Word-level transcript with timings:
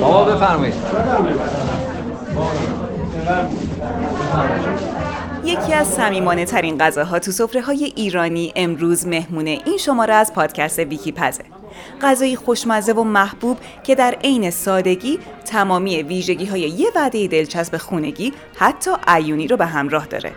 بابا 0.00 0.24
بفرمایید. 0.24 0.74
یکی 5.44 5.74
از 5.74 5.86
صمیمانه 5.86 6.44
ترین 6.44 6.78
غذاها 6.78 7.18
تو 7.18 7.30
سفره 7.30 7.60
های 7.60 7.92
ایرانی 7.96 8.52
امروز 8.56 9.06
مهمونه. 9.06 9.58
این 9.64 9.76
شماره 9.78 10.14
از 10.14 10.32
پادکست 10.34 10.78
ویکی 10.78 11.12
پزه 11.12 11.44
غذایی 12.02 12.36
خوشمزه 12.36 12.92
و 12.92 13.02
محبوب 13.04 13.58
که 13.82 13.94
در 13.94 14.16
عین 14.24 14.50
سادگی 14.50 15.18
تمامی 15.44 16.02
ویژگی 16.02 16.46
های 16.46 16.60
یه 16.60 16.88
وعده 16.96 17.26
دلچسب 17.26 17.76
خونگی 17.76 18.32
حتی 18.56 18.90
عیونی 19.06 19.48
رو 19.48 19.56
به 19.56 19.66
همراه 19.66 20.06
داره 20.06 20.32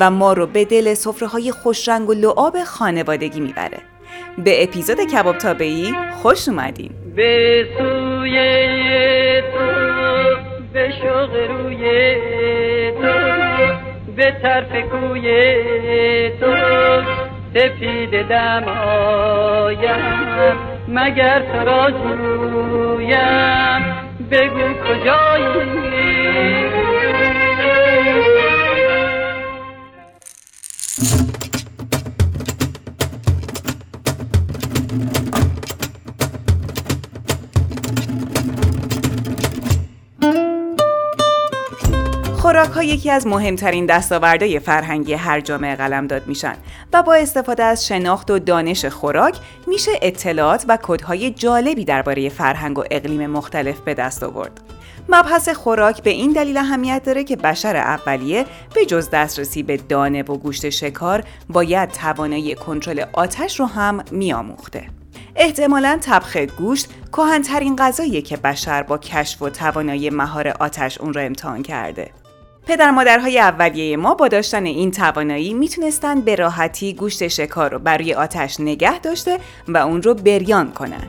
و 0.00 0.10
ما 0.10 0.32
رو 0.32 0.46
به 0.46 0.64
دل 0.64 0.94
سفره 0.94 1.28
های 1.28 1.52
خوشرنگ 1.52 2.08
و 2.08 2.12
لعاب 2.12 2.64
خانوادگی 2.64 3.40
می‌بره. 3.40 3.78
به 4.38 4.62
اپیزود 4.62 5.00
کباب 5.00 5.38
تابعی 5.38 5.94
خوش 6.22 6.48
اومدین. 6.48 6.90
به 7.16 7.64
سوی 8.24 9.40
تو 9.40 9.66
به 10.72 10.90
شوق 10.90 11.36
روی 11.50 12.14
تو 12.90 13.12
به 14.16 14.36
طرف 14.42 14.72
کوی 14.90 16.30
تو 16.40 16.56
سپید 17.54 18.28
دم 18.28 18.64
آیم. 18.68 19.88
مگر 20.88 21.42
تو 21.52 21.58
را 21.58 21.90
جویم؟ 21.90 23.82
بگو 24.30 24.74
کجایی؟ 24.84 25.94
خوراک 42.44 42.70
ها 42.70 42.82
یکی 42.82 43.10
از 43.10 43.26
مهمترین 43.26 43.86
دستاوردهای 43.86 44.58
فرهنگی 44.58 45.12
هر 45.12 45.40
جامعه 45.40 45.76
قلمداد 45.76 46.26
میشن 46.26 46.54
و 46.92 47.02
با 47.02 47.14
استفاده 47.14 47.64
از 47.64 47.86
شناخت 47.86 48.30
و 48.30 48.38
دانش 48.38 48.84
خوراک 48.84 49.38
میشه 49.66 49.90
اطلاعات 50.02 50.64
و 50.68 50.78
کدهای 50.82 51.30
جالبی 51.30 51.84
درباره 51.84 52.28
فرهنگ 52.28 52.78
و 52.78 52.84
اقلیم 52.90 53.26
مختلف 53.26 53.80
به 53.80 53.94
دست 53.94 54.22
آورد. 54.22 54.60
مبحث 55.08 55.48
خوراک 55.48 56.02
به 56.02 56.10
این 56.10 56.32
دلیل 56.32 56.56
اهمیت 56.56 57.02
داره 57.04 57.24
که 57.24 57.36
بشر 57.36 57.76
اولیه 57.76 58.46
به 58.74 58.86
جز 58.86 59.10
دسترسی 59.10 59.62
به 59.62 59.76
دانه 59.76 60.22
و 60.22 60.36
گوشت 60.36 60.70
شکار 60.70 61.24
باید 61.48 61.90
توانایی 61.90 62.54
کنترل 62.54 63.04
آتش 63.12 63.60
رو 63.60 63.66
هم 63.66 64.04
میآموخته. 64.10 64.86
احتمالا 65.36 65.98
طبخ 66.00 66.36
گوشت 66.36 66.88
کهنترین 67.12 67.76
غذاییه 67.76 68.22
که 68.22 68.36
بشر 68.36 68.82
با 68.82 68.98
کشف 68.98 69.42
و 69.42 69.50
توانایی 69.50 70.10
مهار 70.10 70.48
آتش 70.48 70.98
اون 70.98 71.12
را 71.12 71.22
امتحان 71.22 71.62
کرده. 71.62 72.10
پدر 72.66 72.90
مادرهای 72.90 73.38
اولیه 73.38 73.96
ما 73.96 74.14
با 74.14 74.28
داشتن 74.28 74.64
این 74.64 74.90
توانایی 74.90 75.54
می‌تونستن 75.54 76.20
به 76.20 76.34
راحتی 76.34 76.94
گوشت 76.94 77.28
شکار 77.28 77.72
رو 77.72 77.78
بر 77.78 77.98
روی 77.98 78.14
آتش 78.14 78.60
نگه 78.60 78.98
داشته 78.98 79.38
و 79.68 79.76
اون 79.76 80.02
رو 80.02 80.14
بریان 80.14 80.72
کنن. 80.72 81.06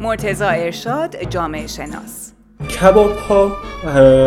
مرتزا 0.00 0.48
ارشاد 0.48 1.22
جامعه 1.22 1.66
شناس 1.66 2.31
کباب 2.68 3.16
ها 3.16 3.56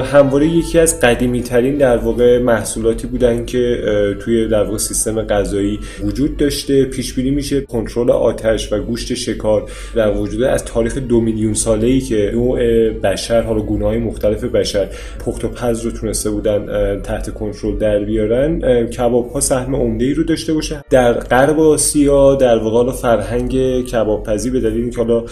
همواره 0.02 0.48
یکی 0.48 0.80
از 0.80 1.00
قدیمی 1.00 1.42
ترین 1.42 1.78
در 1.78 1.98
واقع 1.98 2.40
محصولاتی 2.40 3.08
بودن 3.08 3.46
که 3.46 3.80
توی 4.20 4.48
در 4.48 4.64
واقع 4.64 4.78
سیستم 4.78 5.22
غذایی 5.22 5.80
وجود 6.04 6.38
داشته. 6.38 6.86
پیش 6.86 7.14
بینی 7.14 7.32
میشه 7.32 7.62
کنترل 7.62 8.12
آتش 8.12 8.74
و 8.74 8.80
گوشت 8.80 9.14
شکار 9.14 9.72
در 9.96 10.12
وجود 10.18 10.44
از 10.44 10.66
تاریخ 10.66 10.98
دو 10.98 11.22
میلیون 11.22 11.54
ساله 11.54 11.88
ای 11.88 12.00
که 12.00 12.32
نوع 12.34 12.90
بشر 12.90 13.42
حالا 13.42 13.60
گونه 13.60 13.86
های 13.86 13.98
مختلف 13.98 14.44
بشر 14.44 14.88
پخت 15.26 15.46
و 15.46 15.48
پز 15.48 15.82
رو 15.82 15.92
تونسته 15.92 16.30
بودن 16.30 17.02
تحت 17.02 17.34
کنترل 17.34 17.78
در 17.78 18.00
بیارن. 18.00 18.86
کباب 18.88 19.32
ها 19.32 19.40
سهم 19.40 19.76
عمده 19.76 20.06
ای 20.06 20.14
رو 20.14 20.24
داشته 20.24 20.54
باشه 20.54 20.84
در 20.90 21.14
غرب 21.14 21.60
آسیا 21.60 22.36
در 22.36 22.58
واقع 22.58 22.92
فرهنگ 22.92 23.82
کباب 23.86 24.24
پزی 24.24 24.50
به 24.50 24.60
دلیل 24.60 24.82
اینکه 24.82 24.98
حالا 24.98 25.24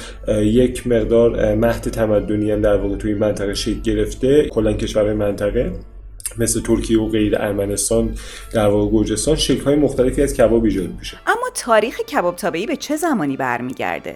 یک 0.42 0.88
مقدار 0.88 1.56
مهد 1.56 1.82
تمدنی 1.82 2.52
هم 2.52 2.62
در 2.62 2.78
واقع 2.78 2.93
توی 2.98 3.14
منطقه 3.14 3.54
شکل 3.54 3.80
گرفته. 3.80 4.50
کلا 4.50 4.74
کشور 4.74 5.14
منطقه 5.14 5.72
مثل 6.38 6.62
ترکیه 6.62 7.00
و 7.00 7.10
غیر 7.10 7.36
ارمنستان 7.38 8.16
در 8.54 8.68
واقع 8.68 8.92
گرجستان 8.92 9.36
شکل 9.36 9.64
های 9.64 9.76
مختلفی 9.76 10.22
از 10.22 10.34
کباب 10.34 10.64
ایجاد 10.64 10.90
میشه. 11.00 11.18
اما 11.28 11.50
تاریخ 11.56 12.02
کباب 12.02 12.36
تابعی 12.36 12.66
به 12.66 12.76
چه 12.76 12.96
زمانی 12.96 13.38
برمیگرده؟ 13.38 14.16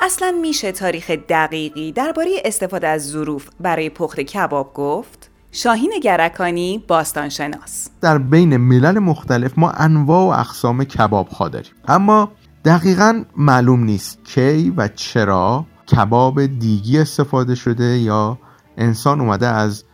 اصلا 0.00 0.38
میشه 0.42 0.72
تاریخ 0.72 1.10
دقیقی 1.10 1.92
درباره 1.92 2.30
استفاده 2.44 2.88
از 2.88 3.10
ظروف 3.10 3.48
برای 3.60 3.90
پخت 3.90 4.20
کباب 4.20 4.74
گفت؟ 4.74 5.30
شاهین 5.52 5.92
گرکانی 6.02 6.84
باستانشناس. 6.88 7.88
در 8.00 8.18
بین 8.18 8.56
ملل 8.56 8.98
مختلف 8.98 9.52
ما 9.56 9.70
انواع 9.70 10.36
و 10.36 10.40
اقسام 10.40 10.84
کباب 10.84 11.28
ها 11.28 11.48
داریم. 11.48 11.72
اما 11.88 12.32
دقیقا 12.64 13.24
معلوم 13.36 13.84
نیست 13.84 14.18
کی 14.24 14.72
و 14.76 14.88
چرا 14.88 15.64
کباب 15.96 16.46
دیگی 16.46 16.98
استفاده 16.98 17.54
شده 17.54 17.98
یا 17.98 18.38
انسان 18.76 19.20
اومده 19.20 19.46
از 19.46 19.84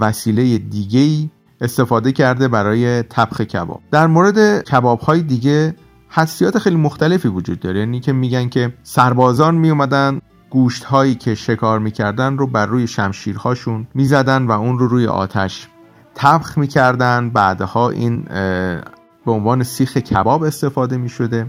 وسیله 0.00 0.58
دیگی 0.58 1.30
استفاده 1.60 2.12
کرده 2.12 2.48
برای 2.48 3.02
طبخ 3.02 3.40
کباب. 3.40 3.80
در 3.90 4.06
مورد 4.06 4.64
کباب 4.64 5.00
های 5.00 5.22
دیگه 5.22 5.74
حسیات 6.08 6.58
خیلی 6.58 6.76
مختلفی 6.76 7.28
وجود 7.28 7.60
داره. 7.60 7.78
یعنی 7.78 8.00
که 8.00 8.12
میگن 8.12 8.48
که 8.48 8.74
سربازان 8.82 9.54
می 9.54 9.70
اومدن 9.70 10.20
گوشت 10.50 10.84
هایی 10.84 11.14
که 11.14 11.34
شکار 11.34 11.78
می‌کردن 11.78 12.38
رو 12.38 12.46
بر 12.46 12.66
روی 12.66 12.86
شمشیرهاشون 12.86 13.86
می‌زدن 13.94 14.46
و 14.46 14.50
اون 14.50 14.78
رو 14.78 14.88
روی 14.88 15.06
آتش 15.06 15.68
طبخ 16.14 16.58
می‌کردن. 16.58 17.30
بعدها 17.30 17.90
این 17.90 18.24
به 19.26 19.32
عنوان 19.32 19.62
سیخ 19.62 19.96
کباب 19.96 20.42
استفاده 20.42 20.96
می‌شده. 20.96 21.46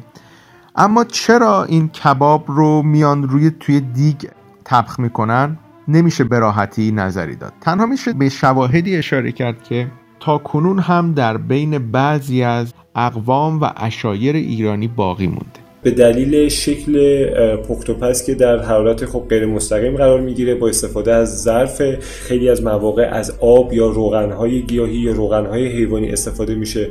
اما 0.75 1.03
چرا 1.03 1.63
این 1.63 1.87
کباب 1.87 2.45
رو 2.47 2.81
میان 2.81 3.29
روی 3.29 3.51
توی 3.59 3.79
دیگ 3.79 4.25
طبخ 4.63 4.99
می‌کنن؟ 4.99 5.57
نمیشه 5.87 6.23
به 6.23 6.39
راحتی 6.39 6.91
نظری 6.91 7.35
داد. 7.35 7.53
تنها 7.61 7.85
میشه 7.85 8.13
به 8.13 8.29
شواهدی 8.29 8.97
اشاره 8.97 9.31
کرد 9.31 9.63
که 9.63 9.91
تا 10.19 10.37
کنون 10.37 10.79
هم 10.79 11.13
در 11.13 11.37
بین 11.37 11.91
بعضی 11.91 12.43
از 12.43 12.73
اقوام 12.95 13.61
و 13.61 13.69
اشایر 13.77 14.35
ایرانی 14.35 14.87
باقی 14.87 15.27
مونده. 15.27 15.60
به 15.83 15.91
دلیل 15.91 16.49
شکل 16.49 17.25
پخت 17.55 18.25
که 18.25 18.33
در 18.33 18.59
حرارت 18.59 19.05
خب 19.05 19.25
غیر 19.29 19.45
مستقیم 19.45 19.97
قرار 19.97 20.21
می‌گیره 20.21 20.55
با 20.55 20.69
استفاده 20.69 21.13
از 21.13 21.43
ظرف 21.43 21.81
خیلی 21.99 22.49
از 22.49 22.63
مواقع 22.63 23.09
از 23.11 23.33
آب 23.39 23.73
یا 23.73 23.87
روغنهای 23.87 24.61
گیاهی 24.61 24.97
یا 24.97 25.11
روغنهای 25.11 25.67
حیوانی 25.67 26.09
استفاده 26.09 26.55
میشه 26.55 26.87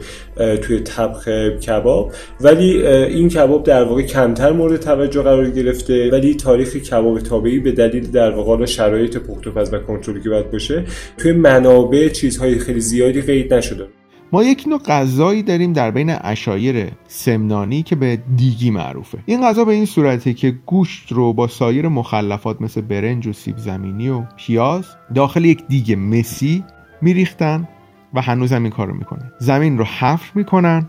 توی 0.63 0.81
طبخ 0.81 1.29
کباب. 1.67 2.13
ولی 2.41 2.87
این 2.87 3.29
کباب 3.29 3.63
در 3.63 3.85
واقع 3.85 4.03
کمتر 4.03 4.53
مورد 4.53 4.81
توجه 4.81 5.23
قرار 5.23 5.51
گرفته. 5.51 6.11
ولی 6.11 6.35
تاریخ 6.35 6.77
کباب 6.77 7.21
تابعی 7.21 7.59
به 7.59 7.73
دلیل 7.73 8.11
در 8.11 8.31
واقع 8.31 8.67
شرایط 8.67 9.17
پخت 9.17 9.47
و 9.47 9.51
و 9.61 9.79
کنترلی 9.79 10.21
که 10.21 10.31
باید 10.31 10.51
باشه 10.51 10.85
توی 11.19 11.33
منابع 11.33 12.09
چیزهای 12.09 12.59
خیلی 12.59 12.81
زیادی 12.81 13.21
قید 13.21 13.55
نشده. 13.55 14.00
ما 14.33 14.45
یک 14.45 14.65
نوع 14.69 14.79
غذایی 14.79 15.43
داریم 15.43 15.73
در 15.73 15.91
بین 15.91 16.11
اشایر 16.21 16.89
سمنانی 17.07 17.83
که 17.83 17.97
به 17.97 18.17
دیگی 18.37 18.71
معروفه. 18.71 19.19
این 19.27 19.43
غذا 19.43 19.65
به 19.65 19.73
این 19.73 19.85
صورته 19.85 20.35
که 20.35 20.51
گوشت 20.67 21.13
رو 21.13 21.33
با 21.33 21.47
سایر 21.47 21.89
مخلفات 21.89 22.63
مثل 22.63 22.81
برنج 22.81 23.27
و 23.27 23.33
سیب 23.33 23.57
زمینی 23.57 24.09
و 24.09 24.23
پیاز 24.37 24.85
داخل 25.15 25.45
یک 25.45 25.67
دیگ 25.69 25.97
مسی 25.99 26.65
میریختن 27.03 27.69
و 28.15 28.21
هنوز 28.21 28.53
هم 28.53 28.63
این 28.63 28.73
کارو 28.73 28.95
می‌کنن. 28.95 29.33
زمین 29.39 29.79
رو 29.79 29.85
حفر 29.85 30.31
می‌کنن 30.35 30.87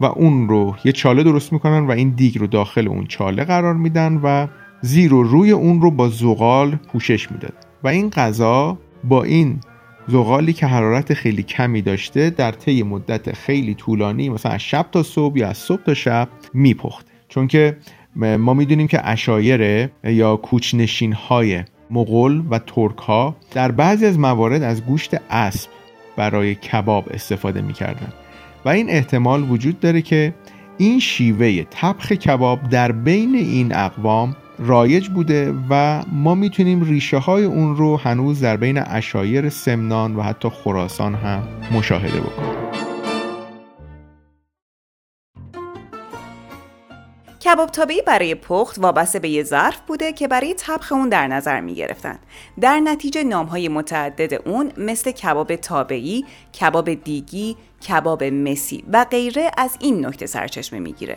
و 0.00 0.04
اون 0.04 0.48
رو 0.48 0.74
یه 0.84 0.92
چاله 0.92 1.22
درست 1.22 1.52
می‌کنن 1.52 1.86
و 1.86 1.90
این 1.90 2.10
دیگ 2.10 2.38
رو 2.38 2.46
داخل 2.46 2.88
اون 2.88 3.06
چاله 3.06 3.44
قرار 3.44 3.74
میدن 3.74 4.20
و 4.22 4.46
زیر 4.80 5.14
و 5.14 5.22
روی 5.22 5.50
اون 5.50 5.80
رو 5.80 5.90
با 5.90 6.08
زغال 6.08 6.76
پوشش 6.92 7.32
می‌داد 7.32 7.54
و 7.84 7.88
این 7.88 8.10
غذا 8.10 8.78
با 9.04 9.22
این 9.24 9.60
زغالی 10.08 10.52
که 10.52 10.66
حرارت 10.66 11.14
خیلی 11.14 11.42
کمی 11.42 11.82
داشته 11.82 12.30
در 12.30 12.52
طی 12.52 12.82
مدت 12.82 13.32
خیلی 13.32 13.74
طولانی 13.74 14.28
مثلا 14.28 14.52
از 14.52 14.60
شب 14.60 14.86
تا 14.92 15.02
صبح 15.02 15.38
یا 15.38 15.48
از 15.48 15.58
صبح 15.58 15.82
تا 15.82 15.94
شب 15.94 16.28
میپخته. 16.54 17.10
چون 17.28 17.46
که 17.46 17.76
ما 18.16 18.54
می‌دونیم 18.54 18.86
که 18.86 19.08
اشایر 19.08 19.88
یا 20.04 20.36
کوچنشین 20.36 21.12
های 21.12 21.64
مغول 21.90 22.42
و 22.50 22.58
ترک 22.58 22.98
ها 22.98 23.36
در 23.54 23.72
بعضی 23.72 24.06
از 24.06 24.18
موارد 24.18 24.62
از 24.62 24.84
گوشت 24.84 25.14
اسب 25.30 25.70
برای 26.16 26.54
کباب 26.54 27.08
استفاده 27.10 27.60
می‌کردن. 27.60 28.12
و 28.64 28.68
این 28.68 28.90
احتمال 28.90 29.50
وجود 29.50 29.80
داره 29.80 30.02
که 30.02 30.34
این 30.78 31.00
شیوه 31.00 31.62
طبخ 31.70 32.12
کباب 32.12 32.68
در 32.68 32.92
بین 32.92 33.34
این 33.34 33.74
اقوام 33.74 34.36
رایج 34.58 35.08
بوده 35.08 35.54
و 35.70 36.02
ما 36.12 36.34
می‌تونیم 36.34 36.84
ریشه 36.84 37.18
های 37.18 37.44
اون 37.44 37.76
رو 37.76 37.96
هنوز 37.96 38.40
در 38.40 38.56
بین 38.56 38.78
اشایر 38.78 39.48
سمنان 39.48 40.16
و 40.16 40.22
حتی 40.22 40.48
خراسان 40.48 41.14
هم 41.14 41.42
مشاهده 41.72 42.20
بکنیم. 42.20 42.85
کباب 47.46 47.70
تابعی 47.70 48.02
برای 48.02 48.34
پخت 48.34 48.78
وابسته 48.78 49.18
به 49.18 49.28
یه 49.28 49.42
ظرف 49.42 49.80
بوده 49.86 50.12
که 50.12 50.28
برای 50.28 50.54
طبخ 50.54 50.92
اون 50.92 51.08
در 51.08 51.26
نظر 51.26 51.60
می 51.60 51.74
گرفتن. 51.74 52.18
در 52.60 52.80
نتیجه 52.80 53.24
نامهای 53.24 53.68
متعدد 53.68 54.48
اون 54.48 54.72
مثل 54.76 55.10
کباب 55.10 55.56
تابعی، 55.56 56.24
کباب 56.60 56.94
دیگی، 56.94 57.56
کباب 57.88 58.24
مسی 58.24 58.84
و 58.92 59.06
غیره 59.10 59.50
از 59.56 59.76
این 59.80 60.06
نکته 60.06 60.26
سرچشمه 60.26 60.78
می‌گیره. 60.78 61.16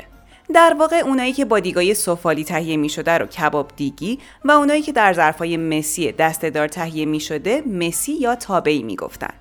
در 0.53 0.75
واقع 0.79 0.97
اونایی 0.97 1.33
که 1.33 1.45
با 1.45 1.59
دیگای 1.59 1.93
سفالی 1.93 2.43
تهیه 2.43 2.77
می 2.77 2.89
شده 2.89 3.17
رو 3.17 3.25
کباب 3.25 3.71
دیگی 3.75 4.19
و 4.45 4.51
اونایی 4.51 4.81
که 4.81 4.91
در 4.91 5.13
ظرفای 5.13 5.57
مسی 5.57 6.11
دستهدار 6.11 6.67
تهیه 6.67 7.05
می 7.05 7.19
شده 7.19 7.61
مسی 7.61 8.13
یا 8.13 8.35
تابعی 8.35 8.83
می 8.83 8.95
گفتن. 8.95 9.33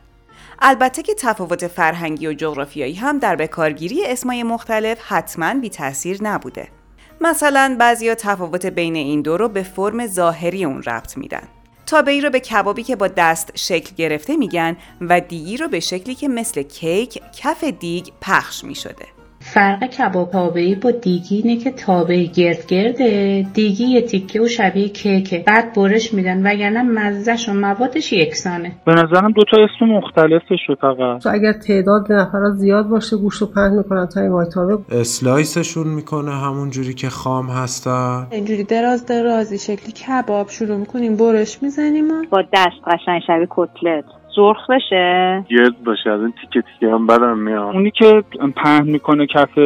البته 0.59 1.03
که 1.03 1.15
تفاوت 1.15 1.67
فرهنگی 1.67 2.27
و 2.27 2.33
جغرافیایی 2.33 2.95
هم 2.95 3.19
در 3.19 3.37
بکارگیری 3.37 4.07
اسمای 4.07 4.43
مختلف 4.43 4.99
حتما 5.09 5.55
بی 5.55 5.71
تاثیر 5.71 6.19
نبوده. 6.23 6.78
مثلا 7.21 7.77
بعضیا 7.79 8.15
تفاوت 8.15 8.67
بین 8.67 8.97
این 8.97 9.23
دو 9.23 9.37
رو 9.37 9.49
به 9.49 9.63
فرم 9.63 10.07
ظاهری 10.07 10.65
اون 10.65 10.83
ربط 10.83 11.19
میدن. 11.19 11.49
تابعی 11.87 12.21
رو 12.21 12.31
به 12.31 12.41
کبابی 12.41 12.83
که 12.83 12.97
با 12.97 13.09
دست 13.09 13.53
شکل 13.55 13.95
گرفته 13.97 14.37
میگن 14.37 14.77
و 15.01 15.21
دیگی 15.21 15.57
رو 15.57 15.69
به 15.69 15.81
شکلی 15.81 16.15
که 16.15 16.29
مثل 16.29 16.63
کیک 16.63 17.23
کف 17.37 17.65
دیگ 17.65 18.07
پخش 18.21 18.65
می 18.65 18.75
شده. 18.75 19.18
فرق 19.55 19.85
کباب 19.87 20.31
تابعی 20.31 20.75
با 20.75 20.91
دیگی 20.91 21.37
اینه 21.37 21.57
که 21.57 21.71
تابعی 21.71 22.29
گرد 22.29 22.67
گرده. 22.67 23.47
دیگی 23.55 23.85
یه 23.85 24.03
تیکه 24.03 24.41
و 24.41 24.49
شبیه 24.49 24.89
کیکه. 24.89 25.45
بعد 25.47 25.73
برش 25.75 26.15
میدن 26.15 26.47
وگرنه 26.47 26.83
مزهش 26.83 27.49
و 27.49 27.53
موادش 27.53 28.13
یکسانه. 28.13 28.73
به 28.87 28.93
نظرم 28.93 29.33
دو 29.33 29.43
تا 29.51 29.57
اسم 29.63 29.87
مختلفشه 29.87 30.75
فقط. 30.81 31.27
اگر 31.27 31.53
تعداد 31.53 32.13
نفرات 32.13 32.53
زیاد 32.55 32.89
باشه 32.89 33.17
گوشت 33.17 33.41
رو 33.43 33.47
پهن 33.47 33.73
می‌کنن 33.77 34.07
تا 34.07 34.21
این 34.21 34.31
وایتابه 34.31 34.79
اسلایسشون 34.91 35.87
می‌کنه 35.87 36.31
همون 36.31 36.71
جوری 36.71 36.95
که 36.95 37.09
خام 37.09 37.47
هستن. 37.47 38.27
اینجوری 38.31 38.65
دراز 38.65 39.07
درازی 39.07 39.59
شکلی 39.59 39.93
کباب 39.93 40.49
شروع 40.49 40.77
می‌کنیم 40.77 41.17
برش 41.17 41.63
می‌زنیم 41.63 42.05
با 42.31 42.43
دست 42.53 42.77
قشنگ 42.87 43.21
شبیه 43.27 43.49
کتلت. 43.51 44.05
سرخ 44.37 44.71
بشه؟ 44.71 45.45
گرد 45.49 45.85
باشه 45.85 46.11
از 46.11 46.21
این 46.21 46.33
تیکه 46.41 46.63
تیکه 46.63 46.93
هم 46.93 47.07
بدم 47.07 47.39
میاد. 47.39 47.75
اونی 47.75 47.91
که 47.91 48.25
پهن 48.57 48.87
می‌کنه 48.87 49.27
کف 49.27 49.59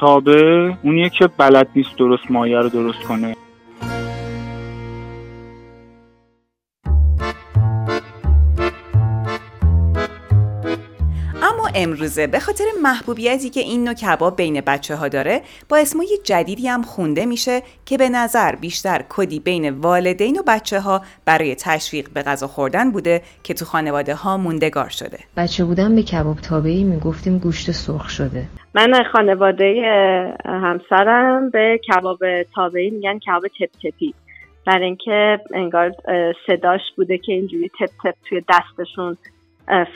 تابه 0.00 0.74
اونیه 0.82 1.08
که 1.08 1.28
بلد 1.38 1.68
نیست 1.76 1.98
درست 1.98 2.30
مایه 2.30 2.58
رو 2.58 2.68
درست 2.68 3.02
کنه. 3.08 3.34
امروزه. 11.74 12.26
به 12.26 12.40
خاطر 12.40 12.64
محبوبیتی 12.82 13.50
که 13.50 13.60
این 13.60 13.84
نوع 13.84 13.94
کباب 13.94 14.36
بین 14.36 14.60
بچه 14.60 14.96
ها 14.96 15.08
داره 15.08 15.40
با 15.68 15.76
اسمای 15.76 16.18
جدیدی 16.24 16.68
هم 16.68 16.82
خونده 16.82 17.26
میشه 17.26 17.62
که 17.86 17.98
به 17.98 18.08
نظر 18.08 18.54
بیشتر 18.54 19.04
کدی 19.08 19.40
بین 19.40 19.70
والدین 19.70 20.38
و 20.38 20.42
بچه 20.46 20.80
ها 20.80 21.02
برای 21.24 21.54
تشویق 21.54 22.08
به 22.14 22.22
غذا 22.22 22.46
خوردن 22.46 22.90
بوده 22.90 23.22
که 23.42 23.54
تو 23.54 23.64
خانواده 23.64 24.14
ها 24.14 24.36
موندگار 24.36 24.88
شده. 24.88 25.18
بچه 25.36 25.64
بودن 25.64 25.94
به 25.94 26.02
کباب 26.02 26.36
تابعی 26.36 26.84
می‌گفتیم 26.84 27.38
گوشت 27.38 27.70
سرخ 27.70 28.10
شده. 28.10 28.44
من 28.74 29.04
خانواده 29.12 29.74
همسرم 30.44 31.50
به 31.50 31.80
کباب 31.88 32.18
تابعی 32.54 32.90
میگن 32.90 33.18
کباب 33.18 33.42
تپ 33.60 33.70
تپی 33.82 34.14
برای 34.66 34.84
اینکه 34.84 35.40
انگار 35.54 35.92
صداش 36.46 36.80
بوده 36.96 37.18
که 37.18 37.32
اینجوری 37.32 37.70
تپ 37.80 37.90
تپ 38.04 38.14
توی 38.28 38.42
دستشون 38.48 39.16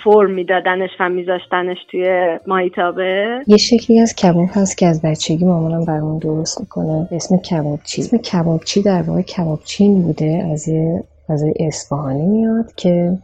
فرم 0.04 0.30
میدادنش 0.30 0.90
و 1.00 1.08
میذاشتنش 1.08 1.78
توی 1.90 2.38
ماهیتابه؟ 2.46 3.38
یه 3.46 3.56
شکلی 3.56 4.00
از 4.00 4.14
کباب 4.14 4.48
هست 4.54 4.78
که 4.78 4.86
از 4.86 5.02
بچگی 5.02 5.44
مامانم 5.44 5.84
برامون 5.84 6.18
درست 6.18 6.60
می‌کنه. 6.60 7.08
اسم 7.12 7.36
کبابچی. 7.36 8.02
اسم 8.02 8.16
کبابچی 8.16 8.82
در 8.82 9.02
واقع 9.02 9.22
کبابچین 9.22 10.02
بوده 10.02 10.48
از 10.52 10.68
یه 10.68 11.02
غذای 11.28 11.54
اصفهانی 11.60 12.26
میاد 12.26 12.74
که 12.76 13.18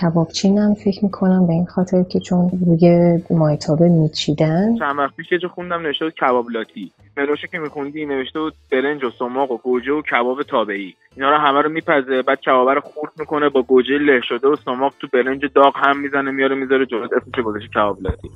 کبابچین 0.00 0.58
هم 0.58 0.74
فکر 0.74 1.04
می‌کنم 1.04 1.46
به 1.46 1.52
این 1.52 1.66
خاطر 1.66 2.02
که 2.02 2.20
چون 2.20 2.50
روی 2.66 3.18
مایتابه 3.30 3.88
میچیدن. 3.88 4.78
چند 4.78 4.98
وقت 4.98 5.16
پیش 5.16 5.28
که 5.28 5.48
خوندم 5.48 5.82
نوشته 5.82 6.04
بود 6.04 6.14
کباب 6.14 6.50
لاتی. 6.50 6.92
منوشو 7.16 7.46
که 7.46 7.58
میخوندی 7.58 8.06
نوشته 8.06 8.40
بود 8.40 8.54
برنج 8.72 9.04
و 9.04 9.10
سماق 9.18 9.50
و 9.50 9.56
گوجه 9.56 9.92
و 9.92 10.02
کباب 10.02 10.42
تابعی. 10.42 10.94
اینا 11.16 11.30
رو 11.30 11.36
همه 11.36 11.62
رو 11.62 11.68
میپزه 11.68 12.22
بعد 12.22 12.40
کباب 12.40 12.68
رو 12.68 12.80
خورد 12.80 13.12
می‌کنه 13.18 13.48
با 13.48 13.62
گوجه 13.62 13.98
له 13.98 14.20
شده 14.28 14.48
و 14.48 14.56
سماق 14.56 14.94
تو 15.00 15.06
برنج 15.12 15.40
داغ 15.54 15.74
هم 15.76 16.00
می‌زنه 16.00 16.30
میاره 16.30 16.54
می‌ذاره 16.54 16.86
جلوت 16.86 17.10
اسمش 17.12 17.44
گذاشته 17.44 17.68
کباب 17.74 17.98
لاتی. 18.02 18.30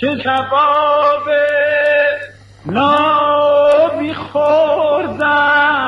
چه 0.00 0.16
کباب 0.24 1.28
نابی 2.66 4.14
خوردم 4.14 5.78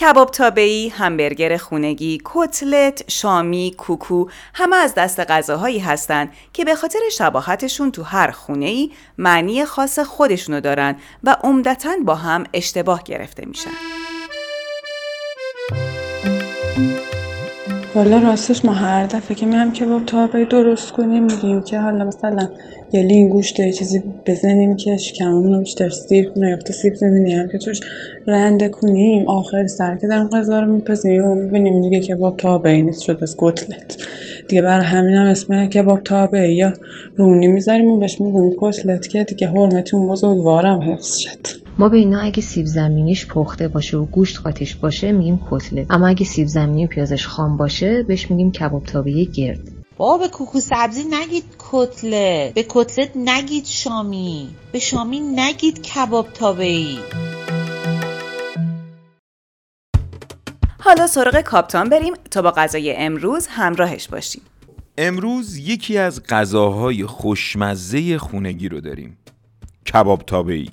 کباب 0.00 0.30
تابعی، 0.30 0.88
همبرگر 0.88 1.56
خونگی، 1.56 2.20
کتلت، 2.24 3.10
شامی، 3.10 3.74
کوکو 3.78 4.26
همه 4.54 4.76
از 4.76 4.94
دست 4.94 5.20
غذاهایی 5.20 5.78
هستند 5.78 6.32
که 6.52 6.64
به 6.64 6.74
خاطر 6.74 6.98
شباهتشون 7.12 7.90
تو 7.90 8.02
هر 8.02 8.30
خونه 8.30 8.66
ای 8.66 8.90
معنی 9.18 9.64
خاص 9.64 9.98
خودشونو 9.98 10.60
دارن 10.60 10.96
و 11.24 11.36
عمدتا 11.44 11.90
با 12.04 12.14
هم 12.14 12.44
اشتباه 12.52 13.02
گرفته 13.02 13.46
میشن. 13.46 13.70
حالا 17.98 18.18
راستش 18.18 18.64
ما 18.64 18.72
هر 18.72 19.06
دفعه 19.06 19.36
که 19.36 19.46
میام 19.46 19.72
کباب 19.72 20.04
تابعی 20.04 20.44
درست 20.44 20.92
کنیم 20.92 21.24
میگیم 21.24 21.62
که 21.62 21.78
حالا 21.78 22.04
مثلا 22.04 22.48
یه 22.92 23.02
لین 23.02 23.28
گوشت 23.28 23.60
یه 23.60 23.72
چیزی 23.72 24.02
بزنیم 24.26 24.76
که 24.76 24.96
شکممون 24.96 25.52
رو 25.52 25.58
بیشتر 25.58 25.90
کنه 26.34 26.50
یا 26.50 26.58
سیب 26.72 26.94
زمینی 26.94 27.34
هم 27.34 27.48
که 27.48 27.58
توش 27.58 27.80
رنده 28.26 28.68
کنیم. 28.68 29.28
آخر 29.28 29.66
سر 29.66 29.96
که 29.96 30.06
در 30.06 30.24
غذا 30.24 30.60
رو 30.60 30.72
میپزیم 30.72 31.24
و 31.24 31.34
می‌بینیم 31.34 31.82
دیگه 31.82 32.00
کباب 32.00 32.36
تابعی 32.36 32.82
نیست 32.82 33.02
شد 33.02 33.18
از 33.22 33.36
گتلت 33.36 33.96
دیگه 34.48 34.62
بر 34.62 34.80
همین 34.80 35.14
هم 35.14 35.26
اسم 35.26 35.66
کباب 35.66 36.00
تابعی 36.00 36.54
یا 36.54 36.72
رونی 37.16 37.48
می‌ذاریم 37.48 37.90
و 37.90 37.98
بهش 37.98 38.20
میگیم 38.20 38.56
کتلت 38.60 39.08
که 39.08 39.24
دیگه 39.24 39.48
حرمتون 39.48 40.08
بزرگوارم 40.08 40.80
حفظ 40.80 41.16
شد. 41.16 41.67
ما 41.80 41.88
به 41.88 41.96
اینا 41.96 42.20
اگه 42.20 42.42
سیب 42.42 42.66
زمینیش 42.66 43.26
پخته 43.26 43.68
باشه 43.68 43.96
و 43.96 44.04
گوشت 44.04 44.40
قاطیش 44.40 44.74
باشه 44.74 45.12
میگیم 45.12 45.40
کتلت 45.50 45.86
اما 45.90 46.08
اگه 46.08 46.24
سیب 46.24 46.46
زمینی 46.46 46.84
و 46.84 46.88
پیازش 46.88 47.26
خام 47.26 47.56
باشه 47.56 48.02
بهش 48.02 48.30
میگیم 48.30 48.52
کباب 48.52 48.84
تابعی 48.84 49.26
گرد. 49.26 49.60
بابا 49.96 50.18
به 50.18 50.28
کوکو 50.28 50.60
سبزی 50.60 51.04
نگید 51.10 51.44
کتلت 51.58 52.54
به 52.54 52.66
کتلت 52.68 53.10
نگید 53.16 53.64
شامی. 53.64 54.48
به 54.72 54.78
شامی 54.78 55.20
نگید 55.20 55.82
کباب 55.82 56.28
تابعی 56.34 56.98
حالا 60.80 61.06
سراغ 61.06 61.40
کاپتان 61.40 61.88
بریم 61.88 62.14
تا 62.30 62.42
با 62.42 62.50
غذای 62.50 62.96
امروز 62.96 63.46
همراهش 63.46 64.08
باشیم. 64.08 64.42
امروز 64.98 65.56
یکی 65.56 65.98
از 65.98 66.22
غذاهای 66.22 67.06
خوشمزه 67.06 68.18
خونگی 68.18 68.68
رو 68.68 68.80
داریم. 68.80 69.18
کباب 69.92 70.22
تابعی 70.22 70.70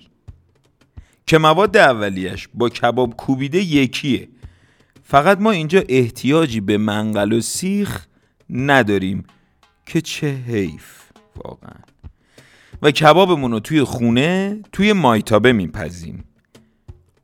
که 1.27 1.37
مواد 1.37 1.77
اولیش 1.77 2.47
با 2.53 2.69
کباب 2.69 3.15
کوبیده 3.15 3.61
یکیه. 3.61 4.27
فقط 5.03 5.41
ما 5.41 5.51
اینجا 5.51 5.83
احتیاجی 5.89 6.59
به 6.61 6.77
منقل 6.77 7.33
و 7.33 7.41
سیخ 7.41 8.05
نداریم 8.49 9.23
که 9.85 10.01
چه 10.01 10.27
حیف 10.27 11.01
واقعا. 11.35 11.79
و 12.81 12.91
کبابمون 12.91 13.51
رو 13.51 13.59
توی 13.59 13.83
خونه 13.83 14.59
توی 14.71 14.93
مایتابه 14.93 15.53
میپزیم. 15.53 16.23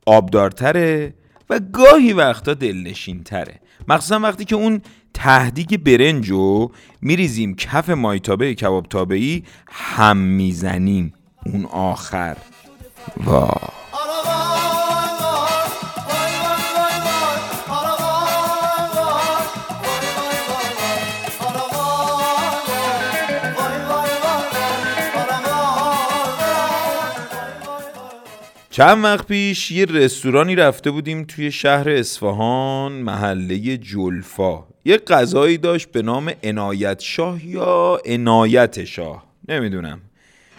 آبدارتره 0.06 1.14
و 1.50 1.60
گاهی 1.72 2.12
وقتا 2.12 2.54
دلنشین 2.54 3.22
تره 3.22 3.60
مخصوصا 3.88 4.20
وقتی 4.20 4.44
که 4.44 4.56
اون 4.56 4.80
تهدیگ 5.14 5.76
برنج 5.76 6.30
رو 6.30 6.72
میریزیم 7.00 7.54
کف 7.54 7.90
مایتابه 7.90 8.54
کباب 8.54 8.86
تابعی 8.86 9.44
هم 9.68 10.16
می‌زنیم 10.16 11.12
اون 11.46 11.64
آخر. 11.64 12.36
واه 13.16 13.81
چند 28.72 29.04
وقت 29.04 29.26
پیش 29.26 29.70
یه 29.70 29.84
رستورانی 29.84 30.56
رفته 30.56 30.90
بودیم 30.90 31.24
توی 31.24 31.52
شهر 31.52 31.90
اصفهان 31.90 32.92
محله 32.92 33.76
جلفا. 33.76 34.64
یه 34.84 34.96
غذایی 34.96 35.58
داشت 35.58 35.92
به 35.92 36.02
نام 36.02 36.32
عنایت 36.42 37.00
شاه 37.00 37.46
یا 37.46 38.00
عنایت 38.06 38.84
شاه 38.84 39.26
نمی‌دونم. 39.48 40.00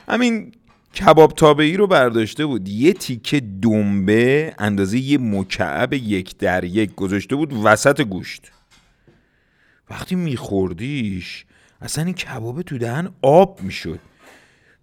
همین 0.10 0.52
کباب 0.96 1.34
تابعی 1.34 1.78
رو 1.78 1.88
برداشته 1.88 2.46
بود. 2.46 2.70
یه 2.70 2.94
تیکه 2.94 3.42
دنبه 3.62 4.54
اندازه 4.58 4.98
یه 4.98 5.18
مکعب 5.18 5.94
یک 5.94 6.38
در 6.38 6.64
یک 6.64 6.96
گذاشته 6.96 7.36
بود 7.36 7.54
وسط 7.64 8.02
گوشت. 8.02 8.52
وقتی 9.90 10.16
میخوردیش 10.16 11.46
اصلا 11.82 12.04
این 12.04 12.14
کباب 12.14 12.62
تو 12.62 12.78
دهن 12.78 13.10
آب 13.22 13.60
می‌شد. 13.62 14.00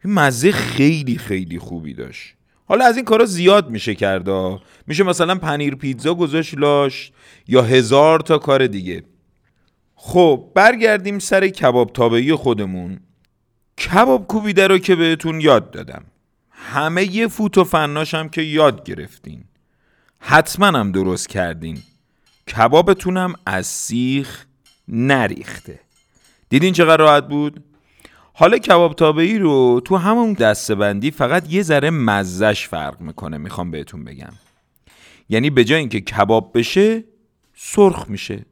مزه 0.04 0.52
خیلی 0.52 1.18
خیلی 1.18 1.58
خوبی 1.58 1.94
داشت. 1.94 2.39
حالا 2.70 2.84
از 2.84 2.96
این 2.96 3.04
کارا 3.04 3.24
زیاد 3.24 3.70
میشه 3.70 3.94
کرده 3.94 4.58
میشه 4.86 5.04
مثلا 5.04 5.34
پنیر 5.34 5.74
پیتزا 5.74 6.14
گذاشت 6.14 6.58
لاش 6.58 7.12
یا 7.48 7.62
هزار 7.62 8.20
تا 8.20 8.38
کار 8.38 8.66
دیگه. 8.66 9.02
خب 9.94 10.50
برگردیم 10.54 11.18
سر 11.18 11.48
کباب 11.48 11.92
تابعی 11.92 12.34
خودمون. 12.34 13.00
کباب 13.78 14.26
کوبیده 14.26 14.66
رو 14.66 14.78
که 14.78 14.96
بهتون 14.96 15.40
یاد 15.40 15.70
دادم. 15.70 16.04
همه 16.50 17.16
یه 17.16 17.28
فوت 17.28 17.58
و 17.58 17.64
فناش 17.64 18.14
هم 18.14 18.28
که 18.28 18.42
یاد 18.42 18.84
گرفتین. 18.84 19.44
حتما 20.18 20.66
هم 20.66 20.92
درست 20.92 21.28
کردین. 21.28 21.78
کبابتونم 22.56 23.34
از 23.46 23.66
سیخ 23.66 24.46
نریخته. 24.88 25.80
دیدین 26.48 26.72
چقدر 26.72 26.96
راحت 26.96 27.28
بود؟ 27.28 27.64
حالا 28.40 28.58
کباب 28.58 28.94
تابعی 28.94 29.38
رو 29.38 29.80
تو 29.84 29.96
همون 29.96 30.32
دستبندی 30.32 31.10
فقط 31.10 31.52
یه 31.52 31.62
ذره 31.62 31.90
مزش 31.90 32.68
فرق 32.68 33.00
می‌کنه 33.00 33.38
می‌خوام 33.38 33.70
بهتون 33.70 34.04
بگم. 34.04 34.32
یعنی 35.28 35.50
به 35.50 35.64
جای 35.64 35.78
اینکه 35.78 36.00
کباب 36.00 36.58
بشه 36.58 37.04
سرخ 37.56 38.04
میشه. 38.08 38.46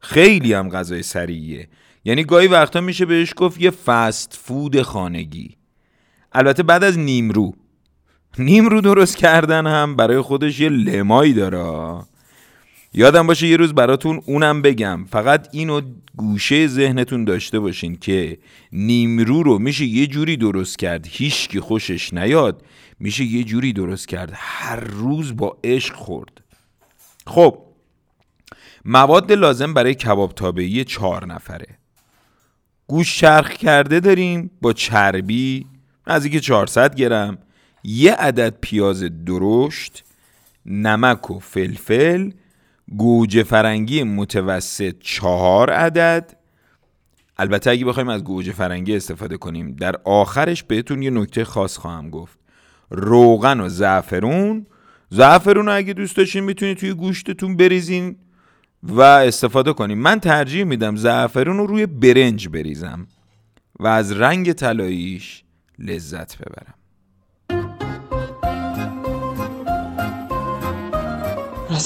خیلی 0.00 0.52
هم 0.52 0.68
غذای 0.68 1.02
سریعیه. 1.02 1.68
یعنی 2.04 2.24
گاهی 2.24 2.48
وقتا 2.48 2.80
میشه 2.80 3.06
بهش 3.06 3.32
گفت 3.36 3.60
یه 3.60 3.70
فست 3.70 4.40
فود 4.42 4.82
خانگی. 4.82 5.56
البته 6.32 6.62
بعد 6.62 6.84
از 6.84 6.98
نیمرو 6.98 7.52
نیمرو 8.38 8.80
درست 8.80 9.16
کردن 9.16 9.66
هم 9.66 9.96
برای 9.96 10.20
خودش 10.20 10.60
یه 10.60 10.68
لمایی 10.68 11.32
داره. 11.32 12.02
یادم 12.94 13.26
باشه 13.26 13.46
یه 13.46 13.56
روز 13.56 13.74
براتون 13.74 14.22
اونم 14.26 14.62
بگم. 14.62 15.04
فقط 15.04 15.48
اینو 15.52 15.80
گوشه 16.16 16.66
ذهنتون 16.66 17.24
داشته 17.24 17.58
باشین 17.58 17.96
که 17.96 18.38
نیمرو 18.72 19.42
رو 19.42 19.58
میشه 19.58 19.84
یه 19.84 20.06
جوری 20.06 20.36
درست 20.36 20.78
کرد. 20.78 21.06
هیچکی 21.10 21.60
خوشش 21.60 22.14
نیاد. 22.14 22.64
میشه 23.00 23.24
یه 23.24 23.44
جوری 23.44 23.72
درست 23.72 24.08
کرد. 24.08 24.32
هر 24.34 24.80
روز 24.80 25.36
با 25.36 25.58
عشق 25.64 25.94
خورد. 25.94 26.44
خب 27.26 27.58
مواد 28.84 29.32
لازم 29.32 29.74
برای 29.74 29.94
کباب 29.94 30.32
تابعی 30.32 30.84
چهار 30.84 31.26
نفره. 31.26 31.78
گوش 32.86 33.18
چرخ 33.18 33.50
کرده 33.50 34.00
داریم 34.00 34.50
با 34.60 34.72
چربی. 34.72 35.66
نزدیک 36.06 36.36
400 36.38 36.94
گرم. 36.94 37.38
یه 37.84 38.14
عدد 38.14 38.54
پیاز 38.60 39.04
درشت. 39.24 40.04
نمک 40.66 41.30
و 41.30 41.38
فلفل. 41.38 42.30
گوجه 42.96 43.42
فرنگی 43.42 44.02
متوسط 44.02 44.94
چهار 45.00 45.70
عدد. 45.70 46.36
البته 47.36 47.70
اگه 47.70 47.84
بخوایم 47.84 48.08
از 48.08 48.24
گوجه 48.24 48.52
فرنگی 48.52 48.96
استفاده 48.96 49.36
کنیم 49.36 49.72
در 49.72 49.96
آخرش 50.04 50.62
بهتون 50.62 51.02
یه 51.02 51.10
نکته 51.10 51.44
خاص 51.44 51.76
خواهم 51.76 52.10
گفت. 52.10 52.38
روغن 52.90 53.60
و 53.60 53.68
زعفرون. 53.68 54.66
زعفرون 55.10 55.66
رو 55.66 55.76
اگه 55.76 55.92
دوست 55.92 56.16
داشتین 56.16 56.44
می‌تونید 56.44 56.76
توی 56.76 56.92
گوشتتون 56.92 57.56
بریزین 57.56 58.16
و 58.82 59.00
استفاده 59.00 59.72
کنیم. 59.72 59.98
من 59.98 60.20
ترجیح 60.20 60.64
میدم 60.64 60.96
زعفرون 60.96 61.58
رو 61.58 61.66
روی 61.66 61.86
برنج 61.86 62.48
بریزم 62.48 63.06
و 63.80 63.86
از 63.86 64.12
رنگ 64.12 64.52
طلاییش 64.52 65.44
لذت 65.78 66.38
ببرم. 66.38 66.74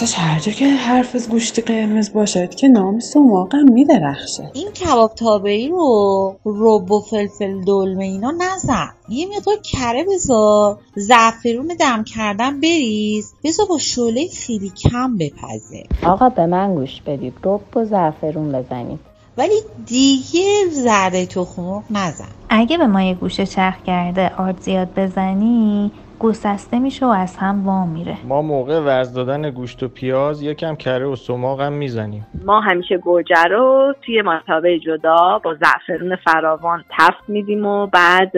راستش 0.01 0.19
هر 0.19 0.39
جا 0.39 0.53
که 0.53 0.69
حرف 0.69 1.15
از 1.15 1.29
گوشت 1.29 1.71
قرمز 1.71 2.13
باشد 2.13 2.55
که 2.55 2.69
نام 2.69 3.01
سماقم 3.01 3.73
میدرخشه 3.73 4.51
این 4.55 4.71
کباب 4.71 5.15
تابعی 5.15 5.69
رو 5.69 6.37
رب 6.45 6.91
و 6.91 7.01
فلفل 7.01 7.65
دلمه 7.65 8.05
اینا 8.05 8.31
نزن. 8.31 8.89
یه 9.09 9.27
مقدار 9.27 9.57
کره 9.57 10.05
بذار. 10.05 10.79
زعفرون 10.95 11.67
دم 11.81 12.05
کردن 12.05 12.61
بریز. 12.61 13.35
بذار 13.45 13.67
با 13.67 13.79
شعله 13.79 14.29
خیلی 14.29 14.71
کم 14.71 15.17
بپزه. 15.17 15.85
آقا 16.03 16.29
به 16.29 16.47
من 16.47 16.75
گوش 16.75 17.03
بدید. 17.07 17.35
رب 17.45 17.77
و 17.77 17.85
زعفرون 17.85 18.53
بزنید. 18.53 18.99
ولی 19.37 19.61
دیگه 19.87 20.69
زرده 20.71 21.27
تخم 21.27 21.85
نزن. 21.91 22.29
اگه 22.49 22.79
به 22.79 22.87
ما 22.87 23.03
یه 23.03 23.15
گوشه 23.15 23.47
چرخ 23.47 23.83
کرده 23.87 24.33
آرد 24.39 24.63
زیاد 24.63 24.89
بزنی 24.97 25.91
گسسته 26.21 26.79
میشه 26.79 27.07
و 27.07 27.09
از 27.09 27.37
هم 27.37 27.67
وا 27.67 27.87
میره. 27.87 28.17
ما 28.29 28.43
موقع 28.43 28.81
ورز 28.81 29.15
دادن 29.15 29.51
گوشت 29.51 29.83
و 29.83 29.89
پیاز 29.89 30.43
یکم 30.43 30.75
کره 30.75 31.07
و 31.07 31.17
سماق 31.17 31.61
هم 31.61 31.73
می‌زنیم. 31.73 32.27
ما 32.45 32.61
همیشه 32.61 32.99
گوجه 32.99 33.43
رو 33.51 33.95
توی 34.07 34.23
مرتبه 34.23 34.79
جدا 34.79 35.41
با 35.45 35.55
زعفرون 35.55 36.17
فراوان 36.17 36.85
تفت 36.99 37.29
میدیم 37.29 37.67
و 37.67 37.87
بعد 37.87 38.33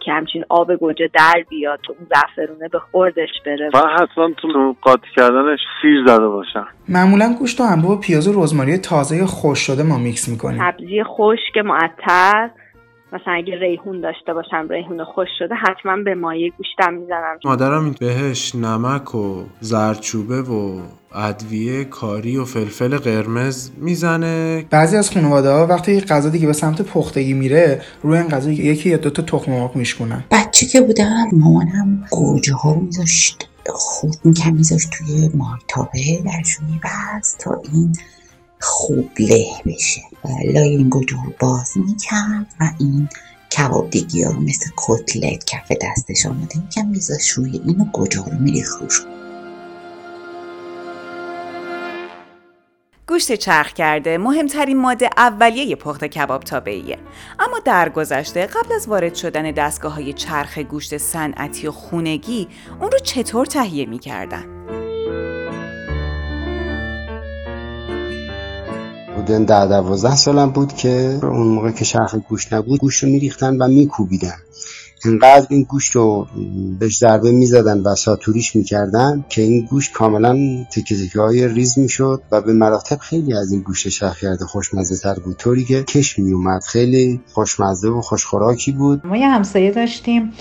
که 0.00 0.12
همچین 0.12 0.44
آب 0.48 0.74
گوجه 0.74 1.10
در 1.14 1.44
بیاد 1.48 1.78
تو 1.82 1.94
اون 1.98 2.08
زعفرونه 2.10 2.68
به 2.68 2.78
خوردش 2.78 3.28
بره. 3.46 3.70
و 3.74 3.78
حتما 3.78 4.30
تو 4.42 4.74
قاطی 4.82 5.06
کردنش 5.16 5.60
سیر 5.82 6.04
زده 6.06 6.28
باشن 6.28 6.64
معمولا 6.88 7.34
گوشت 7.38 7.60
و 7.60 7.64
انبوه 7.64 7.92
و 7.92 8.00
پیاز 8.00 8.28
و 8.28 8.42
رزماری 8.42 8.78
تازه 8.78 9.26
خوش 9.26 9.58
شده 9.58 9.82
ما 9.82 9.98
میکس 9.98 10.28
می‌کنیم. 10.28 10.58
سبزی 10.58 11.04
خشک 11.04 11.56
معطر. 11.64 12.50
مثلا 13.12 13.32
اگه 13.32 13.58
ریحون 13.58 14.00
داشته 14.00 14.34
باشم 14.34 14.68
ریحون 14.70 15.04
خوش 15.04 15.28
شده 15.38 15.54
حتما 15.54 15.96
به 16.04 16.14
مایه 16.14 16.52
گوشتم 16.58 16.94
می‌زنم. 16.94 17.38
مادرم 17.44 17.94
بهش 18.00 18.54
نمک 18.54 19.14
و 19.14 19.44
زرچوبه 19.60 20.42
و 20.42 20.80
ادویه 21.14 21.84
کاری 21.84 22.36
و 22.36 22.44
فلفل 22.44 22.98
قرمز 22.98 23.70
می‌زنه. 23.76 24.64
بعضی 24.70 24.96
از 24.96 25.10
خانواده 25.10 25.50
ها 25.50 25.66
وقتی 25.66 26.00
غذا 26.00 26.28
دیگه 26.28 26.46
به 26.46 26.52
سمت 26.52 26.82
پختگی 26.82 27.32
میره 27.32 27.82
روی 28.02 28.18
این 28.18 28.28
غذا 28.28 28.50
یکی 28.50 28.90
یا 28.90 28.96
دوتا 28.96 29.22
تخم 29.22 29.52
مرغ 29.52 29.76
میشکنن 29.76 30.24
بچه 30.30 30.66
که 30.66 30.80
بودم 30.80 31.26
مامانم 31.32 32.06
گوجه 32.10 32.54
ها 32.54 32.72
رو 32.72 32.80
میذاشت 32.80 33.48
خورد 33.66 34.18
می‌کرد 34.24 34.52
میذاشت 34.52 34.90
توی 34.90 35.30
مارتابه 35.34 35.98
درشون 36.24 36.66
میبست 36.70 37.38
تا 37.44 37.62
این 37.72 37.92
خوب 38.62 39.10
له 39.18 39.46
بشه. 39.66 40.02
لای 40.44 40.68
این 40.68 40.90
باز 41.38 41.72
می‌کرد 41.76 42.46
و 42.60 42.70
این 42.78 43.08
کباب 43.58 43.90
دیگی 43.90 44.22
ها 44.22 44.32
مثل 44.32 44.70
کتلت 44.76 45.44
کف 45.44 45.72
دستش 45.82 46.26
آماده 46.26 46.58
می‌کرد 46.58 46.86
میذاش 46.86 47.28
روی 47.28 47.60
اینو 47.64 47.84
گوجه 47.84 48.24
رو 48.24 48.38
میریخ 48.40 48.68
روش. 48.80 49.00
گوشت 53.08 53.34
چرخ 53.34 53.72
کرده 53.72 54.18
مهمترین 54.18 54.80
ماده 54.80 55.10
اولیه 55.16 55.76
پخت 55.76 56.04
کباب 56.04 56.42
تابعیه. 56.42 56.98
اما 57.38 57.58
در 57.58 57.88
گذشته 57.88 58.46
قبل 58.46 58.74
از 58.74 58.88
وارد 58.88 59.14
شدن 59.14 59.50
دستگاه 59.50 59.94
های 59.94 60.12
چرخ 60.12 60.58
گوشت 60.58 60.96
صنعتی 60.96 61.66
و 61.66 61.72
خونگی 61.72 62.48
اون 62.80 62.90
رو 62.92 62.98
چطور 62.98 63.46
تهیه 63.46 63.86
می‌کردن؟ 63.86 64.61
بودن 69.22 69.44
ده 69.44 69.66
دوازده 69.66 70.16
سالم 70.16 70.50
بود 70.50 70.72
که 70.72 71.18
اون 71.22 71.46
موقع 71.46 71.70
که 71.70 71.84
شرخ 71.84 72.14
گوشت 72.28 72.52
نبود 72.52 72.80
گوشت 72.80 73.04
رو 73.04 73.10
میریختن 73.10 73.56
و 73.56 73.68
میکوبیدن. 73.68 74.36
انقدر 75.04 75.46
این 75.50 75.62
گوشت 75.62 75.96
رو 75.96 76.26
بهش 76.78 76.98
ضربه 76.98 77.32
می‌زدن 77.32 77.80
و 77.80 77.94
ساتوریش 77.94 78.56
می‌کردن 78.56 79.24
که 79.28 79.42
این 79.42 79.66
گوشت 79.70 79.92
کاملا 79.92 80.64
تکه 80.72 80.96
تکه 80.96 81.20
های 81.20 81.48
ریز 81.48 81.78
می‌شد 81.78 82.22
و 82.32 82.40
به 82.40 82.52
مراتب 82.52 82.98
خیلی 82.98 83.34
از 83.34 83.52
این 83.52 83.60
گوشت 83.60 83.88
شرخ 83.88 84.18
کرده 84.18 84.44
خوشمزه 84.44 84.96
تر 84.96 85.20
بود. 85.20 85.36
طوری 85.36 85.64
که 85.64 85.82
کش 85.82 86.18
میومد 86.18 86.62
خیلی 86.62 87.20
خوشمزه 87.32 87.88
و 87.88 88.00
خوشخوراکی 88.00 88.72
بود. 88.72 89.06
ما 89.06 89.16
یه 89.16 89.28
همسایه 89.28 89.70
داشتیم. 89.70 90.32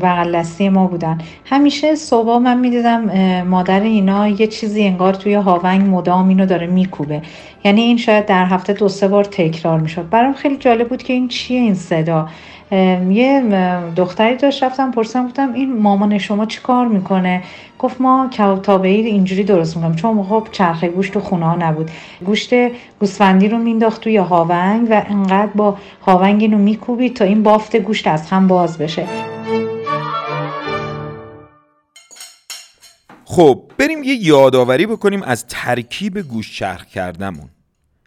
بغل 0.00 0.42
ما 0.60 0.86
بودن. 0.86 1.18
همیشه 1.44 1.94
صبح 1.94 2.38
من 2.38 2.58
می‌دیدم 2.58 3.00
مادر 3.42 3.80
اینا 3.80 4.28
یه 4.28 4.46
چیزی 4.46 4.82
انگار 4.82 5.14
توی 5.14 5.34
هاونگ 5.34 5.88
مدام 5.88 6.28
اینو 6.28 6.46
داره 6.46 6.66
میکوبه. 6.66 7.22
یعنی 7.64 7.80
این 7.80 7.96
شاید 7.96 8.26
در 8.26 8.44
هفته 8.44 8.72
دو 8.72 8.88
سه 8.88 9.08
بار 9.08 9.24
تکرار 9.24 9.80
می‌شد. 9.80 10.08
برام 10.08 10.32
خیلی 10.32 10.56
جالب 10.56 10.88
بود 10.88 11.02
که 11.02 11.12
این 11.12 11.28
چیه 11.28 11.60
این 11.60 11.74
صدا. 11.74 12.28
یه 12.72 13.42
دختری 13.96 14.36
داشت 14.36 14.62
رفتم 14.62 14.90
پرسیدم 14.90 15.26
گفتم 15.26 15.52
این 15.52 15.78
مامان 15.78 16.18
شما 16.18 16.46
چی 16.46 16.60
کار 16.60 16.88
می‌کنه؟ 16.88 17.42
گفت 17.78 18.00
ما 18.00 18.28
کباب 18.28 18.82
اینجوری 18.82 19.44
درست 19.44 19.76
می‌کنم 19.76 19.96
چون 19.96 20.22
خب 20.22 20.48
چرخه 20.52 20.88
گوشت 20.88 21.12
تو 21.12 21.20
خونه 21.20 21.46
ها 21.46 21.56
نبود. 21.56 21.90
گوشت 22.24 22.50
گوسفندی 23.00 23.48
رو 23.48 23.58
مینداخت 23.58 24.00
توی 24.00 24.16
هاونگ 24.16 24.88
و 24.90 25.02
انقدر 25.08 25.52
با 25.54 25.78
هاونگ 26.02 26.42
اینو 26.42 26.58
میکوبید 26.58 27.16
تا 27.16 27.24
این 27.24 27.42
بافت 27.42 27.76
گوشت 27.76 28.06
از 28.06 28.30
هم 28.30 28.48
باز 28.48 28.78
بشه. 28.78 29.06
خب 33.24 33.62
بریم 33.78 34.02
یه 34.02 34.14
یادآوری 34.14 34.86
بکنیم 34.86 35.22
از 35.22 35.46
ترکیب 35.46 36.18
گوشت 36.18 36.54
چرخ 36.54 36.86
کردمون 36.86 37.48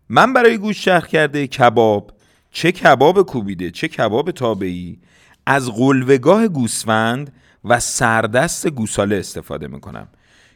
من 0.10 0.34
برای 0.34 0.58
گوشت 0.58 0.86
چرخ 0.86 1.08
کرده 1.08 1.48
کباب 1.48 2.12
چه 2.54 2.72
کباب 2.72 3.22
کوبیده 3.22 3.72
چه 3.72 3.88
کباب 3.88 4.32
تابعی. 4.32 5.00
از 5.46 5.72
قلوگاه 5.72 6.48
گوسفند 6.48 7.34
و 7.66 7.80
سردست 7.80 8.68
گوساله 8.68 9.16
استفاده 9.16 9.68
می‌کنم 9.68 10.08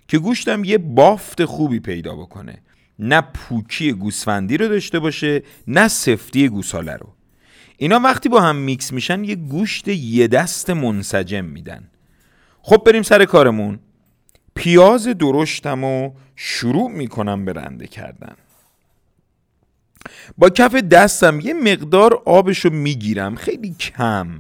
که 0.08 0.18
گوشتم 0.18 0.64
یه 0.64 0.78
بافت 0.78 1.46
خوبی 1.46 1.80
پیدا 1.80 2.16
بکنه. 2.16 2.62
نه 3.00 3.22
پوکی 3.22 3.92
گوسفندی 3.92 4.58
رو 4.58 4.68
داشته 4.68 5.00
باشه 5.00 5.44
نه 5.68 5.88
سفتی 5.88 6.50
گوساله 6.50 6.94
رو. 6.94 7.14
اینا 7.78 8.00
وقتی 8.00 8.30
با 8.30 8.42
هم 8.42 8.56
میکس 8.56 8.94
میشن 8.94 9.24
یه 9.24 9.36
گوشت 9.36 9.88
یه 9.88 10.28
دست 10.28 10.70
منسجم 10.70 11.46
میدن. 11.46 11.90
خب 12.62 12.84
بریم 12.86 13.04
سر 13.04 13.26
کارمون. 13.26 13.80
پیاز 14.56 15.08
درشتم 15.08 15.84
و 15.84 16.12
شروع 16.36 16.92
می‌کنم 16.92 17.46
به 17.46 17.54
رنده 17.54 17.88
کردن. 17.88 18.36
با 20.38 20.50
کف 20.50 20.76
دستم 20.76 21.40
یه 21.40 21.54
مقدار 21.54 22.22
آبشو 22.26 22.70
می‌گیرم 22.70 23.36
خیلی 23.36 23.74
کم. 23.74 24.40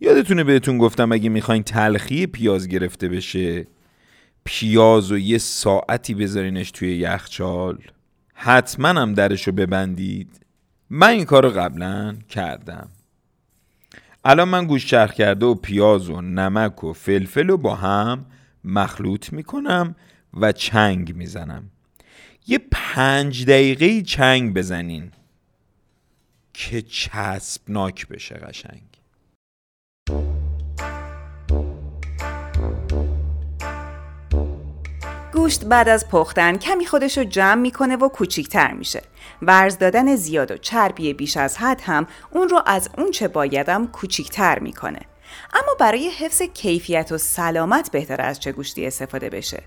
یادتونه 0.00 0.44
بهتون 0.44 0.78
گفتم 0.78 1.12
اگه 1.12 1.28
می‌خواین 1.28 1.62
تلخی 1.62 2.26
پیاز 2.26 2.68
گرفته 2.68 3.08
بشه 3.08 3.66
پیاز 4.44 5.12
و 5.12 5.18
یه 5.18 5.38
ساعتی 5.38 6.14
بذارینش 6.14 6.70
توی 6.70 6.96
یخچال 6.96 7.78
حتما 8.34 8.88
هم 8.88 9.14
درشو 9.14 9.52
ببندید. 9.52 10.40
من 10.90 11.08
این 11.08 11.24
کار 11.24 11.42
رو 11.42 11.50
قبلا 11.50 12.16
کردم. 12.28 12.88
الان 14.24 14.48
من 14.48 14.66
گوش 14.66 14.86
چرخ 14.86 15.12
کرده 15.12 15.46
و 15.46 15.54
پیاز 15.54 16.10
و 16.10 16.20
نمک 16.20 16.84
و 16.84 16.92
فلفل 16.92 17.46
رو 17.46 17.56
با 17.56 17.74
هم 17.74 18.26
مخلوط 18.64 19.32
می‌کنم 19.32 19.96
و 20.34 20.52
چنگ 20.52 21.16
می‌زنم. 21.16 21.70
یه 22.46 22.58
پنج 22.72 23.44
دقیقه 23.44 24.02
چنگ 24.02 24.54
بزنین 24.54 25.12
که 26.54 26.82
چسبناک 26.82 28.08
بشه 28.08 28.34
قشنگ 28.34 28.82
گوشت 35.32 35.64
بعد 35.64 35.88
از 35.88 36.08
پختن 36.08 36.56
کمی 36.56 36.86
خودش 36.86 37.18
رو 37.18 37.24
جمع 37.24 37.60
می‌کنه 37.60 37.96
و 37.96 38.08
کوچیکتر 38.08 38.72
میشه. 38.72 39.02
ورز 39.42 39.78
دادن 39.78 40.16
زیاد 40.16 40.50
و 40.50 40.56
چربی 40.56 41.12
بیش 41.12 41.36
از 41.36 41.56
حد 41.56 41.80
هم 41.80 42.06
اون 42.30 42.48
رو 42.48 42.62
از 42.66 42.90
اون 42.98 43.10
چه 43.10 43.28
بایدم 43.28 43.86
کوچیکتر 43.86 44.58
می‌کنه. 44.58 45.00
اما 45.52 45.74
برای 45.80 46.08
حفظ 46.08 46.42
کیفیت 46.42 47.12
و 47.12 47.18
سلامت 47.18 47.90
بهتر 47.90 48.20
از 48.20 48.40
چه 48.40 48.52
گوشتی 48.52 48.86
استفاده 48.86 49.30
بشه. 49.30 49.62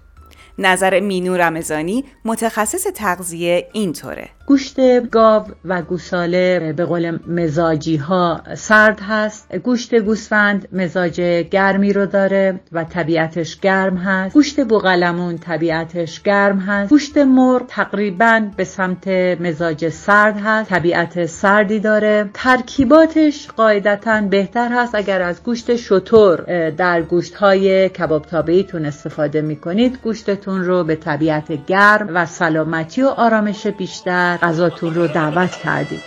نظر 0.59 0.99
مینو 0.99 1.37
رمزانی 1.37 2.05
متخصص 2.25 2.87
تغذیه 2.95 3.69
اینطوره. 3.73 4.36
گوشت 4.47 5.09
گاو 5.09 5.43
و 5.65 5.81
گوساله 5.81 6.73
به 6.73 6.85
قول 6.85 7.19
مزاجی 7.27 7.95
ها 7.95 8.41
سرد 8.55 8.99
هست. 8.99 9.55
گوشت 9.55 9.95
گوسفند 9.95 10.67
مزاج 10.71 11.21
گرمی 11.51 11.93
رو 11.93 12.05
داره 12.05 12.59
و 12.71 12.83
طبیعتش 12.83 13.59
گرم 13.59 13.97
هست. 13.97 14.33
گوشت 14.33 14.67
بوغلمون 14.67 15.37
طبیعتش 15.37 16.21
گرم 16.21 16.59
هست. 16.59 16.89
گوشت 16.89 17.17
مرغ 17.17 17.65
تقریبا 17.67 18.41
به 18.57 18.63
سمت 18.63 19.07
مزاج 19.39 19.89
سرد 19.89 20.39
هست. 20.43 20.69
طبیعت 20.69 21.25
سردی 21.25 21.79
داره. 21.79 22.29
ترکیباتش 22.33 23.47
قاعدتا 23.57 24.21
بهتر 24.21 24.69
هست. 24.71 24.95
اگر 24.95 25.21
از 25.21 25.43
گوشت 25.43 25.75
شطور 25.75 26.69
در 26.69 27.01
گوشت 27.01 27.35
های 27.35 27.89
کباب 27.89 28.25
تابعیتون 28.25 28.85
استفاده 28.85 29.41
می‌کنید 29.41 29.99
گوشتتون 30.03 30.63
رو 30.63 30.83
به 30.83 30.95
طبیعت 30.95 31.65
گرم 31.65 32.09
و 32.13 32.25
سلامتی 32.25 33.01
و 33.01 33.07
آرامش 33.07 33.67
بیشتر 33.67 34.36
غذاتون 34.37 34.93
رو 34.93 35.07
دعوت 35.07 35.55
کردیم. 35.55 36.01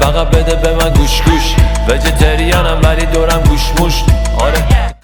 فقط 0.00 0.30
بده 0.30 0.54
به 0.54 0.72
من 0.76 0.92
گوش 0.94 1.22
گوش. 1.22 1.54
وجتریانم 1.88 2.80
ولی 2.84 3.06
دورم 3.06 3.42
گوش 3.48 3.72
موش. 3.80 4.02
آره. 4.40 4.94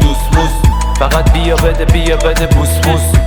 دوست 0.00 0.36
موس 0.36 0.50
فقط 0.98 1.32
بیا 1.32 1.56
بده 1.56 1.84
بیا 1.84 2.16
بده 2.16 2.46
بوس 2.46 2.78
بوس 2.78 3.18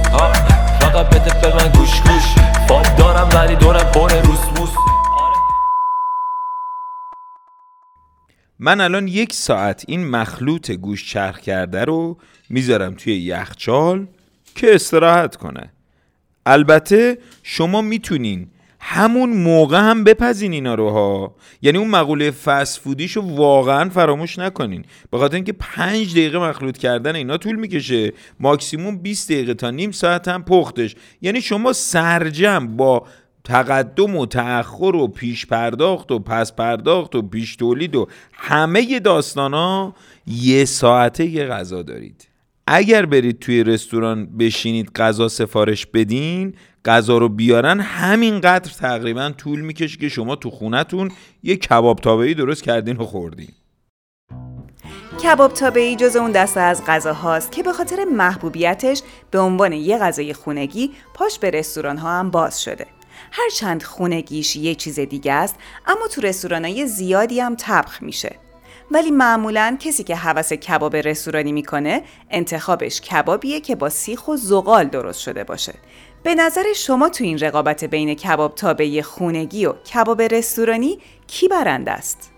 فقط 0.82 1.10
بده 1.10 1.41
به 1.41 1.56
من 1.56 1.72
گوش 1.72 2.02
گوش. 2.02 2.36
فاب 2.67 2.96
دارم 2.98 3.30
ولی 3.34 3.56
دورم 3.56 3.91
پر 3.91 4.13
روس 4.13 4.60
موس 4.60 4.70
من 8.60 8.82
الان 8.82 9.08
یک 9.08 9.34
ساعت 9.34 9.84
این 9.88 10.10
مخلوط 10.10 10.72
گوش 10.72 11.10
چرخ 11.12 11.39
کرده 11.39 11.86
رو 11.86 12.17
می‌ذارم 12.50 12.93
توی 12.93 13.13
یخچال 13.17 14.08
که 14.56 14.76
استراحت 14.76 15.36
کنه. 15.36 15.74
البته 16.47 17.17
شما 17.43 17.81
می‌تونین 17.81 18.47
همون 18.79 19.29
موقع 19.29 19.79
هم 19.79 20.03
بپزین 20.03 20.53
اینا 20.53 20.75
رو 20.75 20.89
ها 20.89 21.36
یعنی 21.62 21.77
اون 21.77 21.89
مقوله 21.89 22.31
فسفودیشو 22.31 23.21
واقعا 23.21 23.89
فراموش 23.89 24.39
نکنین. 24.39 24.86
به 25.12 25.17
خاطر 25.17 25.36
اینکه 25.36 25.53
پنج 25.53 26.12
دقیقه 26.12 26.39
مخلوط 26.39 26.77
کردن 26.77 27.15
اینا 27.15 27.38
طول 27.38 27.55
می‌کشه. 27.55 28.13
ماکسیموم 28.39 28.97
20 28.97 29.31
دقیقه 29.31 29.53
تا 29.53 29.69
نیم 29.69 29.91
ساعت 29.91 30.27
هم 30.27 30.43
پختش. 30.43 30.95
یعنی 31.21 31.41
شما 31.41 31.73
سرجم 31.73 32.67
با 32.77 33.07
تقدم 33.43 34.15
و 34.15 34.25
تأخر 34.25 34.95
و 34.95 35.07
پیش 35.07 35.45
پرداخت 35.45 36.12
و 36.12 36.19
پس 36.19 36.53
پرداخت 36.53 37.15
و 37.15 37.21
پیش 37.21 37.55
تولید 37.55 37.95
و 37.95 38.07
همه 38.33 38.99
داستان 38.99 39.53
ها 39.53 39.95
یه 40.27 40.65
ساعته 40.65 41.25
یه 41.25 41.45
غذا 41.45 41.81
دارید. 41.83 42.27
اگر 42.67 43.06
برید 43.06 43.39
توی 43.39 43.63
رستوران 43.63 44.38
بشینید 44.38 44.91
غذا 44.95 45.27
سفارش 45.27 45.86
بدین 45.86 46.53
غذا 46.86 47.17
رو 47.17 47.30
بیارن 47.30 47.80
همینقدر 47.80 48.71
تقریبا 48.71 49.30
طول 49.38 49.62
می‌کشه 49.62 49.97
که 49.97 50.10
شما 50.10 50.36
تو 50.36 50.49
خونتون 50.49 51.12
یه 51.43 51.56
کباب 51.56 51.99
تابعی 51.99 52.34
درست 52.34 52.63
کردین 52.63 52.97
و 52.97 53.06
خوردین. 53.06 53.49
کباب 55.23 55.53
تابعی 55.53 55.95
جز 55.95 56.15
اون 56.15 56.32
دسته 56.32 56.60
از 56.60 56.86
غذاهاست 56.88 57.51
که 57.51 57.63
به 57.63 57.73
خاطر 57.73 58.03
محبوبیتش 58.03 59.01
به 59.32 59.39
عنوان 59.39 59.73
یه 59.73 59.97
غذای 59.97 60.34
خونگی 60.34 60.91
پاش 61.13 61.39
به 61.39 61.49
رستوران 61.49 61.97
ها 61.97 62.19
هم 62.19 62.32
باز 62.32 62.63
شده. 62.63 62.86
هرچند 63.32 63.84
خونگیش 63.84 64.56
یه 64.56 64.75
چیز 64.75 64.99
دیگه 64.99 65.34
است 65.34 65.56
اما 65.88 66.08
تو 66.08 66.21
رستوران 66.21 66.65
های 66.65 66.88
زیادی 66.88 67.39
هم 67.39 67.56
تبخ 67.60 68.03
میشه. 68.03 68.46
ولی 68.91 69.12
معمولا 69.12 69.78
کسی 69.80 70.04
که 70.04 70.15
حوس 70.15 70.54
کباب 70.54 70.95
رستورانی 70.95 71.52
می‌کنه 71.52 72.02
انتخابش 72.32 73.02
کبابیه 73.02 73.62
که 73.62 73.76
با 73.76 73.89
سیخ 73.89 74.28
و 74.28 74.36
زغال 74.36 74.84
درست 74.84 75.19
شده 75.19 75.43
باشه. 75.43 75.73
به 76.23 76.36
نظر 76.36 76.63
شما 76.76 77.10
تو 77.10 77.23
این 77.23 77.39
رقابت 77.39 77.84
بین 77.84 78.13
کباب 78.13 78.56
تابعی 78.56 79.02
خونگی 79.02 79.65
و 79.65 79.73
کباب 79.73 80.21
رستورانی 80.21 80.97
کی 81.28 81.47
برنده 81.47 81.91
است؟ 81.91 82.32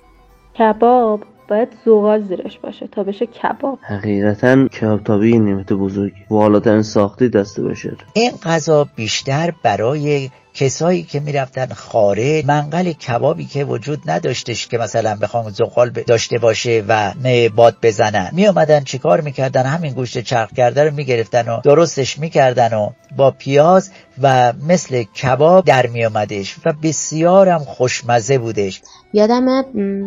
کباب 0.59 1.23
باید 1.49 1.69
زغال 1.85 2.23
زیرش 2.23 2.59
باشه 2.59 2.87
تا 2.87 3.03
بشه 3.03 3.25
کباب. 3.25 3.79
حقیقتا 3.81 4.67
کباب 4.67 5.03
تابعی 5.03 5.39
نعمت 5.39 5.73
بزرگی. 5.73 6.15
والاترین 6.29 6.81
ساختی 6.81 7.29
دسته 7.29 7.63
باشه 7.63 7.97
این 8.13 8.31
غذا 8.43 8.87
بیشتر 8.95 9.53
برای 9.63 10.29
کسایی 10.59 11.03
که 11.03 11.19
می‌رفتن 11.19 11.65
خارج 11.65 12.45
منقل 12.45 12.91
کبابی 12.91 13.45
که 13.45 13.65
وجود 13.65 13.99
نداشتش 14.05 14.67
که 14.67 14.77
مثلا 14.77 15.17
بخوام 15.21 15.49
زغال 15.49 15.89
داشته 15.89 16.37
باشه 16.37 16.83
و 16.87 17.13
باد 17.55 17.75
بزنن. 17.81 18.29
می 18.33 18.47
اومدن 18.47 18.83
چیکار 18.83 19.21
می‌کردن؟ 19.21 19.63
همین 19.63 19.93
گوشت 19.93 20.19
چرخ 20.19 20.53
کرده 20.53 20.83
رو 20.83 20.93
می‌گرفتن 20.93 21.49
و 21.49 21.61
درستش 21.63 22.19
می‌کردن 22.19 22.73
و 22.73 22.89
با 23.17 23.31
پیاز 23.31 23.91
و 24.21 24.53
مثل 24.67 25.03
کباب 25.03 25.65
در 25.65 25.87
می 25.87 26.05
اومدش 26.05 26.55
و 26.65 26.73
بسیارم 26.83 27.59
خوشمزه 27.59 28.37
بودش. 28.37 28.81
یادم 29.13 29.65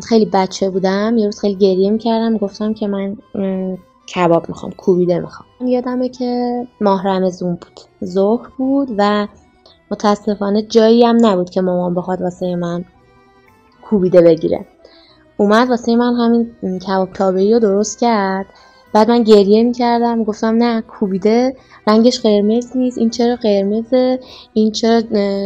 خیلی 0.08 0.26
بچه 0.32 0.70
بودم. 0.70 1.18
یه 1.18 1.24
روز 1.24 1.40
خیلی 1.40 1.54
گریه 1.54 1.90
می‌کردم. 1.90 2.36
گفتم 2.36 2.74
که 2.74 2.86
من 2.86 3.16
کباب 4.14 4.48
می‌خوام 4.48 4.72
کوبیده 4.72 5.18
می‌خوام. 5.18 5.48
یادمه 5.66 6.08
که 6.08 6.62
ماه 6.80 7.08
رمزون 7.08 7.54
بود. 7.54 7.80
ظهر 8.04 8.48
بود 8.58 8.88
و 8.98 9.26
متاسفانه 9.92 10.62
جایی 10.62 11.04
هم 11.04 11.26
نبود 11.26 11.50
که 11.50 11.60
مامان 11.60 11.94
بخواد 11.94 12.22
واسه 12.22 12.56
من 12.56 12.84
کوبیده 13.82 14.20
بگیره. 14.20 14.66
اومد 15.36 15.70
واسه 15.70 15.96
من 15.96 16.14
همین 16.14 16.78
کباب 16.78 17.12
تابعی 17.12 17.52
رو 17.52 17.58
درست 17.58 18.00
کرد. 18.00 18.46
بعد 18.94 19.10
من 19.10 19.22
گریه 19.22 19.62
می‌کردم 19.62 20.24
گفتم 20.24 20.54
نه 20.54 20.80
کوبیده 20.80 21.56
رنگش 21.86 22.20
قرمز 22.20 22.76
نیست 22.76 22.98
این 22.98 23.10
چرا 23.10 23.36
قرمزه؟ 23.36 24.20
این 24.52 24.72
چرا 24.72 25.00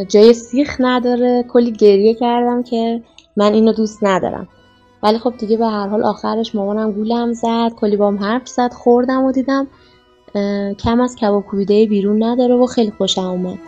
جای 0.04 0.34
سیخ 0.34 0.76
نداره؟ 0.80 1.44
کلی 1.52 1.72
گریه 1.72 2.14
کردم 2.14 2.62
که 2.62 3.02
من 3.36 3.52
اینو 3.52 3.72
دوست 3.72 3.98
ندارم. 4.04 4.48
ولی 5.02 5.18
خب 5.18 5.36
دیگه 5.38 5.56
به 5.56 5.66
هر 5.66 5.88
حال 5.88 6.04
آخرش 6.04 6.54
مامانم 6.54 6.92
گولم 6.92 7.32
زد 7.32 7.72
کلی 7.80 7.96
بام 7.96 8.18
حرف 8.18 8.48
زد 8.48 8.72
خوردم 8.72 9.24
و 9.24 9.32
دیدم 9.32 9.66
کم 10.78 11.00
از 11.00 11.16
کباب 11.16 11.44
کوبیده 11.44 11.86
بیرون 11.86 12.22
نداره 12.22 12.54
و 12.54 12.66
خیلی 12.66 12.90
خوشم 12.90 13.20
اومد. 13.20 13.58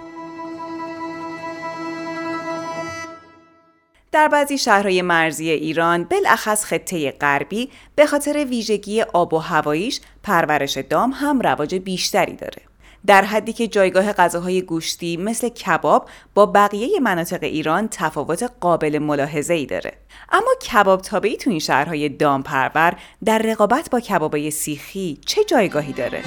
در 4.12 4.29
بعضی 4.29 4.59
شهرهای 4.59 5.03
مرزی 5.03 5.51
ایران 5.51 6.05
بالاخص 6.05 6.64
خطه 6.64 7.11
غربی 7.11 7.71
به 7.94 8.07
خاطر 8.07 8.44
ویژگی 8.44 9.03
آب 9.03 9.35
و 9.35 9.38
هواییش 9.38 10.01
پرورش 10.23 10.79
دام 10.79 11.11
هم 11.11 11.40
رواج 11.40 11.75
بیشتری 11.75 12.37
داره 12.37 12.62
در 13.07 13.25
حدی 13.25 13.53
که 13.53 13.66
جایگاه 13.66 14.12
غذاهای 14.12 14.62
گوشتی 14.62 15.16
مثل 15.16 15.49
کباب 15.49 16.09
با 16.35 16.47
بقیه 16.47 17.01
مناطق 17.01 17.42
ایران 17.42 17.88
تفاوت 17.90 18.51
قابل 18.61 18.99
ملاحظه 18.99 19.55
ای 19.55 19.66
داره 19.66 19.92
اما 20.33 20.51
کباب 20.73 21.01
تابعی 21.01 21.37
تو 21.37 21.51
این 21.51 21.59
شهرهای 21.59 22.09
دامپرور 22.09 22.97
در 23.25 23.38
رقابت 23.38 23.90
با 23.90 24.01
کبابای 24.01 24.51
سیخی 24.51 25.21
چه 25.27 25.44
جایگاهی 25.44 25.92
داره؟ 25.92 26.23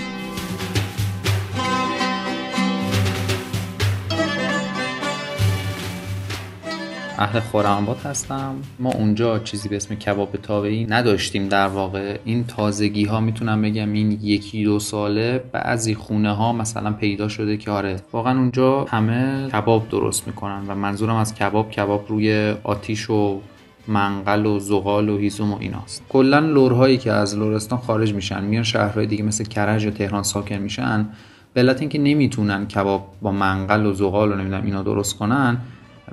اهل 7.18 7.40
خورم‌آباد 7.40 7.98
هستم. 8.06 8.56
ما 8.80 8.92
اونجا 8.92 9.40
چیزی 9.40 9.70
به 9.70 9.76
اسم 9.76 9.96
کباب 9.96 10.36
تابعی 10.44 10.86
نداشتیم 10.86 11.48
در 11.48 11.68
واقع. 11.68 12.18
این 12.26 12.44
تازگی 12.44 13.06
ها 13.06 13.20
می‌تونم 13.20 13.62
بگم 13.62 13.94
این 13.94 14.12
یکی 14.22 14.64
دو 14.64 14.80
ساله 14.80 15.44
بعضی 15.52 15.96
خونه 15.96 16.32
ها 16.36 16.54
مثلا 16.54 16.92
پیدا 16.92 17.28
شده 17.28 17.58
که 17.58 17.72
آره 17.72 17.96
واقعا 18.12 18.38
اونجا 18.40 18.86
همه 18.90 19.50
کباب 19.52 19.90
درست 19.90 20.28
می‌کنن 20.28 20.64
و 20.68 20.76
منظورم 20.76 21.16
از 21.16 21.36
کباب 21.36 21.72
کباب 21.72 22.06
روی 22.10 22.56
آتیش 22.64 23.10
و 23.10 23.42
منقل 23.88 24.46
و 24.46 24.60
زغال 24.60 25.10
و 25.10 25.18
هیزم 25.18 25.54
و 25.54 25.58
ایناست. 25.60 26.04
کلا 26.10 26.40
لورهایی 26.40 26.98
که 26.98 27.12
از 27.12 27.38
لورستان 27.38 27.80
خارج 27.80 28.14
میشن 28.14 28.44
میان 28.44 28.64
شهرهای 28.64 29.06
دیگه 29.06 29.24
مثل 29.24 29.44
کرج 29.44 29.84
یا 29.84 29.92
تهران 29.92 30.24
ساکن 30.24 30.56
میشن. 30.56 31.10
به 31.54 31.62
علت 31.62 31.82
اینکه 31.82 32.00
نمی‌تونن 32.00 32.68
کباب 32.68 33.08
با 33.22 33.32
منقل 33.32 33.86
و 33.86 33.94
زغال 33.94 34.32
و 34.32 34.36
نمی‌دونم 34.36 34.66
اینا 34.66 34.84
درست 34.84 35.18
کنن 35.18 35.58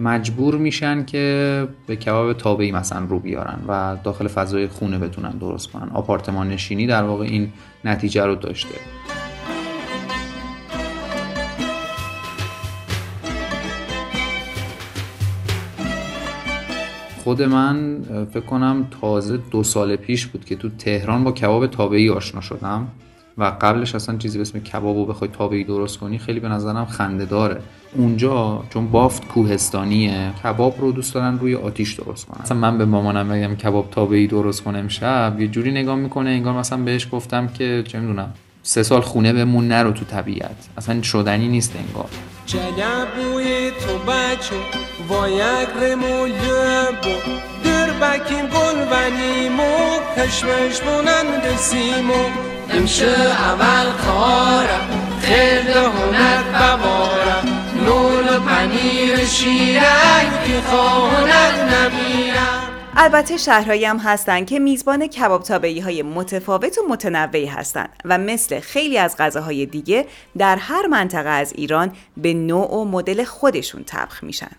مجبور 0.01 0.55
میشن 0.57 1.05
که 1.05 1.69
به 1.87 1.97
کباب 1.97 2.33
تابعی 2.33 2.73
مثلا 2.73 3.05
رو 3.05 3.19
بیارن 3.19 3.59
و 3.69 3.97
داخل 4.05 4.29
فضای 4.29 4.69
خونه 4.69 4.99
بتونن 4.99 5.31
درست 5.31 5.73
کنن. 5.73 5.89
آپارتمان 5.95 6.49
نشینی 6.49 6.87
در 6.87 7.03
واقع 7.03 7.25
این 7.25 7.53
نتیجه 7.85 8.25
رو 8.25 8.35
داشته. 8.35 8.75
خود 17.25 17.43
من 17.43 18.03
فکر 18.33 18.47
کنم 18.47 18.87
تازه 19.01 19.37
دو 19.51 19.63
سال 19.63 19.97
پیش 19.97 20.27
بود 20.27 20.45
که 20.45 20.57
تو 20.57 20.69
تهران 20.69 21.25
با 21.25 21.33
کباب 21.33 21.67
تابعی 21.67 22.11
آشنا 22.11 22.41
شدم. 22.41 22.89
و 23.39 23.45
قبلش 23.61 23.95
اصلا 23.95 24.17
چیزی 24.17 24.39
به 24.39 24.43
اسم 24.43 24.59
کباب 24.59 24.97
رو 24.97 25.05
بخوای 25.05 25.31
تابعی 25.39 25.65
درست 25.65 25.99
کنی 25.99 26.19
خیلی 26.19 26.41
به 26.41 26.49
نظرم 26.49 26.87
خنده 26.87 27.25
داره. 27.25 27.61
اونجا 27.97 28.63
چون 28.71 28.87
بافت 28.87 29.29
کوهستانیه 29.29 30.33
کباب 30.45 30.81
رو 30.81 30.93
دوست 30.93 31.15
دارن 31.15 31.39
روی 31.39 31.55
آتیش 31.55 31.95
درست 31.95 32.27
کنن. 32.27 32.43
مثلا 32.43 32.59
من 32.59 32.79
به 32.79 32.85
مامانم 32.85 33.29
بگم 33.29 33.57
کباب 33.57 33.91
تابعی 33.91 34.27
درست 34.27 34.63
کنه 34.63 34.79
امشب 34.79 35.37
یه 35.41 35.49
جوری 35.49 35.71
نگاه 35.71 35.97
می‌کنه 35.97 36.31
انگار 36.31 36.55
مثلا 36.55 36.79
بهش 36.79 37.09
گفتم 37.13 37.49
که 37.49 37.85
چه 37.87 38.01
می‌دونم 38.01 38.35
سه 38.63 38.83
سال 38.83 39.01
خونه 39.01 39.33
بمون 39.33 39.69
نرو 39.69 39.93
تو 39.93 40.05
طبیعت. 40.05 40.69
اصلا 40.79 41.03
شدنی 41.03 41.49
نیست 41.49 41.77
انگار. 41.77 42.09
و 52.45 52.48
امشه 52.71 53.07
اول 53.07 53.93
کارم 53.93 55.19
خیلی 55.21 55.73
هنر 55.73 56.43
بوارم 56.43 57.49
نول 57.85 58.39
پنیر 58.39 59.25
شیرک 59.25 60.45
که 60.47 60.61
خواهند 60.61 61.75
نمیرم. 61.75 62.69
البته 62.97 63.37
شهرهایی 63.37 63.85
هم 63.85 63.99
هستن 63.99 64.45
که 64.45 64.59
میزبان 64.59 65.07
کباب 65.07 65.43
تابعی 65.43 65.81
های 65.81 66.03
متفاوت 66.03 66.79
و 66.79 66.83
متنوعی 66.89 67.47
هستند 67.47 67.89
و 68.05 68.19
مثل 68.19 68.61
خیلی 68.61 68.99
از 68.99 69.17
غذاهای 69.17 69.67
دیگه 69.67 70.07
در 70.39 70.57
هر 70.57 70.87
منطقه 70.87 71.29
از 71.29 71.53
ایران 71.57 71.93
به 72.17 72.35
نوع 72.35 72.75
و 72.75 72.85
مدل 72.85 73.25
خودشون 73.25 73.85
طبخ 73.85 74.25
میشن. 74.25 74.51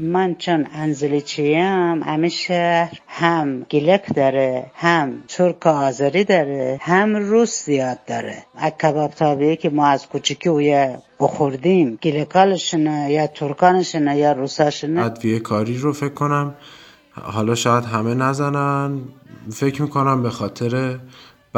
من 0.00 0.34
چون 0.34 0.66
انزلیچیم 0.72 2.02
همه 2.02 2.28
شهر 2.28 3.00
هم 3.08 3.62
گلک 3.62 4.14
داره 4.14 4.70
هم 4.74 5.22
ترک 5.28 5.66
آذری 5.66 6.24
داره 6.24 6.78
هم 6.82 7.16
روس 7.16 7.64
زیاد 7.64 7.98
داره. 8.06 8.44
کباب 8.82 9.10
تابه‌ای 9.10 9.56
که 9.56 9.70
ما 9.70 9.86
از 9.86 10.06
کوچکی 10.06 10.48
و 10.48 10.96
بخوردیم 11.20 11.98
گلکالشنه 12.02 13.12
یا 13.12 13.26
ترکانشنه 13.26 14.16
یا 14.16 14.32
روساشنه 14.32 15.04
ادویه 15.04 15.38
کاری 15.38 15.76
رو 15.76 15.92
فکر 15.92 16.14
کنم 16.14 16.54
حالا 17.12 17.54
شاید 17.54 17.84
همه 17.84 18.14
نزنن. 18.14 19.00
فکر 19.52 19.82
می‌کنم 19.82 20.22
به 20.22 20.30
خاطر 20.30 20.98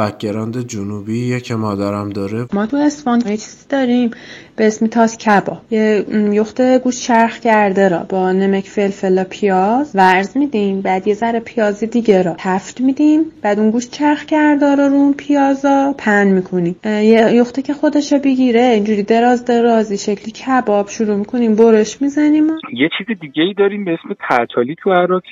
background 0.01 0.67
جنوبی 0.67 1.39
که 1.39 1.55
مادرم 1.55 2.09
داره. 2.09 2.47
ما 2.53 2.65
تو 2.65 2.77
اصفهان 2.77 3.19
یه 3.19 3.37
چیزی 3.37 3.65
داریم 3.69 4.11
به 4.55 4.67
اسم 4.67 4.87
تاس 4.87 5.17
کباب. 5.17 5.61
یه 5.71 6.05
یخت 6.31 6.61
گوشت 6.61 7.01
چرخ 7.01 7.39
کرده 7.39 7.89
را 7.89 8.05
با 8.09 8.31
نمک 8.31 8.65
فلفل 8.65 9.21
و 9.21 9.23
پیاز 9.23 9.91
ورز 9.95 10.37
میدیم. 10.37 10.81
بعد 10.81 11.07
یه 11.07 11.13
ذره 11.13 11.39
پیاز 11.39 11.83
دیگه 11.83 12.21
را 12.21 12.35
تفت 12.37 12.81
میدیم. 12.81 13.21
بعد 13.41 13.59
اون 13.59 13.71
گوشت 13.71 13.91
چرخ 13.91 14.25
کرده 14.25 14.75
را 14.75 14.87
رو 14.87 14.93
اون 14.93 15.13
پیازا 15.13 15.95
پن 15.97 16.27
می‌کنیم. 16.27 16.75
یه 16.85 17.31
یخته 17.33 17.61
که 17.61 17.73
خودش 17.73 18.13
بگیره 18.13 18.61
اینجوری 18.61 19.03
دراز 19.03 19.45
درازی 19.45 19.97
شکلی 19.97 20.31
کباب 20.31 20.89
شروع 20.89 21.15
می‌کنیم 21.15 21.55
برش 21.55 22.01
می‌زنیم 22.01 22.47
یه 22.73 22.89
چیز 22.97 23.17
دیگه 23.21 23.43
ای 23.43 23.53
داریم 23.57 23.85
به 23.85 23.91
اسم 23.91 24.15
تعتالی 24.29 24.75
تو 24.83 24.91
عراق 24.91 25.23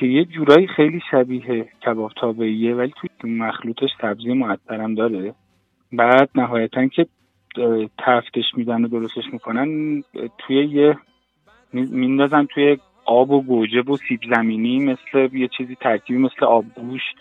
که 0.00 0.06
یه 0.06 0.24
جورایی 0.24 0.66
خیلی 0.66 1.00
شبیه 1.10 1.68
کباب 1.86 2.12
تابعیه 2.16 2.74
ولی 2.74 2.92
توی 3.00 3.30
مخلوطش 3.30 3.90
سبزی 4.00 4.32
معطرم 4.32 4.94
داره. 4.94 5.34
بعد 5.92 6.30
نهایتا 6.34 6.86
که 6.86 7.06
تفتش 7.98 8.44
میدن 8.56 8.84
و 8.84 8.88
درستش 8.88 9.24
می‌کنن 9.32 10.02
توی 10.38 10.64
یه 10.64 10.96
میندازن 11.72 12.44
توی 12.44 12.78
آب 13.04 13.30
و 13.30 13.42
گوجه 13.42 13.80
و 13.80 13.96
سیب 13.96 14.20
زمینی 14.34 14.78
مثل 14.78 15.36
یه 15.36 15.48
چیزی 15.48 15.74
ترکیبی 15.74 16.18
مثل 16.18 16.44
آب 16.44 16.64
گوشت 16.76 17.16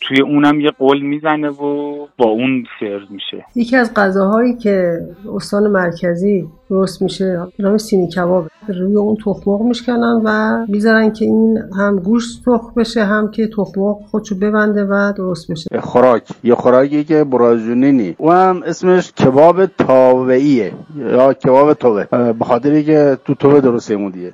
توی 0.00 0.20
اونم 0.22 0.60
یه 0.60 0.70
قول 0.70 1.00
می‌زنه 1.00 1.48
و 1.48 1.96
با 2.18 2.26
اون 2.26 2.64
سرو 2.80 3.00
میشه. 3.10 3.44
یکی 3.54 3.76
از 3.76 3.94
غذاهایی 3.94 4.56
که 4.56 5.00
استان 5.34 5.70
مرکزی 5.70 6.48
درست 6.70 7.02
میشه 7.02 7.40
نام 7.58 7.78
سینی 7.78 8.08
کباب. 8.08 8.46
روی 8.68 8.96
اون 8.96 9.16
تخمق 9.24 9.60
میشکنن 9.62 10.20
و 10.24 10.58
می‌ذارن 10.68 11.12
که 11.12 11.24
این 11.24 11.58
هم 11.78 11.96
گوشت 11.96 12.42
تخم 12.44 12.72
بشه 12.76 13.04
هم 13.04 13.30
که 13.30 13.46
تخمق 13.46 13.96
خودشو 14.10 14.34
ببنده 14.34 14.84
و 14.84 15.12
درست 15.16 15.50
بشه. 15.50 15.80
خوراک. 15.80 16.22
یه 16.44 16.54
خوراکی 16.54 17.04
که 17.04 17.24
برازونینی 17.24 18.14
او 18.18 18.32
هم 18.32 18.62
اسمش 18.66 19.12
کباب 19.12 19.66
تاوهیه 19.66 20.72
یا 20.98 21.32
کباب 21.32 21.74
توه 21.74 22.04
به 22.10 22.44
خاطری 22.44 22.84
که 22.84 23.18
تو 23.24 23.34
توه 23.34 23.60
درست 23.60 23.92
دیگه 23.92 24.32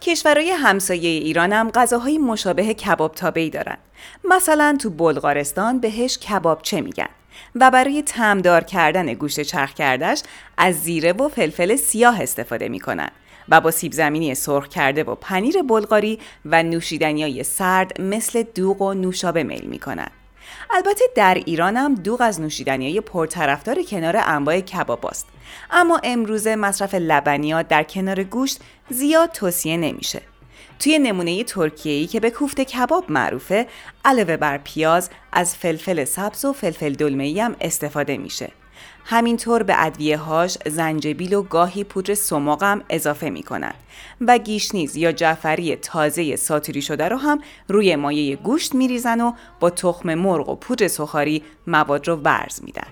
کشورهای 0.00 0.50
همسایه 0.50 1.10
ایران 1.10 1.52
هم 1.52 1.70
غذاهای 1.70 2.18
مشابه 2.18 2.74
کباب 2.74 3.14
تابعی 3.14 3.50
دارن. 3.50 3.76
مثلا 4.24 4.76
تو 4.80 4.90
بلغارستان 4.90 5.78
بهش 5.80 6.18
کبابچه 6.18 6.80
میگن 6.80 7.08
و 7.54 7.70
برای 7.70 8.02
تمدار 8.02 8.64
کردن 8.64 9.14
گوشت 9.14 9.40
چرخ 9.40 9.74
کردش 9.74 10.22
از 10.56 10.74
زیره 10.74 11.12
و 11.12 11.28
فلفل 11.28 11.76
سیاه 11.76 12.22
استفاده 12.22 12.68
می‌کنن 12.68 13.10
و 13.48 13.60
با 13.60 13.70
سیب 13.70 13.92
زمینی 13.92 14.34
سرخ 14.34 14.68
کرده 14.68 15.04
و 15.04 15.14
پنیر 15.14 15.62
بلغاری 15.62 16.18
و 16.44 16.62
نوشیدنیای 16.62 17.44
سرد 17.44 18.00
مثل 18.00 18.42
دوغ 18.42 18.82
و 18.82 18.94
نوشابه 18.94 19.42
میل 19.42 19.66
می‌کنن. 19.66 20.08
البته 20.70 21.04
در 21.14 21.34
ایران 21.34 21.76
هم 21.76 21.94
دوغ 21.94 22.20
از 22.20 22.40
نوشیدنیای 22.40 23.00
پرطرفدار 23.00 23.82
کنار 23.82 24.16
انواع 24.16 24.60
کباب 24.60 25.06
است. 25.06 25.26
اما 25.70 26.00
امروزه 26.04 26.56
مصرف 26.56 26.94
لبنیات 26.94 27.68
در 27.68 27.82
کنار 27.82 28.22
گوشت 28.22 28.60
زیاد 28.90 29.30
توصیه 29.30 29.76
نمیشه. 29.76 30.22
توی 30.78 30.98
نمونه 30.98 31.44
ترکیه‌ای 31.44 32.06
که 32.06 32.20
به 32.20 32.30
کوفته 32.30 32.64
کباب 32.64 33.10
معروفه 33.10 33.66
علاوه 34.04 34.36
بر 34.36 34.58
پیاز 34.58 35.10
از 35.32 35.56
فلفل 35.56 36.04
سبز 36.04 36.44
و 36.44 36.52
فلفل 36.52 36.92
دلمه‌ای 36.92 37.40
هم 37.40 37.56
استفاده 37.60 38.18
میشه. 38.18 38.50
همینطور 39.10 39.62
به 39.62 39.74
ادویه 39.76 40.16
هاش 40.16 40.58
زنجبیل 40.66 41.34
و 41.34 41.42
گاهی 41.42 41.84
پودر 41.84 42.14
سماق 42.14 42.62
هم 42.62 42.82
اضافه 42.90 43.30
می‌کنن 43.30 43.74
و 44.20 44.38
گشنیز 44.38 44.96
یا 44.96 45.12
جعفری 45.12 45.76
تازه 45.76 46.36
ساتوری 46.36 46.82
شده 46.82 47.08
رو 47.08 47.16
هم 47.16 47.40
روی 47.68 47.96
مایه 47.96 48.36
گوشت 48.36 48.74
میریزن 48.74 49.20
و 49.20 49.32
با 49.60 49.70
تخم 49.70 50.14
مرغ 50.14 50.48
و 50.48 50.56
پودر 50.56 50.88
سوخاری 50.88 51.42
مواد 51.66 52.08
رو 52.08 52.16
ورز 52.16 52.62
میدن. 52.62 52.86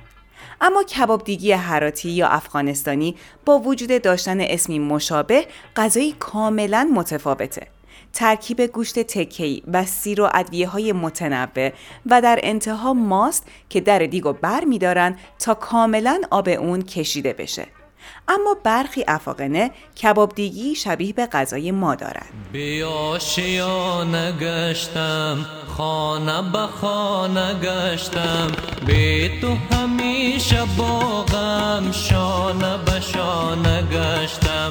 اما 0.61 0.83
کباب 0.83 1.24
دیگی 1.24 1.52
هراتی 1.52 2.11
یا 2.11 2.28
افغانستانی 2.28 3.16
با 3.44 3.59
وجود 3.59 4.02
داشتن 4.02 4.40
اسمی 4.40 4.78
مشابه 4.78 5.46
غذایی 5.76 6.14
کاملا 6.18 6.90
متفاوته. 6.94 7.78
ترکیب 8.12 8.61
گوشت 8.61 8.99
تکی 8.99 9.62
و 9.73 9.85
سیر 9.85 10.21
و 10.21 10.29
ادویه 10.35 10.68
های 10.68 10.92
متنوع 10.92 11.73
و 12.07 12.23
در 12.23 12.40
انتها 12.42 12.92
ماست 12.92 13.47
که 13.68 13.81
در 13.81 13.99
دیگو 13.99 14.33
بر 14.33 14.64
می 14.64 14.79
تا 15.38 15.55
کاملا 15.55 16.21
آب 16.31 16.49
اون 16.49 16.83
کشیده 16.83 17.33
بشه. 17.33 17.66
اما 18.29 18.57
برخی 18.64 19.05
افاقنه 19.09 19.71
کباب 20.03 20.35
دیگی 20.35 20.75
شبیه 20.75 21.12
به 21.12 21.27
غذای 21.27 21.71
ما 21.71 21.94
دارند. 21.94 22.49
بیا 22.53 23.18
نگشتم 24.05 25.47
خانه 25.77 26.53
به 26.53 26.59
خانه 26.59 27.55
گشتم 27.55 28.53
به 28.87 29.31
تو 29.40 29.55
همیشه 29.77 30.64
باغم 30.79 31.92
شانه 31.92 32.79
به 32.79 33.01
شانه 33.01 33.83
گشتم 33.83 34.71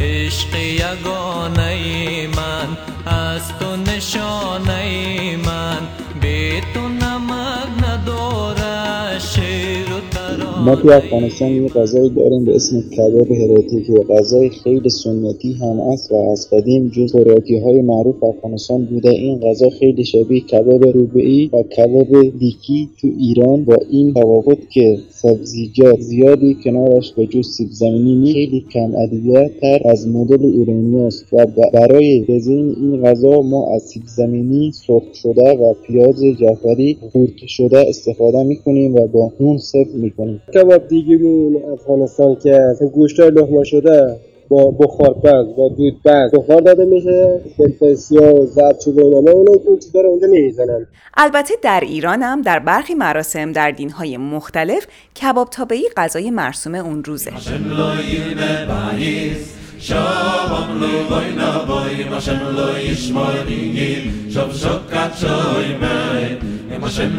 عشق 0.00 0.54
یگانه 0.54 2.28
من 2.36 2.76
از 3.06 3.58
تو 3.58 3.76
نشانه 3.76 5.36
من. 5.36 5.88
به 6.20 6.60
تو 6.74 6.88
نمک 6.88 7.84
نداره 7.84 9.18
ما 10.64 10.76
توی 10.76 10.92
افغانستان 10.92 11.48
یه 11.48 11.68
غذایی 11.68 12.10
داریم 12.10 12.44
به 12.44 12.54
اسم 12.54 12.80
کباب 12.80 13.32
هراتی 13.32 13.82
که 13.82 13.92
غذای 13.92 14.48
خیلی 14.48 14.90
سنتی 14.90 15.52
هم 15.52 15.80
است 15.80 16.12
و 16.12 16.14
از 16.14 16.50
قدیم 16.50 16.88
جز 16.88 17.12
خوراکی 17.12 17.58
های 17.58 17.80
معروف 17.82 18.24
افغانستان 18.24 18.84
بوده. 18.84 19.10
این 19.10 19.38
غذا 19.38 19.70
خیلی 19.70 20.04
شبیه 20.04 20.40
کباب 20.40 20.84
روبعی 20.84 21.50
و 21.52 21.62
کباب 21.62 22.38
دیکی 22.38 22.88
تو 23.00 23.08
ایران. 23.18 23.64
با 23.64 23.76
این 23.90 24.14
تفاوت 24.14 24.70
که 24.70 24.98
سبزیجات 25.10 26.00
زیادی 26.00 26.56
کنارش 26.64 27.12
به 27.12 27.26
جز 27.26 27.46
سیب 27.46 27.68
زمینی 27.70 28.32
خیلی 28.32 28.64
کم 28.72 28.94
ادویت 28.94 29.50
تر 29.60 29.80
از 29.84 30.08
مدل 30.08 30.44
ایرانی 30.46 31.00
است 31.00 31.24
و 31.32 31.46
برای 31.72 32.24
تزیین 32.28 32.76
این 32.80 33.02
غذا 33.02 33.42
ما 33.42 33.74
از 33.74 33.82
سیب 33.82 34.02
زمینی 34.06 34.72
سرخ 34.86 35.02
شده 35.14 35.52
و 35.52 35.74
پیاز 35.86 36.22
جعفری 36.40 36.96
خورد 37.12 37.36
شده 37.46 37.78
استفاده 37.88 38.42
می‌کنیم 38.42 38.94
و 38.94 39.06
با 39.06 39.32
نون 39.40 39.58
سرو 39.58 39.84
می‌کنیم. 39.94 40.25
کباب 40.54 40.88
دیگه 40.88 41.18
افغانستان 41.72 42.36
که 42.42 42.74
گوشت 42.92 43.20
لحمه 43.20 43.64
شده 43.64 44.16
با 44.48 44.70
بخار 44.70 45.14
پز 45.14 45.56
با 45.56 45.68
دود 45.68 46.02
پز. 46.04 46.30
بخار 46.32 46.60
داده 46.60 46.84
میشه 46.84 47.40
فلفل 47.56 47.94
سیاه 47.94 48.32
و 48.32 48.46
زردچوبه 48.46 49.04
اینا. 49.04 49.20
ما 49.20 49.30
اونو 49.30 49.52
این 49.66 49.78
چیزا 49.78 50.00
رو 50.00 50.08
اونجا 50.08 50.26
می‌زنن 50.26 50.86
البته 51.16 51.54
در 51.62 51.80
ایران 51.80 52.22
هم 52.22 52.42
در 52.42 52.58
برخی 52.58 52.94
مراسم 52.94 53.52
در 53.52 53.70
دینهای 53.70 54.16
مختلف 54.16 54.86
کباب 55.22 55.48
تابعی 55.50 55.82
غذای 55.96 56.30
مرسوم 56.30 56.74
اون 56.74 57.04
روزه. 57.04 57.30
نبای 61.38 62.04
ماشم 62.10 62.40
شب 64.30 64.52
شکت 64.52 65.16
شای 65.16 65.76
ماشم 66.80 67.10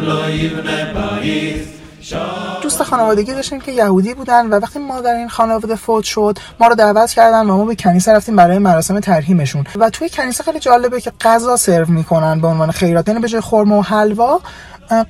دوست 2.61 2.83
خانوادگی 2.83 3.33
داشتیم 3.33 3.61
که 3.61 3.71
یهودی 3.71 4.13
بودن 4.13 4.45
و 4.45 4.59
وقتی 4.59 4.79
ما 4.79 5.01
در 5.01 5.15
این 5.15 5.29
خانواده 5.29 5.75
فوت 5.75 6.03
شد 6.03 6.37
ما 6.59 6.67
رو 6.67 6.75
دعوت 6.75 7.11
کردن 7.11 7.49
و 7.49 7.57
ما 7.57 7.65
به 7.65 7.75
کنیسه 7.75 8.13
رفتیم 8.13 8.35
برای 8.35 8.57
مراسم 8.57 8.99
ترحیمشون. 8.99 9.65
و 9.75 9.89
توی 9.89 10.09
کنیسه 10.09 10.43
خیلی 10.43 10.59
جالبه 10.59 11.01
که 11.01 11.11
غذا 11.21 11.55
سرو 11.55 11.85
می‌کنن 11.87 12.39
به 12.39 12.47
عنوان 12.47 12.71
خیرات 12.71 13.07
یعنی 13.07 13.19
به 13.19 13.27
جای 13.27 13.41
خرما 13.41 13.79
و 13.79 13.83
حلوا 13.83 14.41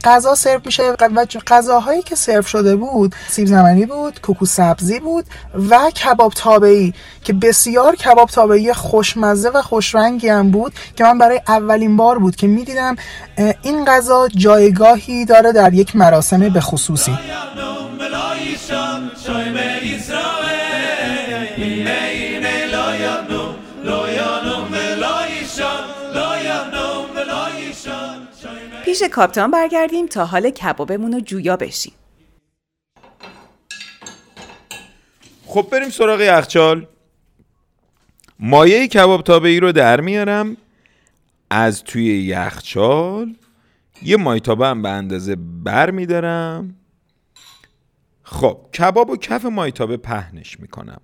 غذا 0.04 0.36
سرو 0.36 0.62
میشه 0.66 0.84
و 0.84 0.96
غذاهایی 1.48 2.02
که 2.02 2.16
سرو 2.16 2.42
شده 2.42 2.76
بود 2.76 3.16
سیب 3.30 3.48
زمینی 3.48 3.86
بود 3.86 4.22
کوکو 4.22 4.46
سبزی 4.46 5.00
بود 5.00 5.26
و 5.70 5.90
کباب 5.90 6.34
تابعی 6.34 6.94
که 7.24 7.34
بسیار 7.34 7.96
کباب 7.96 8.30
تابعی 8.30 8.74
خوشمزه 8.74 9.50
و 9.50 9.62
خوشرنگی 9.62 10.28
هم 10.28 10.52
بود 10.52 10.74
که 10.96 11.04
من 11.04 11.18
برای 11.18 11.42
اولین 11.48 11.98
بار 11.98 12.20
بود 12.20 12.36
که 12.36 12.48
می‌دیدم 12.48 12.96
این 13.62 13.86
غذا 13.86 14.28
جایگاهی 14.28 15.26
داره 15.26 15.52
در 15.52 15.74
یک 15.74 15.96
مراسم 15.96 16.50
به 16.50 16.62
خصوصی. 16.62 17.18
پیش 28.88 29.04
کاپتان 29.04 29.52
برگردیم 29.52 30.06
تا 30.08 30.26
حال 30.26 30.50
کبابمون 30.50 31.12
رو 31.12 31.20
جویا 31.20 31.58
بشیم. 31.58 31.94
خب 35.46 35.68
بریم 35.72 35.90
سراغ 35.90 36.22
یخچال. 36.22 36.88
مایه 38.40 38.88
کباب 38.88 39.24
تابعی 39.24 39.60
رو 39.60 39.72
در 39.72 40.02
میارم. 40.02 40.58
از 41.50 41.84
توی 41.84 42.24
یخچال 42.24 43.36
یه 44.04 44.18
مایتابه 44.18 44.68
هم 44.68 44.82
به 44.82 44.90
اندازه 44.90 45.36
بر 45.64 45.92
میدارم. 45.92 46.76
خب 48.24 48.60
کباب 48.80 49.10
و 49.10 49.18
کف 49.18 49.46
مایتابه 49.46 49.98
پهنش 49.98 50.60
می‌کنم. 50.60 51.02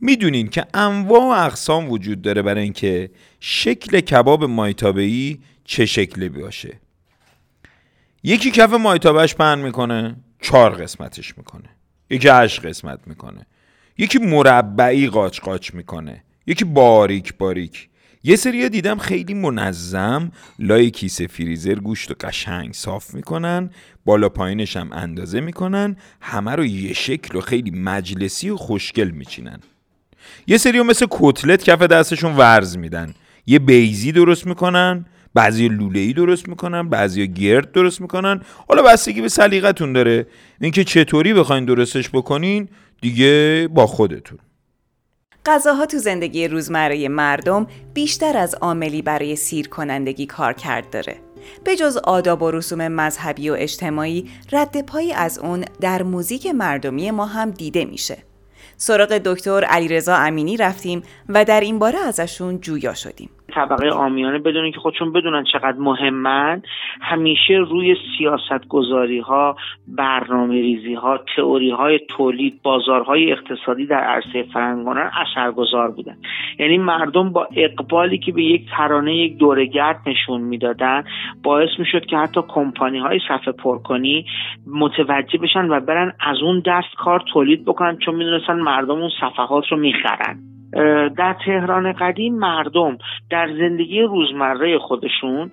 می‌دونین 0.00 0.48
که 0.48 0.66
انواع 0.74 1.22
و 1.22 1.44
اقسام 1.46 1.90
وجود 1.90 2.22
داره 2.22 2.42
برای 2.42 2.62
اینکه 2.62 3.10
شکل 3.40 4.00
کباب 4.00 4.44
مایتابه‌ای 4.44 5.38
چه 5.64 5.86
شکلی 5.86 6.28
باشه. 6.28 6.80
یکی 8.22 8.50
کف 8.50 8.72
مایتابهش 8.72 9.34
پهن 9.34 9.58
می‌کنه 9.58 10.16
چهار 10.40 10.70
قسمتش 10.70 11.38
می‌کنه. 11.38 11.68
یکی 12.10 12.28
هشت 12.28 12.66
قسمت 12.66 13.00
می‌کنه. 13.06 13.46
یکی 13.98 14.18
مربعی 14.18 15.08
قاچ 15.08 15.40
قاچ 15.40 15.74
می‌کنه. 15.74 16.24
یکی 16.46 16.64
باریک 16.64 17.34
باریک. 17.36 17.88
یه 18.26 18.36
سری 18.36 18.68
دیدم 18.68 18.98
خیلی 18.98 19.34
منظم 19.34 20.32
لای 20.58 20.90
کیسه 20.90 21.26
فریزر 21.26 21.74
گوشت 21.74 22.10
و 22.10 22.14
قشنگ 22.20 22.72
صاف 22.72 23.14
می‌کنن 23.14 23.70
بالا 24.04 24.28
پایینش 24.28 24.76
هم 24.76 24.92
اندازه 24.92 25.40
می‌کنن 25.40 25.96
همه 26.20 26.52
رو 26.52 26.64
یه 26.64 26.92
شکل 26.92 27.38
و 27.38 27.40
خیلی 27.40 27.70
مجلسی 27.70 28.50
و 28.50 28.56
خوشگل 28.56 29.10
میچینن. 29.10 29.60
یه 30.46 30.58
سری 30.58 30.82
مثل 30.82 31.06
کتلت 31.10 31.64
کف 31.64 31.82
دستشون 31.82 32.36
ورز 32.36 32.76
میدن. 32.76 33.14
یه 33.46 33.58
بیزی 33.58 34.12
درست 34.12 34.46
می‌کنن. 34.46 35.06
بعضی 35.34 35.68
لوله 35.68 36.00
ای 36.00 36.12
درست 36.12 36.48
می‌کنن 36.48 36.88
بعضی 36.88 37.28
گرد 37.28 37.72
درست 37.72 38.00
می‌کنن 38.00 38.40
حالا 38.68 38.82
بستگی 38.82 39.20
به 39.20 39.28
سلیقتون 39.28 39.92
داره 39.92 40.26
اینکه 40.60 40.84
چطوری 40.84 41.34
بخواین 41.34 41.64
درستش 41.64 42.10
بکنین 42.10 42.68
دیگه 43.00 43.68
با 43.74 43.86
خودتون 43.86 44.38
غذاها 45.46 45.86
تو 45.86 45.98
زندگی 45.98 46.48
روزمره 46.48 47.08
مردم 47.08 47.66
بیشتر 47.94 48.36
از 48.36 48.54
عاملی 48.54 49.02
برای 49.02 49.36
سیر 49.36 49.68
کنندگی 49.68 50.26
کار 50.26 50.52
کرد 50.52 50.90
داره. 50.90 51.16
به 51.64 51.76
جز 51.76 51.96
آداب 51.96 52.42
و 52.42 52.50
رسوم 52.50 52.88
مذهبی 52.88 53.50
و 53.50 53.56
اجتماعی 53.58 54.30
رد 54.52 54.86
پایی 54.86 55.12
از 55.12 55.38
اون 55.38 55.64
در 55.80 56.02
موزیک 56.02 56.46
مردمی 56.46 57.10
ما 57.10 57.26
هم 57.26 57.50
دیده 57.50 57.84
میشه. 57.84 58.18
سراغ 58.76 59.18
دکتر 59.24 59.64
علیرضا 59.64 60.16
امینی 60.16 60.56
رفتیم 60.56 61.02
و 61.28 61.44
در 61.44 61.60
این 61.60 61.78
باره 61.78 61.98
ازشون 61.98 62.60
جویا 62.60 62.94
شدیم. 62.94 63.30
طبقه 63.54 63.88
آمیانه 63.88 64.38
بدونن 64.38 64.70
که 64.70 64.80
خودشون 64.80 65.12
بدونن 65.12 65.44
چقدر 65.52 65.78
مهمن 65.78 66.62
همیشه 67.00 67.54
روی 67.54 67.96
سیاست 68.18 68.68
گذاری 68.68 69.18
ها 69.18 69.56
برنامه 69.88 70.54
ریزی 70.54 70.94
ها 70.94 71.18
تئوری 71.36 71.70
های 71.70 72.00
تولید 72.08 72.62
بازارهای 72.62 73.32
اقتصادی 73.32 73.86
در 73.86 74.00
عرصه 74.00 74.42
فرهنگانه 74.52 75.10
اثرگذار 75.20 75.90
بودن. 75.90 76.16
یعنی 76.58 76.78
مردم 76.78 77.32
با 77.32 77.48
اقبالی 77.56 78.18
که 78.18 78.32
به 78.32 78.42
یک 78.42 78.62
ترانه 78.76 79.16
یک 79.16 79.36
دورگرد 79.36 80.00
نشون 80.06 80.40
می‌دادن 80.40 81.04
باعث 81.42 81.68
می‌شد 81.78 82.06
که 82.06 82.16
حتی 82.16 82.40
کمپانی 82.48 82.98
های 82.98 83.20
صفحه 83.28 83.52
پرکنی 83.52 84.26
متوجه 84.66 85.38
بشن 85.38 85.68
و 85.70 85.80
برن 85.80 86.12
از 86.20 86.36
اون 86.42 86.62
دست 86.66 86.94
کار 86.98 87.22
تولید 87.32 87.64
بکنن 87.64 87.98
چون 87.98 88.14
می‌دونستن 88.14 88.60
مردم 88.60 89.00
اون 89.00 89.10
صفحات 89.20 89.64
رو 89.70 89.76
می‌خرن. 89.76 90.38
در 91.16 91.36
تهران 91.46 91.92
قدیم 91.92 92.34
مردم 92.34 92.98
در 93.30 93.48
زندگی 93.58 94.02
روزمره 94.02 94.78
خودشون 94.78 95.50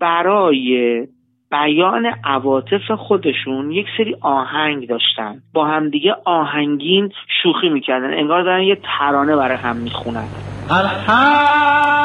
برای 0.00 1.06
بیان 1.50 2.06
عواطف 2.24 2.90
خودشون 2.90 3.70
یک 3.70 3.86
سری 3.98 4.16
آهنگ 4.20 4.88
داشتن 4.88 5.42
با 5.52 5.66
همدیگه 5.66 6.16
آهنگین 6.24 7.12
شوخی 7.42 7.68
می‌کردن 7.68 8.14
انگار 8.14 8.42
دارن 8.42 8.62
یه 8.62 8.78
ترانه 8.98 9.36
برای 9.36 9.56
هم 9.56 9.76
می‌خونن 9.76 10.24
الحق 10.70 11.96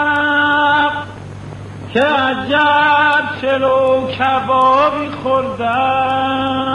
که 1.94 2.02
عجب 2.02 3.42
چلو 3.42 4.08
کبابی 4.08 5.08
خوردم 5.24 6.72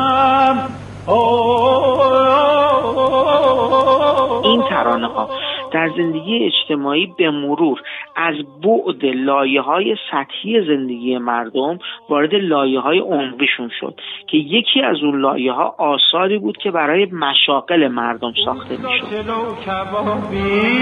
این 4.45 4.63
ترانه 4.63 5.07
ها 5.07 5.31
در 5.77 5.91
زندگی 5.97 6.45
اجتماعی 6.45 7.13
به 7.19 7.31
مرور 7.31 7.81
از 8.17 8.35
بعد 8.63 9.05
لایه 9.05 9.61
های 9.61 9.97
سطحی 10.11 10.67
زندگی 10.67 11.19
مردم 11.19 11.79
وارد 12.09 12.35
لایه 12.35 12.81
های 12.81 12.99
عمقیشون 12.99 13.71
شد 13.81 14.01
که 14.27 14.37
یکی 14.37 14.83
از 14.83 14.97
اون 15.03 15.21
لایه 15.21 15.53
ها 15.53 15.75
آثاری 15.79 16.39
بود 16.39 16.57
که 16.57 16.71
برای 16.71 17.05
مشاقل 17.05 17.89
مردم 17.89 18.33
ساخته 18.45 18.77
می‌شد. 18.77 19.07
چلو 19.11 19.55
کبابی 19.67 20.37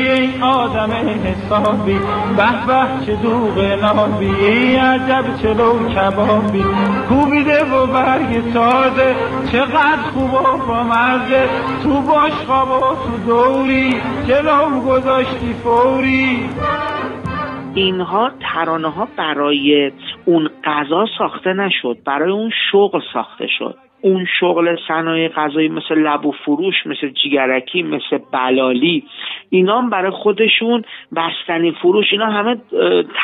ای 0.09 0.43
آدم 0.43 0.91
حسابی 0.91 1.99
به 2.37 2.67
به 2.67 3.07
چه 3.07 3.17
دوغ 3.23 3.59
نابی 3.59 4.77
عجب 4.77 5.25
چلو 5.43 5.89
کبابی. 5.89 6.65
کوبیده 7.09 7.65
و 7.65 7.87
برگ 7.87 8.53
تازه 8.53 9.15
چقدر 9.53 10.03
خوب 10.15 10.35
و 10.35 10.67
با 10.69 10.83
مزه 10.83 11.49
تو 11.83 12.01
باش 12.01 12.33
خواب 12.33 12.69
و 12.69 12.81
تو 12.81 13.27
دوری 13.27 13.91
جلو 14.29 14.84
گذاشتی 14.87 15.53
فوری. 15.53 16.49
اینها 17.75 18.31
ترانه 18.41 18.91
ها 18.91 19.09
برای 19.17 19.93
اون 20.25 20.51
غذا 20.65 21.07
ساخته 21.19 21.53
نشد 21.53 21.99
برای 22.07 22.33
اون 22.33 22.51
شغل 22.73 23.01
ساخته 23.13 23.47
شد. 23.59 23.75
اون 24.05 24.27
شغل 24.41 24.77
صنایع 24.89 25.29
غذایی 25.29 25.69
مثل 25.69 25.95
لب 25.95 26.27
و 26.27 26.33
فروش 26.33 26.75
مثل 26.87 27.09
جیگرکی 27.09 27.83
مثل 27.83 28.19
بلالی 28.33 29.05
اینا 29.51 29.79
هم 29.79 29.91
برای 29.91 30.11
خودشون 30.11 30.85
بستنی 31.17 31.73
فروش 31.73 32.07
اینا 32.13 32.27
همه 32.27 32.57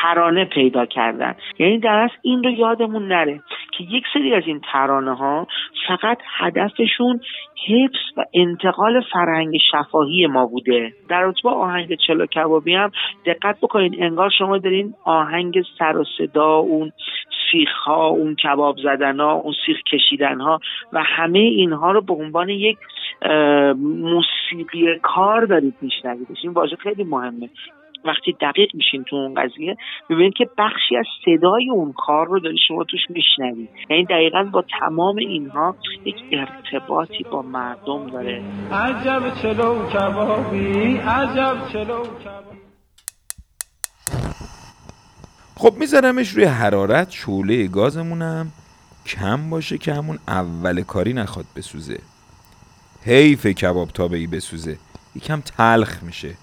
ترانه 0.01 0.45
پیدا 0.45 0.85
کردن. 0.85 1.35
یعنی 1.59 1.79
در 1.79 1.95
اصل 1.95 2.15
این 2.21 2.43
رو 2.43 2.49
یادمون 2.49 3.07
نره 3.07 3.39
که 3.77 3.83
یک 3.83 4.03
سری 4.13 4.33
از 4.33 4.43
این 4.45 4.61
ترانه 4.71 5.15
ها 5.15 5.47
فقط 5.87 6.17
هدفشون 6.37 7.19
حفظ 7.67 8.17
و 8.17 8.23
انتقال 8.33 9.01
فرهنگ 9.13 9.57
شفاهی 9.71 10.27
ما 10.27 10.45
بوده. 10.45 10.93
در 11.09 11.33
آهنگ 11.45 11.95
چلو 12.07 12.25
کبابی 12.25 12.73
هم 12.73 12.91
دقت 13.25 13.57
بکنید 13.61 13.95
انگار 13.99 14.29
شما 14.37 14.57
دارین 14.57 14.93
آهنگ 15.05 15.61
سر 15.79 15.97
و 15.97 16.03
صدا 16.17 16.55
اون 16.55 16.91
سیخ 17.51 17.69
ها 17.85 18.07
اون 18.07 18.35
کباب 18.35 18.75
زدن 18.77 19.19
ها 19.19 19.31
اون 19.31 19.53
سیخ 19.65 19.77
کشیدن 19.93 20.41
ها 20.41 20.59
و 20.93 21.03
همه 21.05 21.39
اینها 21.39 21.91
رو 21.91 22.01
به 22.01 22.13
عنوان 22.13 22.49
یک 22.49 22.77
موسیقی 23.77 24.99
کار 25.01 25.45
دارید 25.45 25.75
میشنویدش 25.81 26.37
این 26.43 26.53
واژه 26.53 26.75
خیلی 26.75 27.03
مهمه. 27.03 27.49
وقتی 28.05 28.35
دقیق 28.41 28.75
میشین 28.75 29.03
تو 29.03 29.15
اون 29.15 29.33
قضیه 29.33 29.75
می‌بینید 30.09 30.33
که 30.33 30.49
بخشی 30.57 30.97
از 30.97 31.05
صدای 31.25 31.69
اون 31.69 31.93
کار 31.93 32.27
رو 32.27 32.39
داری 32.39 32.57
شما 32.67 32.83
توش 32.83 32.99
میشنوید. 33.09 33.69
یعنی 33.89 34.05
دقیقا 34.05 34.43
با 34.53 34.63
تمام 34.79 35.15
اینها 35.15 35.75
یک 36.05 36.15
ارتباطی 36.31 37.23
با 37.31 37.41
مردم 37.41 38.09
داره. 38.09 38.41
عجب 38.71 39.21
چلو 39.41 39.89
کبابی 39.89 40.97
عجب 40.97 41.57
چلو 41.73 42.03
کبابی. 42.03 42.61
خب 45.61 45.75
میذارمش 45.79 46.29
روی 46.29 46.45
حرارت 46.45 47.11
شعله 47.11 47.67
گازمونم. 47.67 48.51
کم 49.05 49.49
باشه 49.49 49.77
که 49.77 49.93
همون 49.93 50.19
اول 50.27 50.81
کاری 50.81 51.13
نخواد 51.13 51.45
بسوزه. 51.55 51.99
حیف 53.03 53.47
کباب 53.47 53.89
تابعی 53.89 54.27
بسوزه. 54.27 54.77
یکم 55.15 55.41
تلخ 55.41 56.03
میشه. 56.03 56.33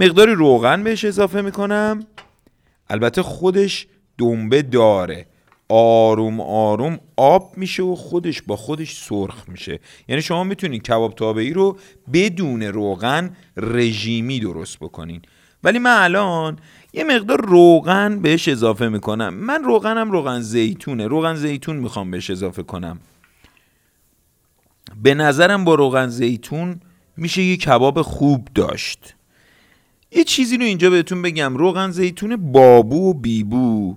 مقداری 0.00 0.34
روغن 0.34 0.84
بهش 0.84 1.04
اضافه 1.04 1.40
می‌کنم. 1.40 2.06
البته 2.90 3.22
خودش 3.22 3.86
دنبه 4.18 4.62
داره. 4.62 5.26
آروم 5.68 6.40
آروم 6.40 7.00
آب 7.16 7.52
میشه 7.56 7.82
و 7.82 7.94
خودش 7.94 8.42
با 8.42 8.56
خودش 8.56 8.96
سرخ 8.96 9.48
میشه. 9.48 9.80
یعنی 10.08 10.22
شما 10.22 10.44
می‌تونید 10.44 10.82
کباب 10.82 11.14
تابعی 11.14 11.52
رو 11.52 11.78
بدون 12.12 12.62
روغن 12.62 13.36
رژیمی 13.56 14.40
درست 14.40 14.78
بکنین. 14.78 15.22
ولی 15.64 15.78
من 15.78 16.02
الان 16.02 16.58
یه 16.98 17.04
مقدار 17.04 17.40
روغن 17.40 18.18
بهش 18.18 18.48
اضافه 18.48 18.88
می‌کنم. 18.88 19.34
من 19.34 19.64
روغنم 19.64 20.10
روغن 20.10 20.40
زیتونه. 20.40 21.06
روغن 21.06 21.34
زیتون 21.34 21.76
می‌خوام 21.76 22.10
بهش 22.10 22.30
اضافه 22.30 22.62
کنم. 22.62 22.98
به 25.02 25.14
نظرم 25.14 25.64
با 25.64 25.74
روغن 25.74 26.08
زیتون 26.08 26.80
میشه 27.16 27.42
یه 27.42 27.56
کباب 27.56 28.02
خوب 28.02 28.48
داشت. 28.54 29.14
یه 30.12 30.24
چیزی 30.24 30.56
رو 30.56 30.64
اینجا 30.64 30.90
بهتون 30.90 31.22
بگم. 31.22 31.56
روغن 31.56 31.90
زیتون 31.90 32.52
بابو 32.52 33.10
و 33.10 33.14
بیبو 33.14 33.96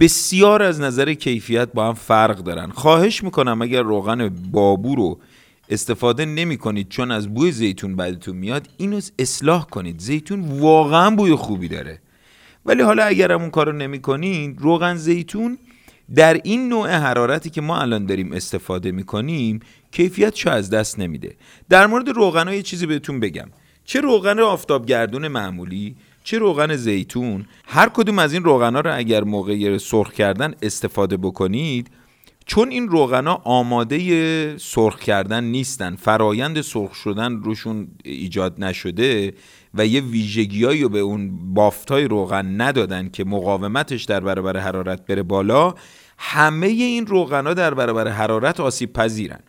بسیار 0.00 0.62
از 0.62 0.80
نظر 0.80 1.14
کیفیت 1.14 1.72
با 1.72 1.88
هم 1.88 1.94
فرق 1.94 2.38
دارن. 2.38 2.70
خواهش 2.70 3.24
می‌کنم 3.24 3.62
اگر 3.62 3.82
روغن 3.82 4.28
بابو 4.28 4.94
رو 4.94 5.18
استفاده 5.68 6.24
نمی 6.24 6.56
کنید 6.56 6.88
چون 6.88 7.10
از 7.10 7.34
بوی 7.34 7.52
زیتون 7.52 7.96
بعدتون 7.96 8.36
میاد 8.36 8.68
اینو 8.76 9.00
اصلاح 9.18 9.66
کنید. 9.66 9.98
زیتون 9.98 10.40
واقعا 10.60 11.10
بوی 11.10 11.34
خوبی 11.34 11.68
داره. 11.68 12.01
ولی 12.66 12.82
حالا 12.82 13.04
اگر 13.04 13.32
اون 13.32 13.50
کارو 13.50 13.72
نمی 13.72 14.00
کنید 14.00 14.56
روغن 14.60 14.94
زیتون 14.96 15.58
در 16.14 16.34
این 16.34 16.68
نوع 16.68 16.90
حرارتی 16.90 17.50
که 17.50 17.60
ما 17.60 17.80
الان 17.80 18.06
داریم 18.06 18.32
استفاده 18.32 18.92
می 18.92 19.04
کنیم 19.04 19.60
کیفیتشو 19.90 20.50
از 20.50 20.70
دست 20.70 20.98
نمیده. 20.98 21.36
در 21.68 21.86
مورد 21.86 22.08
روغن 22.08 22.52
یه 22.52 22.62
چیزی 22.62 22.86
بهتون 22.86 23.20
بگم. 23.20 23.48
چه 23.84 24.00
روغن 24.00 24.40
آفتابگردون 24.40 25.28
معمولی 25.28 25.96
چه 26.24 26.38
روغن 26.38 26.76
زیتون 26.76 27.46
هر 27.66 27.88
کدوم 27.88 28.18
از 28.18 28.32
این 28.32 28.44
روغنا 28.44 28.80
رو 28.80 28.96
اگر 28.96 29.24
موقع 29.24 29.78
سرخ 29.78 30.12
کردن 30.12 30.54
استفاده 30.62 31.16
بکنید 31.16 31.90
چون 32.46 32.70
این 32.70 32.88
روغنا 32.88 33.34
آماده 33.44 34.58
سرخ 34.58 35.00
کردن 35.00 35.44
نیستن 35.44 35.96
فرایند 35.96 36.60
سرخ 36.60 36.94
شدن 36.94 37.42
روشون 37.42 37.88
ایجاد 38.04 38.64
نشده 38.64 39.34
و 39.74 39.86
یه 39.86 40.00
ویژگیایی 40.00 40.82
رو 40.82 40.88
به 40.88 40.98
اون 40.98 41.54
بافتای 41.54 42.04
روغن 42.04 42.60
ندادن 42.60 43.08
که 43.08 43.24
مقاومتش 43.24 44.04
در 44.04 44.20
برابر 44.20 44.56
حرارت 44.56 45.06
بره 45.06 45.22
بالا 45.22 45.74
همه 46.18 46.66
این 46.66 47.06
روغنا 47.06 47.54
در 47.54 47.74
برابر 47.74 48.08
حرارت 48.08 48.60
آسیب 48.60 48.92
پذیرن. 48.92 49.40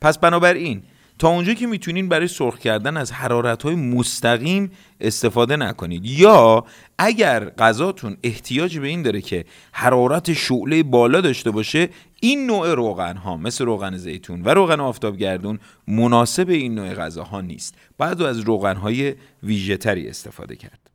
پس 0.00 0.18
بنابراین 0.18 0.82
تا 1.22 1.28
اونجا 1.28 1.54
که 1.54 1.66
می‌تونین 1.66 2.08
برای 2.08 2.28
سرخ 2.28 2.58
کردن 2.58 2.96
از 2.96 3.12
حرارت 3.12 3.62
های 3.62 3.74
مستقیم 3.74 4.70
استفاده 5.00 5.56
نکنید. 5.56 6.04
یا 6.04 6.64
اگر 6.98 7.44
غذاتون 7.44 8.16
احتیاج 8.22 8.78
به 8.78 8.88
این 8.88 9.02
داره 9.02 9.20
که 9.20 9.44
حرارت 9.72 10.32
شعله 10.32 10.82
بالا 10.82 11.20
داشته 11.20 11.50
باشه 11.50 11.88
این 12.20 12.46
نوع 12.46 12.74
روغن 12.74 13.16
ها 13.16 13.36
مثل 13.36 13.64
روغن 13.64 13.96
زیتون 13.96 14.42
و 14.42 14.48
روغن 14.48 14.80
آفتابگردون 14.80 15.58
مناسب 15.88 16.48
این 16.48 16.74
نوع 16.74 16.94
غذاها 16.94 17.40
نیست. 17.40 17.74
بعد 17.98 18.22
از 18.22 18.38
روغن 18.38 18.76
های 18.76 19.14
ویژه‌تری 19.42 20.08
استفاده 20.08 20.56
کرد. 20.56 20.90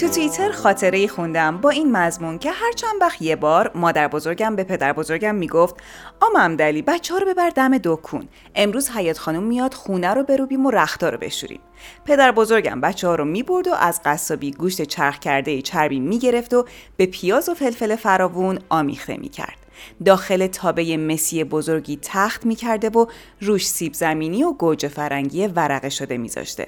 تو 0.00 0.08
توییتر 0.08 0.50
خاطره 0.50 1.06
خوندم 1.06 1.56
با 1.56 1.70
این 1.70 1.92
مضمون 1.92 2.38
که 2.38 2.50
هر 2.50 2.72
چند 2.72 3.00
وقت 3.00 3.22
یه 3.22 3.36
بار 3.36 3.70
مادر 3.74 4.08
بزرگم 4.08 4.56
به 4.56 4.64
پدر 4.64 4.92
بزرگم 4.92 5.34
می‌گفت 5.34 5.74
آم 6.20 6.36
امدلی 6.36 6.82
بچه 6.82 7.14
ها 7.14 7.20
رو 7.20 7.26
ببر 7.26 7.50
دم 7.50 7.78
دکون. 7.78 8.28
امروز 8.54 8.90
حیات 8.90 9.18
خانم 9.18 9.42
میاد 9.42 9.74
خونه 9.74 10.14
رو 10.14 10.22
بروبیم 10.22 10.66
و 10.66 10.70
رختا 10.70 11.08
رو 11.08 11.18
بشوریم. 11.18 11.60
پدر 12.04 12.32
بزرگم 12.32 12.80
بچه 12.80 13.08
ها 13.08 13.14
رو 13.14 13.24
می‌برد 13.24 13.68
و 13.68 13.74
از 13.74 14.00
قصابی 14.04 14.50
گوشت 14.50 14.82
چرخ 14.82 15.18
کرده 15.18 15.62
چربی 15.62 16.00
می‌گرفت 16.00 16.54
و 16.54 16.64
به 16.96 17.06
پیاز 17.06 17.48
و 17.48 17.54
فلفل 17.54 17.96
فراوون 17.96 18.58
آمیخته 18.68 19.16
می‌کرد. 19.16 19.56
داخل 20.04 20.46
تابه 20.46 20.96
مسی 20.96 21.44
بزرگی 21.44 21.98
تخت 22.02 22.46
می‌کرده 22.46 22.88
و 22.88 23.06
روش 23.40 23.68
سیب 23.68 23.94
زمینی 23.94 24.44
و 24.44 24.52
گوجه 24.52 24.88
فرنگی 24.88 25.46
ورقه 25.46 25.88
شده 25.88 26.18
میذاشته. 26.18 26.66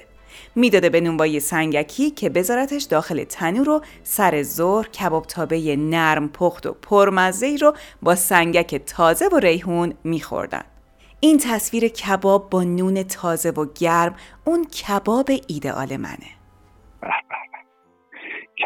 می‌داده 0.55 0.89
به 0.89 1.01
نونوایی 1.01 1.39
سنگکی 1.39 2.11
که 2.11 2.29
بذارتش 2.29 2.83
داخل 2.83 3.23
تنور 3.23 3.65
رو 3.65 3.81
سر 4.03 4.43
ظهر 4.43 4.87
کباب 4.87 5.23
تابه 5.23 5.75
نرم 5.75 6.29
پخت 6.29 6.65
و 6.65 6.73
پرمزه 6.73 7.57
رو 7.61 7.73
با 8.01 8.15
سنگک 8.15 8.75
تازه 8.75 9.25
و 9.27 9.39
ریحون 9.39 9.93
میخوردن. 10.03 10.63
این 11.19 11.37
تصویر 11.37 11.87
کباب 11.87 12.49
با 12.49 12.63
نون 12.63 13.03
تازه 13.03 13.49
و 13.49 13.65
گرم 13.81 14.15
اون 14.45 14.65
کباب 14.65 15.29
ایدئال 15.47 15.97
منه. 15.97 16.29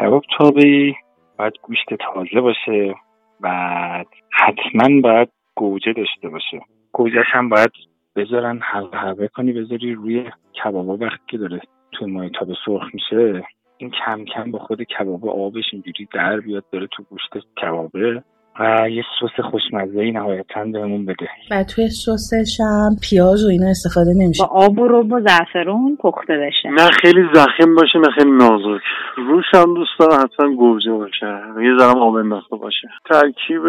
کباب 0.00 0.22
تابه 0.38 0.94
باید 1.38 1.52
گوشت 1.62 1.88
تازه 2.14 2.40
باشه 2.40 2.94
بعد 3.40 4.06
حتما 4.30 5.00
باید 5.00 5.28
گوجه 5.54 5.92
داشته 5.92 6.28
باشه 6.28 6.60
گوجهش 6.92 7.26
هم 7.32 7.48
باید 7.48 7.70
بذارن 8.18 8.60
حلقه 8.62 8.98
حلقه 8.98 9.28
کنی 9.28 9.52
بذاری 9.52 9.94
روی 9.94 10.30
کبابا 10.64 10.96
وقتی 10.96 11.24
که 11.28 11.38
داره 11.38 11.60
توی 11.92 12.12
مایتابه 12.12 12.54
سرخ 12.66 12.94
میشه 12.94 13.44
این 13.76 13.90
کم 13.90 14.24
کم 14.24 14.50
با 14.50 14.58
خود 14.58 14.82
کباب 14.82 15.28
آبش 15.28 15.64
اینجوری 15.72 16.08
در 16.14 16.40
بیاد 16.40 16.64
داره 16.72 16.86
تو 16.96 17.02
گوشت 17.02 17.46
کبابه. 17.62 18.22
و 18.60 18.90
یه 18.90 19.04
سس 19.20 19.44
خوشمزه 19.44 20.00
ای 20.00 20.10
نهایتا 20.10 20.64
بهمون 20.64 21.06
بده. 21.06 21.28
و 21.50 21.64
توی 21.64 21.88
سسش 21.88 22.60
هم 22.60 22.96
پیاز 23.10 23.44
و 23.44 23.48
اینا 23.48 23.70
استفاده 23.70 24.10
نمیشه. 24.16 24.42
با 24.42 24.48
آب 24.52 24.78
و 24.78 24.88
رب 24.88 25.12
و 25.12 25.20
زعفرون 25.20 25.96
پخته 25.96 26.38
بشه. 26.38 26.68
نه 26.68 26.88
خیلی 27.02 27.22
زخیم 27.34 27.74
باشه 27.74 27.98
نه 27.98 28.10
خیلی 28.18 28.30
نازک. 28.30 28.82
روش 29.16 29.44
هم 29.54 29.74
دوست 29.74 29.98
دارم 29.98 30.24
حتما 30.24 30.54
گوجه 30.54 30.92
باشه. 30.92 31.40
یه 31.62 31.76
ذرم 31.78 31.98
آب 31.98 32.14
انداخته 32.14 32.56
باشه. 32.56 32.88
ترکیب 33.10 33.62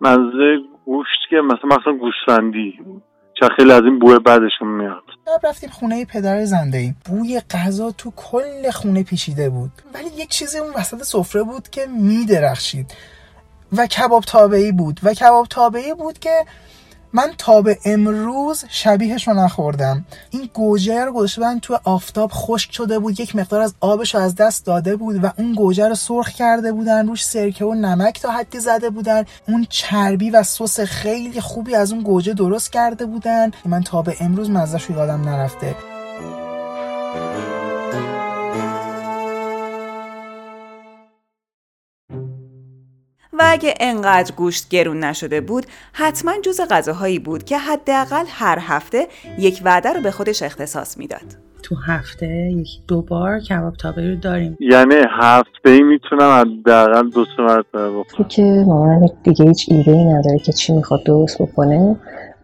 مزه 0.00 0.58
گوشت 0.84 1.28
که 1.30 1.36
مثلا 1.36 1.76
مثلا 1.80 1.92
گوشتندی 1.92 2.78
چون 3.40 3.48
خیلی 3.56 3.72
از 3.72 3.82
این 3.84 3.98
بوه 3.98 4.18
بعدشون 4.18 4.68
میاد. 4.68 5.02
رفتیم 5.44 5.70
خونه 5.70 6.04
پدر 6.04 6.44
زنده 6.44 6.78
ای 6.78 6.94
بوی 7.04 7.40
غذا 7.50 7.90
تو 7.90 8.12
کل 8.16 8.70
خونه 8.70 9.02
پیچیده 9.02 9.50
بود. 9.50 9.70
ولی 9.94 10.08
یک 10.16 10.28
چیزی 10.28 10.58
اون 10.58 10.72
وسط 10.76 11.02
سفره 11.02 11.42
بود 11.42 11.68
که 11.68 11.86
میدرخشید. 11.86 12.94
و 13.76 13.86
کباب 13.86 14.24
تابعی 14.24 14.72
بود. 14.72 15.00
و 15.02 15.14
کباب 15.14 15.46
تابعی 15.46 15.94
بود 15.94 16.18
که 16.18 16.44
من 17.12 17.30
تا 17.38 17.62
به 17.62 17.78
امروز 17.84 18.64
شبیهش 18.68 19.28
رو 19.28 19.34
نخوردم. 19.34 20.04
این 20.30 20.50
گوجه 20.54 21.04
رو 21.04 21.12
گذاشته 21.12 21.58
تو 21.62 21.78
آفتاب 21.84 22.30
خشک 22.32 22.72
شده 22.72 22.98
بود 22.98 23.20
یک 23.20 23.36
مقدار 23.36 23.60
از 23.60 23.74
آبش 23.80 24.14
رو 24.14 24.20
از 24.20 24.34
دست 24.34 24.66
داده 24.66 24.96
بود 24.96 25.24
و 25.24 25.30
اون 25.38 25.54
گوجه 25.54 25.88
رو 25.88 25.94
سرخ 25.94 26.28
کرده 26.28 26.72
بودن 26.72 27.08
روش 27.08 27.24
سرکه 27.24 27.64
و 27.64 27.74
نمک 27.74 28.20
تا 28.20 28.30
حدی 28.30 28.60
زده 28.60 28.90
بودن. 28.90 29.24
اون 29.48 29.66
چربی 29.70 30.30
و 30.30 30.42
سس 30.42 30.80
خیلی 30.80 31.40
خوبی 31.40 31.74
از 31.74 31.92
اون 31.92 32.02
گوجه 32.02 32.34
درست 32.34 32.72
کرده 32.72 33.06
بودن. 33.06 33.50
من 33.64 33.82
تا 33.82 34.02
به 34.02 34.16
امروز 34.20 34.50
مزهش 34.50 34.84
رو 34.84 34.94
یادم 34.94 35.28
نرفته. 35.28 35.74
و 43.32 43.42
اگه 43.44 43.74
انقدر 43.80 44.34
گوشت 44.34 44.68
گرون 44.68 45.04
نشده 45.04 45.40
بود 45.40 45.66
حتما 45.92 46.32
جز 46.42 46.60
غذاهایی 46.70 47.18
بود 47.18 47.44
که 47.44 47.58
حداقل 47.58 48.24
هر 48.28 48.58
هفته 48.60 49.06
یک 49.38 49.60
وعده 49.64 49.92
رو 49.92 50.00
به 50.00 50.10
خودش 50.10 50.42
اختصاص 50.42 50.98
می‌داد. 50.98 51.36
تو 51.62 51.74
هفته 51.86 52.26
یکی 52.26 52.82
دو 52.88 53.02
بار 53.02 53.40
کباب 53.40 53.76
تابعی 53.76 54.10
رو 54.10 54.16
داریم. 54.16 54.56
یعنی 54.60 54.94
هفته 55.20 55.70
ای 55.70 55.82
می‌تونم 55.82 56.30
حداقل 56.30 57.10
دو 57.10 57.24
سه 57.36 57.42
مرتبه 57.42 57.90
بخورم. 57.90 58.28
که 58.28 58.42
مامانم 58.42 59.06
دیگه 59.22 59.44
هیچ 59.44 59.66
ایده 59.70 59.92
ای 59.92 60.04
نداره 60.04 60.38
که 60.38 60.52
چی 60.52 60.72
می‌خواد 60.72 61.04
درست 61.04 61.42
بکنه 61.42 61.96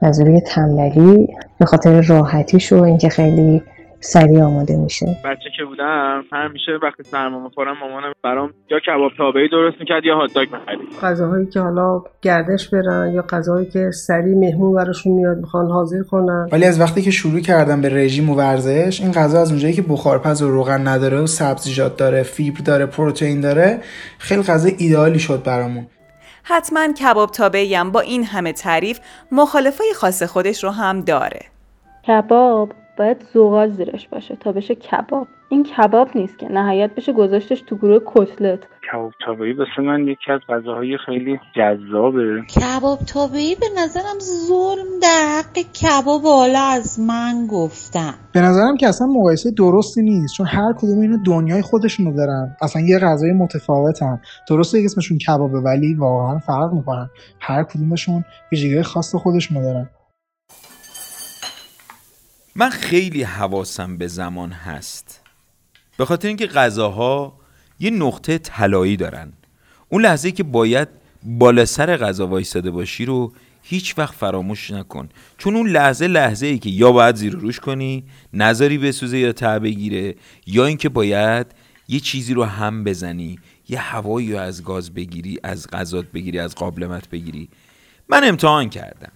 از 0.02 0.20
روی 0.20 0.40
تنبلی 0.40 1.28
به 1.58 1.66
خاطر 1.66 2.00
راحتیش 2.00 2.72
و 2.72 2.82
اینکه 2.82 3.08
خیلی 3.08 3.62
سریع 4.06 4.44
آماده 4.44 4.76
میشه. 4.76 5.06
بچه 5.24 5.50
که 5.56 5.64
بودم 5.64 6.24
همیشه 6.32 6.72
وقتی 6.82 7.02
سرما 7.02 7.38
می‌خورم 7.44 7.76
مامانم 7.80 8.12
برام 8.24 8.50
یا 8.70 8.78
کباب 8.80 9.10
تابعی 9.18 9.48
درست 9.48 9.76
می‌کرد 9.80 10.04
یا 10.04 10.16
هات 10.16 10.34
داگ 10.34 10.48
می‌خرید. 10.52 10.88
غذاهایی 11.02 11.46
که 11.46 11.60
حالا 11.60 12.02
گردش 12.22 12.68
برن 12.68 13.12
یا 13.14 13.22
غذاهایی 13.22 13.66
که 13.66 13.90
سریع 13.90 14.36
مهمون 14.36 14.74
براشون 14.74 15.12
میاد 15.12 15.36
می‌خوان 15.36 15.66
حاضر 15.66 16.02
کنن. 16.02 16.48
ولی 16.52 16.64
از 16.64 16.80
وقتی 16.80 17.02
که 17.02 17.10
شروع 17.10 17.40
کردم 17.40 17.80
به 17.80 17.88
رژیم 17.88 18.30
و 18.30 18.34
ورزش 18.34 19.00
این 19.00 19.12
غذا 19.12 19.40
از 19.40 19.50
اونجایی 19.50 19.74
که 19.74 19.82
بخارپز 19.82 20.42
و 20.42 20.50
روغن 20.50 20.88
نداره 20.88 21.20
و 21.20 21.26
سبزیجات 21.26 21.96
داره 21.96 22.22
فیبر 22.22 22.60
داره 22.60 22.86
پروتئین 22.86 23.40
داره 23.40 23.78
خیلی 24.18 24.42
غذا 24.42 24.68
ایدئالی 24.78 25.18
شد 25.18 25.42
برامون. 25.42 25.86
حتما 26.42 26.92
کباب 26.92 27.30
تابعی 27.30 27.74
هم 27.74 27.90
با 27.92 28.00
این 28.00 28.24
همه 28.24 28.52
تعریف 28.52 28.98
مخالفای 29.32 29.92
خاص 29.94 30.22
خودش 30.22 30.64
رو 30.64 30.70
هم 30.70 31.00
داره. 31.00 31.40
کباب؟ 32.06 32.72
باید 32.96 33.24
زغال 33.34 33.70
زیرش 33.70 34.08
باشه 34.08 34.36
تا 34.36 34.52
بشه 34.52 34.74
کباب. 34.74 35.26
این 35.48 35.64
کباب 35.64 36.08
نیست 36.14 36.38
که 36.38 36.48
نهایت 36.48 36.94
بشه 36.94 37.12
گذاشتش 37.12 37.60
تو 37.60 37.76
گروه 37.76 38.00
کتلت. 38.06 38.60
کباب 38.92 39.12
تابعی 39.26 39.52
واسه 39.52 39.82
من 39.82 40.08
یکی 40.08 40.32
از 40.32 40.40
غذاهای 40.48 40.98
خیلی 41.06 41.40
جذابه. 41.56 42.42
کباب 42.42 42.98
تابعی 42.98 43.54
به 43.54 43.66
نظرم 43.82 44.18
ظلم 44.20 45.00
در 45.02 45.38
حق 45.38 45.58
کباب 45.82 46.22
حالا 46.22 46.62
از 46.62 47.00
من 47.00 47.46
گفتم. 47.50 48.14
به 48.32 48.40
نظرم 48.40 48.76
که 48.76 48.88
اصلا 48.88 49.06
مقایسه 49.06 49.50
درستی 49.50 50.02
نیست 50.02 50.34
چون 50.36 50.46
هر 50.46 50.72
کدوم 50.72 51.00
اینو 51.00 51.16
دنیای 51.26 51.62
خودشونو 51.62 52.16
دارن. 52.16 52.56
اصلا 52.62 52.82
یه 52.82 52.98
غذای 52.98 53.32
متفاوتن. 53.32 54.20
درسته 54.48 54.78
که 54.78 54.84
اسمشون 54.84 55.18
کبابه 55.18 55.60
ولی 55.60 55.94
واقعا 55.94 56.38
فرق 56.38 56.72
می‌کنن 56.72 57.10
هر 57.40 57.62
کدومشون 57.62 58.24
ویژگی 58.52 58.82
خاص 58.82 59.14
خودشونو 59.14 59.62
دارن. 59.62 59.88
من 62.58 62.70
خیلی 62.70 63.22
حواسم 63.22 63.96
به 63.96 64.06
زمان 64.06 64.52
هست. 64.52 65.20
به 65.96 66.04
خاطر 66.04 66.28
اینکه 66.28 66.46
غذاها 66.46 67.38
یه 67.80 67.90
نقطه 67.90 68.38
طلایی 68.38 68.96
دارن. 68.96 69.32
اون 69.88 70.02
لحظه 70.02 70.32
که 70.32 70.42
باید 70.42 70.88
بالا 71.22 71.64
سر 71.64 71.96
غذا 71.96 72.26
وایستاده 72.26 72.70
باشی 72.70 73.04
رو 73.04 73.32
هیچ 73.62 73.98
وقت 73.98 74.14
فراموش 74.14 74.70
نکن. 74.70 75.08
چون 75.38 75.56
اون 75.56 75.68
لحظه 75.68 76.06
لحظه 76.06 76.46
ای 76.46 76.58
که 76.58 76.70
یا 76.70 76.92
باید 76.92 77.16
زیر 77.16 77.32
روش 77.32 77.60
کنی 77.60 78.04
نظری 78.32 78.78
بسوزه 78.78 79.18
یا 79.18 79.32
ته 79.32 79.58
بگیره 79.58 80.14
یا 80.46 80.66
اینکه 80.66 80.88
باید 80.88 81.46
یه 81.88 82.00
چیزی 82.00 82.34
رو 82.34 82.44
هم 82.44 82.84
بزنی 82.84 83.38
یه 83.68 83.80
هوایی 83.80 84.32
رو 84.32 84.38
از 84.38 84.64
گاز 84.64 84.94
بگیری 84.94 85.38
از 85.42 85.66
غذات 85.66 86.06
بگیری 86.06 86.38
از 86.38 86.54
قابلمت 86.54 87.08
بگیری. 87.08 87.48
من 88.08 88.24
امتحان 88.24 88.70
کردم. 88.70 89.12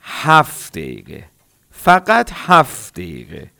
هفت 0.00 0.72
دقیقه. 0.72 1.33
فقط 1.84 2.30
هفت 2.34 2.94
دقیقه. 2.94 3.50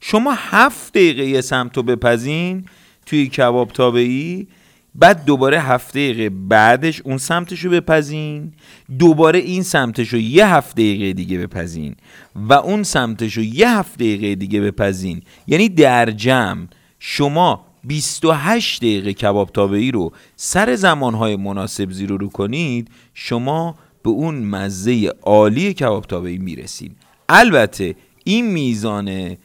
شما 0.00 0.34
هفت 0.36 0.92
دقیقه 0.92 1.24
یه 1.24 1.40
سمت 1.40 1.78
بپزین 1.78 2.64
توی 3.06 3.28
کباب 3.28 3.70
تابعی 3.70 4.46
بعد 4.94 5.24
دوباره 5.24 5.60
هفت 5.60 5.90
دقیقه 5.90 6.30
بعدش 6.30 7.00
اون 7.00 7.18
سمتش 7.18 7.60
رو 7.60 7.70
بپزین 7.70 8.52
دوباره 8.98 9.38
این 9.38 9.62
سمتش 9.62 10.08
رو 10.08 10.18
یه 10.18 10.46
هفت 10.46 10.72
دقیقه 10.72 11.12
دیگه 11.12 11.38
بپزین 11.38 11.96
و 12.34 12.52
اون 12.52 12.82
سمتش 12.82 13.36
رو 13.36 13.42
یه 13.42 13.70
هفت 13.70 13.94
دقیقه 13.94 14.34
دیگه 14.34 14.60
بپزین. 14.60 15.22
یعنی 15.46 15.68
در 15.68 16.10
جمع 16.10 16.66
شما 16.98 17.66
28 17.84 18.80
دقیقه 18.80 19.12
کباب 19.12 19.50
تابعی 19.50 19.90
رو 19.90 20.12
سر 20.36 20.74
زمانهای 20.74 21.36
مناسب 21.36 21.90
زیرو 21.90 22.16
رو 22.16 22.28
کنید 22.28 22.90
شما 23.14 23.74
به 24.02 24.10
اون 24.10 24.44
مزه 24.44 25.12
عالی 25.22 25.74
کباب 25.74 26.04
تابعی 26.04 26.38
می‌رسید 26.38 27.03
البته 27.36 27.94
این 28.24 28.46
میزان 28.46 29.36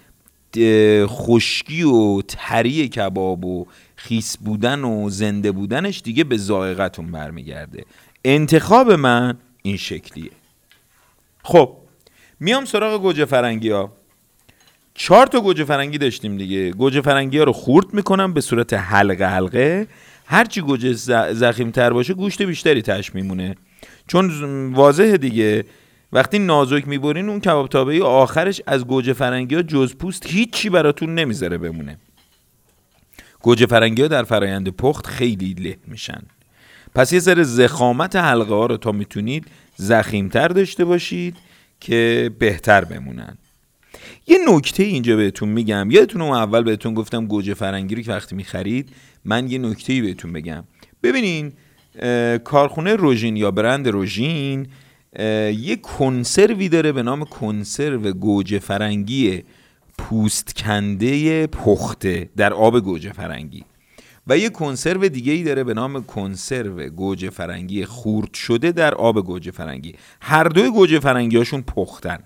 خشکی 1.05 1.83
و 1.83 2.21
تری 2.21 2.87
کباب 2.87 3.45
و 3.45 3.67
خیس 3.95 4.37
بودن 4.37 4.83
و 4.83 5.09
زنده 5.09 5.51
بودنش 5.51 6.01
دیگه 6.03 6.23
به 6.23 6.37
زائقتون 6.37 7.11
برمیگرده. 7.11 7.85
انتخاب 8.25 8.91
من 8.91 9.37
این 9.61 9.77
شکلیه. 9.77 10.31
خب 11.43 11.75
میام 12.39 12.65
سراغ 12.65 13.01
گوجه 13.01 13.25
فرنگی 13.25 13.69
ها 13.69 13.91
چهار 14.93 15.27
تا 15.27 15.41
گوجه 15.41 15.63
فرنگی 15.63 15.97
داشتیم 15.97 16.37
دیگه. 16.37 16.71
گوجه 16.71 17.01
فرنگی 17.01 17.37
ها 17.37 17.43
رو 17.43 17.53
خورد 17.53 17.93
می‌کنم 17.93 18.33
به 18.33 18.41
صورت 18.41 18.73
حلقه 18.73 19.25
حلقه. 19.25 19.87
هرچی 20.25 20.61
گوجه 20.61 20.93
زخیم 21.33 21.71
تر 21.71 21.93
باشه 21.93 22.13
گوشت 22.13 22.41
بیشتری 22.41 22.81
تش 22.81 23.15
میمونه. 23.15 23.55
چون 24.07 24.73
واضحه 24.73 25.17
دیگه. 25.17 25.65
وقتی 26.13 26.39
نازک 26.39 26.87
می‌برین 26.87 27.29
اون 27.29 27.39
کباب 27.39 27.67
تابعی 27.67 28.01
آخرش 28.01 28.61
از 28.67 28.85
گوجه 28.85 29.13
فرنگی 29.13 29.55
ها 29.55 29.61
جز 29.61 29.95
پوست 29.95 30.27
هیچی 30.27 30.69
براتون 30.69 31.15
نمی‌ذاره 31.15 31.57
بمونه. 31.57 31.97
گوجه 33.41 33.65
فرنگی 33.65 34.01
ها 34.01 34.07
در 34.07 34.23
فرایند 34.23 34.69
پخت 34.69 35.07
خیلی 35.07 35.53
له 35.53 35.77
میشن. 35.87 36.21
پس 36.95 37.13
یه 37.13 37.19
سر 37.19 37.43
زخامت 37.43 38.15
حلقه 38.15 38.53
ها 38.53 38.65
رو 38.65 38.77
تا 38.77 38.91
می‌تونید 38.91 39.45
زخیمتر 39.75 40.47
داشته 40.47 40.85
باشید 40.85 41.35
که 41.79 42.31
بهتر 42.39 42.85
بمونن. 42.85 43.37
یه 44.27 44.37
نکته 44.49 44.83
اینجا 44.83 45.15
بهتون 45.15 45.49
میگم. 45.49 45.91
یادتون 45.91 46.21
اون 46.21 46.31
اول 46.31 46.63
بهتون 46.63 46.93
گفتم 46.93 47.25
گوجه 47.25 47.53
فرنگی 47.53 47.95
رو 47.95 48.01
که 48.01 48.11
وقتی 48.11 48.35
می‌خرید 48.35 48.89
من 49.25 49.49
یه 49.49 49.57
نکته 49.57 50.01
بهتون 50.01 50.33
بگم. 50.33 50.63
ببینین 51.03 51.53
کارخونه 52.43 52.95
روژین 52.95 53.37
یا 53.37 53.51
برند 53.51 53.87
روژین 53.87 54.67
یه 55.17 55.75
کنسروی 55.75 56.69
داره 56.69 56.91
به 56.91 57.03
نام 57.03 57.25
کنسرو 57.25 58.11
گوجه 58.11 58.59
فرنگی 58.59 59.43
پوست 59.97 60.55
کنده 60.55 61.47
پخته 61.47 62.29
در 62.37 62.53
آب 62.53 62.79
گوجه 62.79 63.11
فرنگی. 63.11 63.63
و 64.27 64.37
یه 64.37 64.49
کنسرو 64.49 65.07
دیگه 65.07 65.33
ای 65.33 65.43
داره 65.43 65.63
به 65.63 65.73
نام 65.73 66.03
کنسرو 66.03 66.89
گوجه 66.89 67.29
فرنگی 67.29 67.85
خورد 67.85 68.33
شده 68.33 68.71
در 68.71 68.95
آب 68.95 69.25
گوجه 69.25 69.51
فرنگی. 69.51 69.95
هر 70.21 70.43
دوی 70.43 70.69
گوجه 70.69 70.99
فرنگی 70.99 71.37
هاشون 71.37 71.61
پختن. 71.61 72.19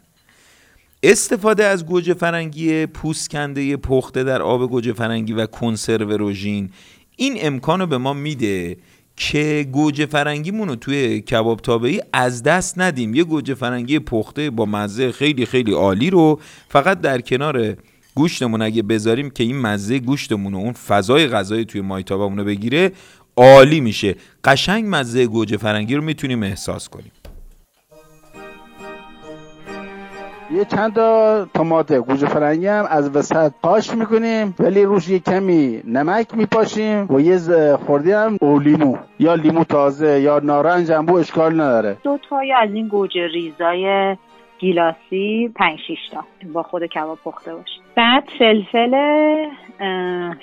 استفاده 1.03 1.63
از 1.63 1.85
گوجه 1.85 2.13
فرنگی 2.13 2.85
پوست 2.85 3.29
کنده 3.29 3.77
پخته 3.77 4.23
در 4.23 4.41
آب 4.41 4.69
گوجه 4.69 4.93
فرنگی 4.93 5.33
و 5.33 5.45
کنسرو 5.45 6.17
روژین 6.17 6.69
این 7.15 7.37
امکان 7.41 7.79
رو 7.79 7.87
به 7.87 7.97
ما 7.97 8.13
میده 8.13 8.77
که 9.15 9.67
گوجه 9.71 10.05
فرنگیمون 10.05 10.67
رو 10.67 10.75
توی 10.75 11.21
کباب 11.21 11.59
تابعی 11.59 12.01
از 12.13 12.43
دست 12.43 12.79
ندیم. 12.79 13.15
یه 13.15 13.23
گوجه 13.23 13.53
فرنگی 13.53 13.99
پخته 13.99 14.49
با 14.49 14.65
مزه 14.65 15.11
خیلی 15.11 15.45
خیلی 15.45 15.71
عالی 15.71 16.09
رو 16.09 16.39
فقط 16.69 17.01
در 17.01 17.21
کنار 17.21 17.77
گوشتمون 18.15 18.61
اگه 18.61 18.81
بذاریم 18.81 19.29
که 19.29 19.43
این 19.43 19.57
مزه 19.57 19.99
گوشتمون 19.99 20.55
اون 20.55 20.73
فضای 20.73 21.27
غذایی 21.27 21.65
توی 21.65 21.81
مایتابمون 21.81 22.37
رو 22.37 22.43
بگیره 22.45 22.91
عالی 23.35 23.79
میشه. 23.79 24.15
قشنگ 24.43 24.85
مزه 24.87 25.27
گوجه 25.27 25.57
فرنگی 25.57 25.95
رو 25.95 26.03
می‌تونیم 26.03 26.43
احساس 26.43 26.89
کنیم. 26.89 27.11
یه 30.51 30.65
چند 30.65 30.93
تا 30.93 31.45
گوجه 32.07 32.27
فرنگی 32.27 32.67
هم 32.67 32.85
از 32.89 33.15
وسط 33.15 33.51
قاش 33.61 33.93
می‌کنیم 33.93 34.55
ولی 34.59 34.83
روش 34.83 35.09
یه 35.09 35.19
کمی 35.19 35.81
نمک 35.87 36.35
میپاشیم 36.35 37.07
و 37.09 37.19
یه 37.19 37.37
خورده 37.75 38.11
هم 38.11 38.37
لیمو. 38.41 38.97
یا 39.19 39.33
لیمو 39.35 39.63
تازه 39.63 40.21
یا 40.21 40.39
نارنج 40.39 40.91
هم 40.91 41.05
بو 41.05 41.15
اشکال 41.15 41.53
نداره. 41.53 41.97
دو 42.03 42.17
تای 42.29 42.53
از 42.53 42.69
این 42.73 42.87
گوجه 42.87 43.27
ریزای 43.27 44.15
گیلاسی 44.59 45.51
پنج 45.55 45.79
شیش 45.87 46.09
تا. 46.11 46.23
با 46.53 46.63
خود 46.63 46.85
کباب 46.85 47.17
پخته 47.25 47.55
باشه. 47.55 47.79
بعد 47.95 48.23
فلفل 48.39 48.91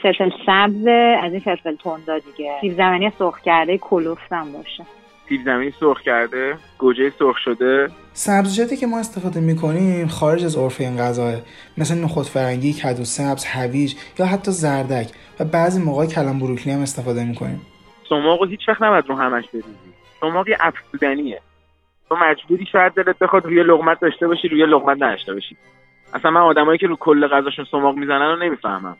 فلفل 0.03 0.31
سبز 0.47 0.87
از 1.23 1.33
این 1.33 1.41
فلفل 1.41 1.77
تندا 1.77 2.19
دیگه. 2.19 2.53
سیب 2.61 2.73
زمینی 2.73 3.13
سرخ 3.19 3.41
کرده 3.41 3.79
کلوفتم 3.79 4.53
باشه. 4.53 4.85
سیب 5.31 5.45
زمینی 5.45 5.73
سرخ 5.81 6.01
کرده 6.01 6.59
گوجه 6.79 7.13
سرخ 7.19 7.39
شده. 7.39 7.89
سبزیجاتی 8.13 8.77
که 8.77 8.87
ما 8.87 8.99
استفاده 8.99 9.41
می‌کنیم 9.41 10.07
خارج 10.07 10.45
از 10.45 10.57
عرف 10.57 10.81
این 10.81 10.99
غذاه 10.99 11.35
مثل 11.79 11.95
نخود 11.95 12.27
فرنگی 12.27 12.73
کدو 12.73 13.05
سبز 13.05 13.45
هویج 13.45 13.95
یا 14.19 14.27
حتی 14.27 14.51
زردک. 14.51 15.09
و 15.41 15.45
بعضی 15.45 15.83
موقع 15.83 16.07
کلم 16.07 16.39
بروکلی 16.39 16.73
هم 16.73 16.81
استفاده 16.81 17.25
می‌کنیم. 17.25 17.61
سماقو 18.09 18.45
هیچ 18.45 18.69
وقت 18.69 18.83
نباید 18.83 19.09
رو 19.09 19.17
همش 19.17 19.45
بریزی 19.53 19.69
سماق 20.21 20.49
یه 20.49 20.57
افزودنیه 20.61 21.41
تو 22.09 22.17
مجبوری 22.17 22.67
شاید 22.73 22.93
دلت 22.93 23.19
بخواد 23.19 23.45
روی 23.45 23.63
لغمت 23.63 24.01
داشته 24.01 24.27
باشی 24.27 24.49
روی 24.49 24.67
لغمت 24.67 25.03
نداشته 25.03 25.35
باشی. 25.35 25.57
اصلا 26.15 26.31
من 26.31 26.41
آدمایی 26.41 26.79
که 26.79 26.87
رو 26.87 26.97
کل 26.97 27.27
غذاشون 27.27 27.65
سماق 27.71 27.97
می‌زنن 27.97 28.31
رو 28.31 28.37
نمی‌فهمم. 28.37 28.97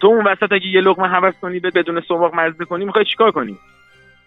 تو 0.00 0.06
اون 0.06 0.26
وسط 0.26 0.52
اگه 0.52 0.66
یه 0.66 0.80
لقمه 0.80 1.08
حوض 1.08 1.34
کنی 1.42 1.60
بدون 1.60 2.02
سماق 2.08 2.34
مزه 2.34 2.64
کنی 2.64 2.84
می‌خوای 2.84 3.04
چیکار 3.04 3.30
کنی؟ 3.30 3.56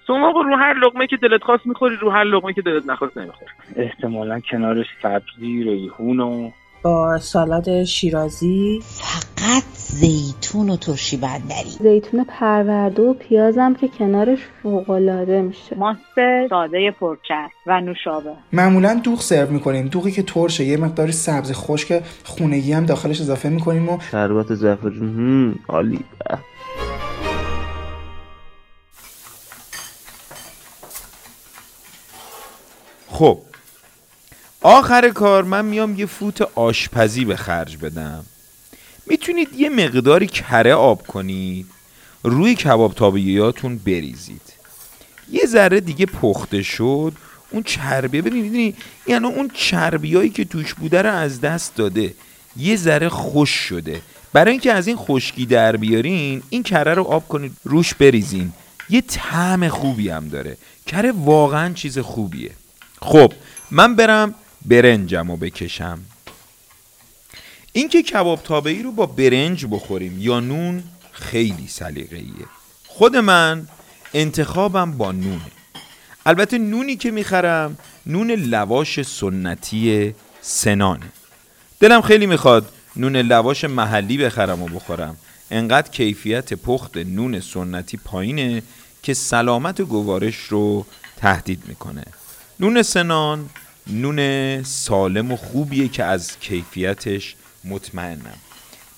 شما 0.08 0.30
آقا 0.30 0.42
رو 0.42 0.56
هر 0.58 0.74
لقمه 0.74 1.08
که 1.08 1.18
دلت 1.18 1.44
خواست 1.44 1.68
می‌خوری 1.68 1.96
رو 1.96 2.12
هر 2.12 2.24
لقمه 2.24 2.54
که 2.54 2.62
دلت 2.62 2.86
نخواست 2.86 3.18
نمی‌خوری. 3.18 3.52
احتمالا 3.76 4.40
کنارش 4.52 4.86
سبزی 5.04 5.64
ریحون 5.64 6.20
و 6.20 6.50
با 6.84 7.18
سالاد 7.18 7.84
شیرازی. 7.84 8.80
فقط 8.84 9.64
زیتون 9.74 10.70
و 10.70 10.78
ترشی 10.78 11.18
بندری 11.18 11.70
زیتون 11.70 12.24
پرورده 12.24 13.02
و 13.02 13.14
پیازم 13.14 13.74
که 13.74 13.88
کنارش 13.88 14.40
فوقالعاده 14.64 15.42
میشه. 15.42 15.76
ماست 15.78 16.00
ساده 16.50 16.92
پرچرب 16.92 17.52
و 17.68 17.82
نوشابه. 17.82 18.34
معمولا 18.54 19.02
دوغ 19.04 19.20
سرو 19.20 19.52
می‌کنیم. 19.52 19.88
دوغی 19.88 20.12
که 20.12 20.24
ترشه 20.24 20.64
یه 20.64 20.78
مقداری 20.78 21.12
سبز 21.12 21.54
خشک 21.54 22.04
خونگی 22.24 22.74
هم 22.74 22.86
داخلش 22.86 23.22
اضافه 23.22 23.50
می‌کنیم 23.50 23.90
و 23.90 24.00
شربت 24.12 24.54
زعفرون 24.54 25.56
عالی. 25.70 26.00
خب 33.16 33.40
آخر 34.62 35.10
کار 35.10 35.44
من 35.44 35.66
میام 35.66 36.00
یه 36.00 36.06
فوت 36.06 36.42
آشپزی 36.42 37.26
به 37.26 37.36
خرج 37.36 37.78
بدم. 37.78 38.26
می‌تونید 39.08 39.54
یه 39.54 39.70
مقداری 39.70 40.28
کره 40.28 40.74
آب 40.74 41.08
کنید 41.08 41.66
روی 42.24 42.56
کباب 42.56 42.94
تابیاتون 42.94 43.78
بریزید. 43.78 44.42
یه 45.32 45.46
ذره 45.46 45.80
دیگه 45.80 46.06
پخته 46.06 46.64
شد 46.64 47.14
اون 47.52 47.64
چربیه 47.64 48.22
ببینید 48.22 48.78
یعنی 49.08 49.26
اون 49.26 49.52
چربیایی 49.54 50.30
که 50.30 50.46
توش 50.46 50.74
بوده 50.74 51.02
رو 51.02 51.14
از 51.14 51.42
دست 51.42 51.76
داده. 51.76 52.14
یه 52.58 52.76
ذره 52.76 53.10
خوش 53.10 53.50
شده. 53.50 54.02
برای 54.34 54.52
اینکه 54.52 54.74
از 54.74 54.88
این 54.88 54.98
خشکی 54.98 55.46
در 55.46 55.78
بیارین 55.78 56.44
این 56.50 56.64
کره 56.64 56.94
رو 56.94 57.04
آب 57.04 57.28
کنید 57.28 57.58
روش 57.64 57.94
بریزین. 57.94 58.54
یه 58.90 59.02
طعم 59.02 59.70
خوبی 59.70 60.10
هم 60.10 60.30
داره. 60.30 60.58
کره 60.88 61.12
واقعا 61.12 61.74
چیز 61.74 62.00
خوبیه. 62.00 62.52
خب 63.02 63.34
من 63.72 63.96
برم 63.96 64.36
برنجم 64.66 65.32
رو 65.32 65.38
بکشم. 65.38 66.00
اینکه 67.74 68.04
کباب 68.04 68.44
تابعی 68.44 68.84
رو 68.84 68.92
با 68.92 69.06
برنج 69.06 69.66
بخوریم 69.66 70.16
یا 70.20 70.40
نون 70.40 70.84
خیلی 71.12 71.68
سلیقه‌ایه. 71.68 72.46
خود 72.88 73.16
من 73.16 73.68
انتخابم 74.14 74.92
با 74.92 75.12
نونه. 75.12 75.52
البته 76.26 76.58
نونی 76.58 76.96
که 76.96 77.12
می‌خرم 77.12 77.78
نون 78.06 78.32
لواش 78.32 79.02
سنتی 79.02 80.16
سنانه. 80.42 81.06
دلم 81.80 82.02
خیلی 82.02 82.26
می‌خواد 82.26 82.70
نون 82.96 83.16
لواش 83.16 83.64
محلی 83.64 84.18
بخرم 84.18 84.62
و 84.62 84.68
بخورم. 84.68 85.18
انقدر 85.52 85.90
کیفیت 85.90 86.54
پخت 86.54 86.98
نون 86.98 87.40
سنتی 87.40 87.98
پایینه 87.98 88.64
که 89.04 89.14
سلامت 89.14 89.82
گوارش 89.82 90.36
رو 90.36 90.86
تهدید 91.18 91.64
می‌کنه. 91.68 92.04
نون 92.60 92.84
سنان 92.84 93.50
نون 93.88 94.64
سالم 94.64 95.32
و 95.32 95.36
خوبیه 95.36 95.88
که 95.88 96.04
از 96.04 96.40
کیفیتش 96.40 97.36
مطمئنم. 97.64 98.38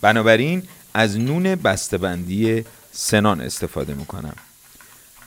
بنابراین 0.01 0.63
از 0.93 1.19
نون 1.19 1.55
بسته‌بندی 1.55 2.65
سنان 2.91 3.41
استفاده 3.41 3.93
می‌کنم. 3.93 4.35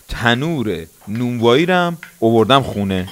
تنور 0.08 0.86
نونوایی 1.08 1.66
رم 1.66 1.98
اووردم 2.18 2.62
خونه. 2.62 3.08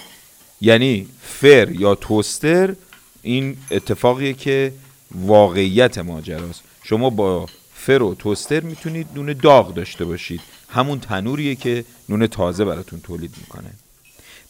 یعنی 0.60 1.08
فر 1.22 1.70
یا 1.70 1.94
توستر 1.94 2.74
این 3.22 3.56
اتفاقیه 3.70 4.32
که 4.32 4.72
واقعیت 5.14 5.98
ماجراست. 5.98 6.62
شما 6.82 7.10
با 7.10 7.46
فر 7.74 8.02
و 8.02 8.14
توستر 8.14 8.60
می‌تونید 8.60 9.06
نون 9.14 9.32
داغ 9.32 9.74
داشته 9.74 10.04
باشید. 10.04 10.40
همون 10.68 11.00
تنوریه 11.00 11.54
که 11.54 11.84
نون 12.08 12.26
تازه 12.26 12.64
براتون 12.64 13.00
تولید 13.00 13.34
می‌کنه. 13.38 13.70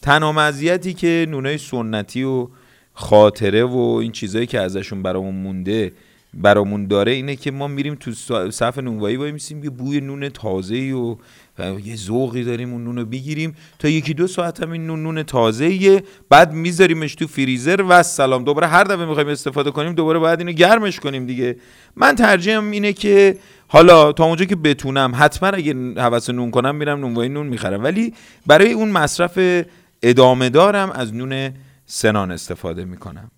تنها 0.02 0.32
مزیتی 0.32 0.94
که 0.94 1.26
نونای 1.28 1.58
سنتی 1.58 2.22
و 2.22 2.48
خاطره 2.94 3.64
و 3.64 3.76
این 3.76 4.12
چیزایی 4.12 4.46
که 4.46 4.60
ازشون 4.60 5.02
برامون 5.02 5.34
مونده 5.34 5.92
برامون 6.34 6.86
داره 6.86 7.12
اینه 7.12 7.36
که 7.36 7.50
ما 7.50 7.68
میریم 7.68 7.94
تو 7.94 8.12
صف 8.50 8.78
نونوایی 8.78 9.16
وای 9.16 9.32
میسیم 9.32 9.64
یه 9.64 9.70
بوی 9.70 10.00
نون 10.00 10.28
تازه 10.28 10.76
و 10.76 11.16
یه 11.84 11.96
ذوقی 11.96 12.44
داریم 12.44 12.72
اون 12.72 12.84
نون 12.84 13.04
بگیریم 13.04 13.56
تا 13.78 13.88
یکی 13.88 14.14
دو 14.14 14.26
ساعت 14.26 14.62
هم 14.62 14.70
این 14.70 14.86
نون 14.86 15.02
نون 15.02 15.22
تازه 15.22 16.02
بعد 16.28 16.52
میذاریمش 16.52 17.14
تو 17.14 17.26
فریزر 17.26 17.84
و 17.88 18.02
سلام. 18.02 18.44
دوباره 18.44 18.66
هر 18.66 18.84
دفعه 18.84 19.06
می‌خوایم 19.06 19.28
استفاده 19.28 19.70
کنیم 19.70 19.92
دوباره 19.92 20.18
باید 20.18 20.38
اینو 20.38 20.52
گرمش 20.52 21.00
کنیم 21.00 21.26
دیگه. 21.26 21.56
من 21.96 22.14
ترجیحم 22.14 22.70
اینه 22.70 22.92
که 22.92 23.38
حالا 23.68 24.12
تا 24.12 24.24
اونجا 24.24 24.44
که 24.44 24.56
بتونم 24.56 25.12
حتما 25.14 25.48
اگه 25.48 25.74
حوس 25.96 26.30
نون 26.30 26.50
کنم 26.50 26.74
میرم 26.74 27.00
نونوایی 27.00 27.28
نون 27.28 27.46
می‌خرم. 27.46 27.84
ولی 27.84 28.14
برای 28.46 28.72
اون 28.72 28.88
مصرف 28.88 29.64
ادامه 30.02 30.50
دارم 30.50 30.90
از 30.90 31.14
نون 31.14 31.50
سنان 31.84 32.30
استفاده 32.30 32.84
می‌کنم. 32.84 33.30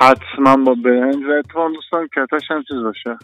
حتما 0.00 0.56
با 0.56 0.74
برنج 0.84 1.16
و 1.16 1.42
دوستان 1.74 2.08
کتش 2.08 2.50
هم 2.50 2.62
چیز 2.68 2.76
باشه. 2.82 3.18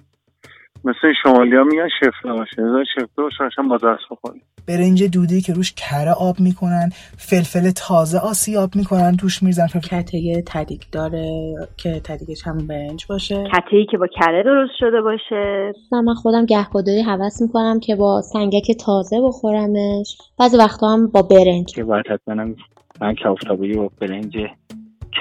مثل 0.84 1.12
شمالی 1.22 1.56
ها 1.56 1.64
میگن 1.64 1.88
شفته 2.00 2.32
باشه. 2.32 2.84
شفته 2.94 3.22
باشه 3.22 3.44
با 3.68 3.76
دست 3.76 4.02
بخوریم 4.10 4.42
برنج 4.70 5.04
دودی 5.04 5.40
که 5.40 5.52
روش 5.52 5.72
کره 5.72 6.12
آب 6.12 6.40
می‌کنن 6.40 6.90
فلفل 7.16 7.70
تازه 7.70 8.18
آسیاب 8.18 8.76
می‌کنن 8.76 9.16
توش 9.16 9.42
میزن 9.42 9.66
کته 9.66 10.42
تدیک 10.46 10.90
داره 10.92 11.54
که 11.76 12.00
تدیکش 12.04 12.46
هم 12.46 12.66
برنج 12.66 13.06
باشه. 13.08 13.44
کته 13.52 13.86
که 13.90 13.98
با 13.98 14.06
کره 14.06 14.42
درست 14.42 14.72
شده 14.78 15.00
باشه. 15.02 15.72
من 15.92 16.14
خودم 16.14 16.46
گهگداری 16.46 17.02
حوض 17.02 17.42
می‌کنم 17.42 17.80
که 17.80 17.96
با 17.96 18.22
سنگک 18.22 18.76
تازه 18.84 19.20
بخورمش. 19.20 20.18
بعضی 20.38 20.56
وقتا 20.56 20.88
هم 20.88 21.06
با 21.06 21.22
برنج. 21.22 21.74
که 21.74 21.84
باید 21.84 22.06
حتما 22.06 22.54
من 23.00 23.14
کافتابی 23.22 23.76
با 23.76 23.90
برنج 24.00 24.36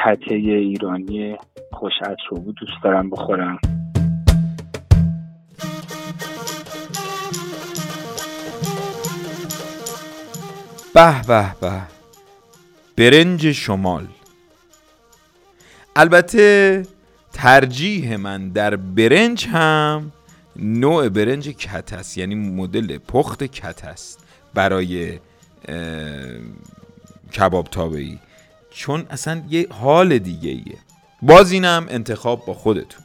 کته 0.06 0.36
ایرانی 0.36 1.36
خوش 1.72 1.94
بود 2.30 2.56
دوست 2.56 2.84
دارم 2.84 3.10
بخورم. 3.10 3.58
به 11.00 11.22
به 11.22 11.56
به. 11.62 11.82
برنج 12.98 13.52
شمال. 13.52 14.08
البته 15.96 16.86
ترجیح 17.34 18.16
من 18.16 18.50
در 18.50 18.76
برنج 18.76 19.48
هم 19.48 20.12
نوع 20.56 21.10
برنج 21.10 21.50
کت 21.50 21.94
است 21.94 22.18
یعنی 22.18 22.36
مدل 22.36 22.98
پخت 22.98 23.44
کت 23.44 23.86
است 23.86 24.20
برای 24.54 25.20
کباب 27.34 27.68
تابعی 27.68 28.20
چون 28.72 29.06
اصلا 29.10 29.44
یه 29.50 29.68
حال 29.70 30.18
دیگه 30.18 30.50
ایه. 30.50 30.78
باز 31.22 31.52
اینم 31.52 31.86
انتخاب 31.90 32.46
با 32.46 32.54
خودتون. 32.54 33.04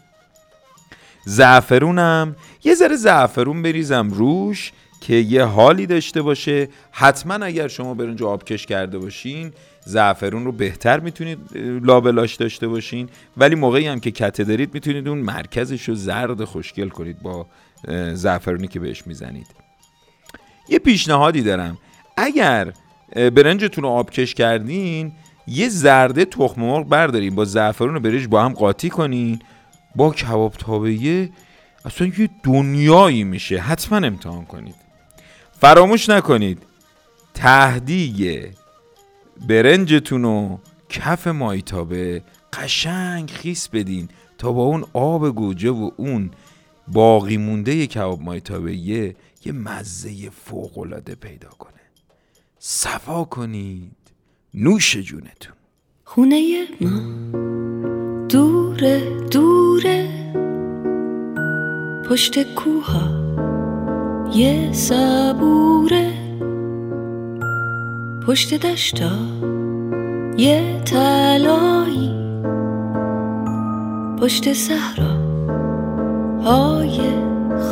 زعفرونم 1.25 2.37
یه 2.65 2.75
ذره 2.75 2.97
زعفرون 2.97 3.63
بریزم 3.63 4.11
روش 4.11 4.73
که 5.07 5.15
یه 5.15 5.45
حالی 5.45 5.87
داشته 5.87 6.23
باشه. 6.23 6.69
حتما 6.93 7.35
اگر 7.35 7.69
شما 7.69 7.95
برنج 7.95 8.23
آبکش 8.23 8.67
کرده 8.67 8.99
باشین 8.99 9.53
زعفرون 9.87 10.45
رو 10.45 10.53
بهتر 10.53 11.01
می‌تونید 11.01 11.39
لابلاش 11.83 12.35
داشته 12.35 12.69
باشین. 12.69 13.09
ولی 13.37 13.55
موقعی 13.55 13.87
هم 13.87 14.01
که 14.01 14.11
کته 14.11 14.45
دارید 14.45 14.75
می‌تونید 14.75 15.09
اون 15.09 15.19
مرکزش 15.19 15.89
رو 15.89 15.95
زرد 15.95 16.45
خوشگل 16.45 16.89
کنید 16.89 17.23
با 17.23 17.47
زعفرونی 18.13 18.69
که 18.69 18.81
بهش 18.81 19.07
می‌زنید. 19.07 19.47
یه 20.69 20.79
پیشنهادی 20.79 21.43
دارم. 21.43 21.79
اگر 22.17 22.73
برنجتون 23.15 23.85
رو 23.85 23.91
آبکش 23.91 24.35
کردین 24.35 25.13
یه 25.47 25.69
زرده 25.69 26.25
تخم 26.25 26.61
مرغ 26.61 26.89
بردارین 26.89 27.35
با 27.35 27.45
زعفرون 27.45 27.97
و 27.97 28.01
برنج 28.01 28.27
با 28.27 28.45
هم 28.45 28.53
قاطی 28.53 28.89
کنین. 28.89 29.39
با 29.97 30.13
کباب 30.13 30.53
تابعیه 30.53 31.31
اصلا 31.85 32.11
یه 32.19 32.31
دنیایی 32.43 33.25
میشه. 33.25 33.59
حتما 33.59 34.07
امتحان 34.07 34.45
کنید. 34.45 34.84
فراموش 35.61 36.09
نکنید. 36.09 36.63
تهدیگ 37.35 38.51
برنجتون 39.49 40.25
و 40.25 40.59
کف 40.89 41.27
مایتابه 41.27 42.23
قشنگ 42.53 43.31
خیس 43.31 43.69
بدین 43.69 44.09
تا 44.39 44.53
با 44.53 44.63
اون 44.63 44.85
آب 44.93 45.31
گوجه 45.31 45.71
و 45.71 45.91
اون 45.97 46.31
باقی 46.89 47.37
مونده 47.37 47.87
کباب 47.87 48.23
مایتابه 48.23 48.77
یه 48.77 49.17
یه 49.45 49.53
مزه 49.53 50.31
فوقالعاده 50.31 51.15
پیدا 51.15 51.49
کنه. 51.49 51.73
صفا 52.59 53.25
کنید. 53.25 53.97
نوش 54.55 54.97
جونتون. 54.97 55.55
خونه 56.05 56.67
ما. 56.81 57.01
دوره 58.29 59.21
دوره. 59.31 60.09
پشت 62.11 62.55
کوها. 62.55 63.44
یه 64.35 64.73
صبوره 64.73 66.13
پشت 68.27 68.55
دشتا 68.55 69.11
یه 70.37 70.83
تلایی 70.87 72.15
پشت 74.21 74.53
صحرا 74.53 75.15
های 76.43 77.01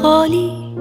خالی 0.03 0.77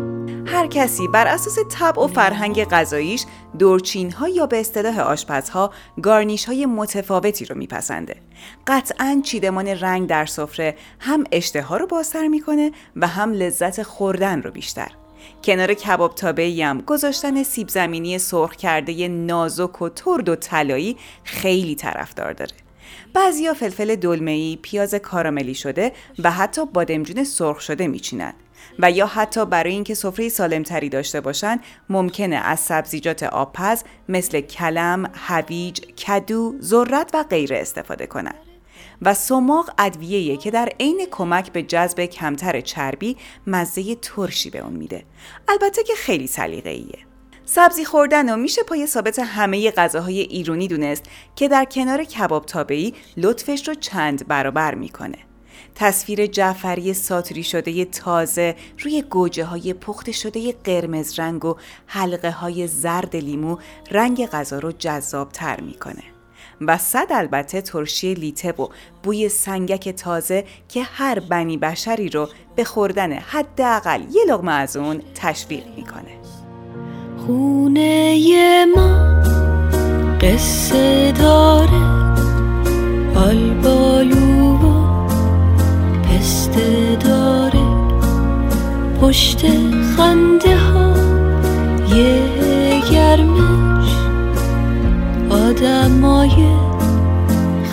هر 0.46 0.68
کسی 0.68 1.08
بر 1.08 1.28
اساس 1.28 1.58
طبع 1.70 2.04
و 2.04 2.08
فرهنگ 2.08 2.64
غذاییش 2.64 3.26
دورچین 3.60 4.12
ها 4.12 4.30
یا 4.30 4.46
به 4.46 4.60
اصطلاح 4.60 5.00
آشپزها 5.00 5.72
گارنیش 6.02 6.46
های 6.46 6.66
متفاوتی 6.66 7.46
رو 7.46 7.58
میپسنده. 7.58 8.16
قطعا 8.68 9.22
چیدمان 9.24 9.68
رنگ 9.68 10.10
در 10.10 10.26
سفره 10.26 10.76
هم 11.00 11.24
اشتها 11.32 11.78
رو 11.78 11.88
بازتر 11.88 12.28
می‌کنه 12.28 12.72
و 12.96 13.08
هم 13.08 13.34
لذت 13.34 13.84
خوردن 13.84 14.42
رو 14.42 14.52
بیشتر. 14.52 14.92
کنار 15.44 15.74
کباب 15.74 16.16
تابه 16.16 16.56
هم 16.62 16.82
گذاشتن 16.82 17.44
سیب 17.44 17.70
زمینی 17.70 18.18
سرخ 18.18 18.56
کرده 18.56 19.08
نازک 19.08 19.82
و 19.82 19.90
ترد 19.90 20.30
و 20.30 20.36
طلایی 20.36 20.98
خیلی 21.24 21.76
طرفدار 21.76 22.34
داره. 22.34 22.52
بعضیا 23.14 23.54
فلفل 23.54 23.96
دلمه‌ای، 23.96 24.60
پیاز 24.62 24.96
کاراملی 24.96 25.56
شده 25.56 25.92
و 26.24 26.32
حتی 26.32 26.66
بادمجون 26.66 27.24
سرخ 27.24 27.60
شده 27.60 27.88
میچینن. 27.88 28.34
و 28.80 28.92
یا 28.92 29.06
حتی 29.06 29.46
برای 29.46 29.72
اینکه 29.72 29.94
سفره 29.94 30.30
سالمتری 30.30 30.90
داشته 30.90 31.22
باشن 31.22 31.60
ممکنه 31.90 32.36
از 32.36 32.60
سبزیجات 32.60 33.24
آبپز 33.24 33.84
مثل 34.10 34.42
کلم، 34.42 35.12
هویج، 35.14 35.80
کدو، 35.80 36.56
ذرت 36.62 37.10
و 37.14 37.24
غیره 37.24 37.60
استفاده 37.60 38.08
کنند. 38.08 38.51
و 39.02 39.14
سماق 39.14 39.74
ادویه‌ایه 39.78 40.38
که 40.38 40.52
در 40.52 40.70
عین 40.80 41.08
کمک 41.12 41.52
به 41.52 41.64
جذب 41.64 42.06
کمتر 42.06 42.62
چربی 42.62 43.18
مزه 43.48 43.96
ترشی 43.96 44.50
به 44.50 44.60
اون 44.60 44.74
میده. 44.74 45.04
البته 45.48 45.84
که 45.84 45.94
خیلی 45.96 46.28
سلیقه‌ایه. 46.28 47.00
سبزی 47.46 47.86
خوردن 47.86 48.34
و 48.34 48.38
میشه 48.38 48.64
پای 48.64 48.88
ثابت 48.88 49.20
همه 49.20 49.72
غذاهای 49.72 50.20
ایرونی 50.20 50.68
دونست 50.68 51.04
که 51.36 51.48
در 51.48 51.66
کنار 51.66 52.04
کباب 52.04 52.46
تابه‌ای 52.46 52.94
لطفش 53.18 53.68
رو 53.68 53.74
چند 53.74 54.28
برابر 54.28 54.76
می‌کنه. 54.76 55.18
تصویر 55.76 56.26
جعفری 56.26 56.94
ساتری 56.94 57.44
شده 57.44 57.86
تازه 57.86 58.56
روی 58.80 59.02
گوجه 59.02 59.46
های 59.46 59.74
پخت 59.74 60.12
شده 60.12 60.52
قرمز 60.52 61.20
رنگ 61.20 61.46
و 61.46 61.56
حلقه 61.88 62.32
های 62.32 62.68
زرد 62.68 63.16
لیمو 63.16 63.58
رنگ 63.92 64.26
غذا 64.26 64.60
رو 64.60 64.72
جذاب 64.72 65.30
تر 65.32 65.62
می‌کنه. 65.62 66.04
و 66.68 66.78
صد 66.78 67.08
البته 67.12 67.62
ترشی 67.62 68.14
لیته 68.14 68.52
و 68.52 68.68
بوی 69.04 69.30
سنگک 69.30 69.90
تازه 69.90 70.46
که 70.70 70.84
هر 70.84 71.20
بنی 71.20 71.58
بشری 71.58 72.10
رو 72.10 72.30
به 72.56 72.64
خوردن 72.64 73.14
حداقل 73.14 74.02
یه 74.12 74.22
لغمه 74.30 74.52
از 74.52 74.78
اون 74.78 75.02
تشویق 75.16 75.64
می‌کنه. 75.76 76.22
خونه 77.18 78.66
ما 78.76 79.22
قصه 80.22 81.12
داره 81.12 82.02
آلبالو 83.16 84.56
و 84.56 85.08
پسته 86.04 86.96
داره. 86.96 87.82
پشت 89.02 89.46
خنده 89.98 90.58
ها 90.58 90.96
یه 91.96 92.82
گرمش 92.92 93.71
آدمای 95.52 96.48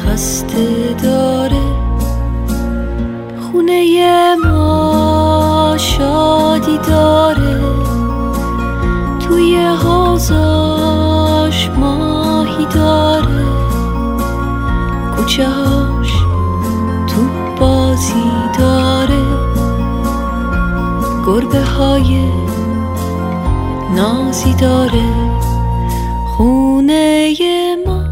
خسته 0.02 0.96
داره. 1.02 1.62
خونه 3.42 4.36
ما 4.36 5.74
شادی 5.78 6.78
داره. 6.78 7.60
توی 9.20 9.56
حوزاش 9.56 10.90
ماهی 11.76 12.66
داره. 12.74 13.44
کوچه 15.16 15.48
هاش 15.48 16.12
تو 17.06 17.22
بازی 17.60 18.30
داره. 18.58 19.22
گربه 21.26 21.62
های 21.62 22.24
نازی 23.96 24.54
داره. 24.54 25.37
خونه 26.38 27.34
ما. 27.86 28.04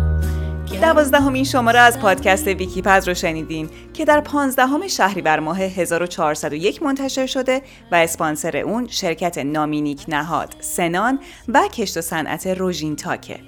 دوازدهمین 0.81 1.45
شماره 1.45 1.79
از 1.79 1.99
پادکست 1.99 2.47
ویکیپز 2.47 3.09
رو 3.09 3.15
شنیدین 3.15 3.71
که 3.95 4.05
در 4.05 4.21
پانزدهم 4.21 4.89
شهریور 4.89 5.41
ماه 5.41 5.61
1401 5.61 6.83
منتشر 6.83 7.27
شده 7.27 7.63
و 7.93 7.95
اسپانسر 7.95 8.57
اون 8.57 8.89
شرکت 8.89 9.39
نامینیک 9.39 10.05
نهاد 10.09 10.55
سنان 10.61 11.19
و 11.49 11.69
کشت 11.69 11.97
و 11.97 12.01
صنعت 12.01 12.47
روژین 12.47 12.97
تاکه. 12.97 13.39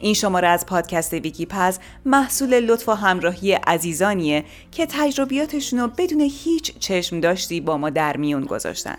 این 0.00 0.14
شماره 0.14 0.48
از 0.48 0.66
پادکست 0.66 1.12
ویکیپز 1.12 1.78
محصول 2.04 2.60
لطف 2.60 2.88
و 2.88 2.92
همراهی 2.92 3.52
عزیزانیه 3.52 4.44
که 4.70 4.86
تجربیاتشون 4.86 5.78
رو 5.78 5.88
بدون 5.98 6.20
هیچ 6.20 6.78
چشم 6.78 7.20
داشتی 7.20 7.60
با 7.60 7.76
ما 7.76 7.90
در 7.90 8.16
میون 8.16 8.44
گذاشتن. 8.44 8.96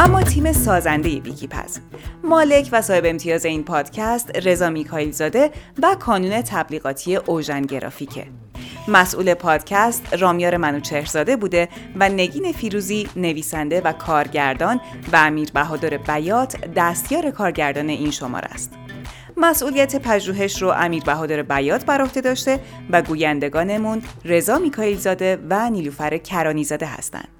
اما 0.00 0.22
تیم 0.22 0.52
سازنده 0.52 1.20
ویکیپز 1.20 1.78
مالک 2.24 2.68
و 2.72 2.82
صاحب 2.82 3.02
امتیاز 3.06 3.44
این 3.44 3.64
پادکست 3.64 4.36
رضا 4.36 4.70
میکائیل 4.70 5.10
زاده 5.10 5.50
و 5.82 5.96
کانون 6.00 6.42
تبلیغاتی 6.42 7.16
اوژن 7.16 7.62
گرافیکه. 7.62 8.26
مسئول 8.88 9.34
پادکست 9.34 10.14
رامیار 10.14 10.56
منوچهرزاده 10.56 11.36
بوده 11.36 11.68
و 11.96 12.08
نگین 12.08 12.52
فیروزی 12.52 13.08
نویسنده 13.16 13.80
و 13.80 13.92
کارگردان 13.92 14.80
و 15.12 15.16
امیر 15.16 15.50
بهادر 15.54 15.96
بیات 15.96 16.56
دستیار 16.76 17.30
کارگردان 17.30 17.88
این 17.88 18.10
شماره 18.10 18.48
است. 18.48 18.72
مسئولیت 19.36 19.96
پژوهش 19.96 20.62
رو 20.62 20.68
امیر 20.68 21.02
بهادر 21.02 21.42
بیات 21.42 21.84
بر 21.84 22.00
عهده 22.00 22.20
داشته 22.20 22.60
و 22.90 23.02
گویندگانمون 23.02 24.02
رضا 24.24 24.58
میکائیل 24.58 24.98
زاده 24.98 25.38
و 25.50 25.70
نیلوفر 25.70 26.18
کرانی 26.18 26.64
زاده 26.64 26.86
هستند. 26.86 27.37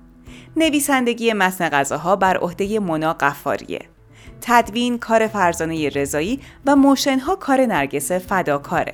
نویسندگی 0.57 1.32
متن 1.32 1.68
غذاها 1.68 2.16
بر 2.16 2.36
عهده 2.36 2.78
مونا 2.78 3.12
قفاریه 3.12 3.80
تدوین 4.40 4.99
کار 4.99 5.26
فرزانه 5.26 5.88
رضایی 5.88 6.40
و 6.66 6.76
موشنها 6.76 7.36
کار 7.36 7.61
نرگس 7.61 8.12
فداکاره 8.12 8.92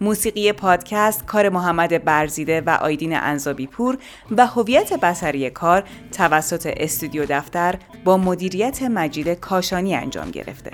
موسیقی 0.00 0.52
پادکست 0.52 1.26
کار 1.26 1.48
محمد 1.48 2.04
برزیده 2.04 2.60
و 2.60 2.70
آیدین 2.70 3.16
انزابی 3.16 3.66
پور 3.66 3.98
و 4.30 4.46
هویت 4.46 4.92
بسری 4.92 5.50
کار 5.50 5.84
توسط 6.12 6.72
استودیو 6.76 7.26
دفتر 7.28 7.74
با 8.04 8.16
مدیریت 8.16 8.82
مجید 8.82 9.28
کاشانی 9.28 9.94
انجام 9.94 10.30
گرفته. 10.30 10.70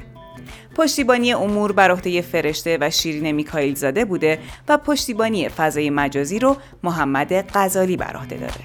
پشتیبانی 0.76 1.32
امور 1.32 1.72
بر 1.72 1.90
عهده 1.90 2.20
فرشته 2.20 2.78
و 2.80 2.90
شیرین 2.90 3.30
میکائیل 3.30 3.74
زاده 3.74 4.04
بوده 4.04 4.38
و 4.68 4.78
پشتیبانی 4.78 5.48
فضای 5.48 5.90
مجازی 5.90 6.38
رو 6.38 6.56
محمد 6.82 7.50
غزالی 7.54 7.96
بر 7.96 8.16
عهده 8.16 8.36
داره. 8.36 8.64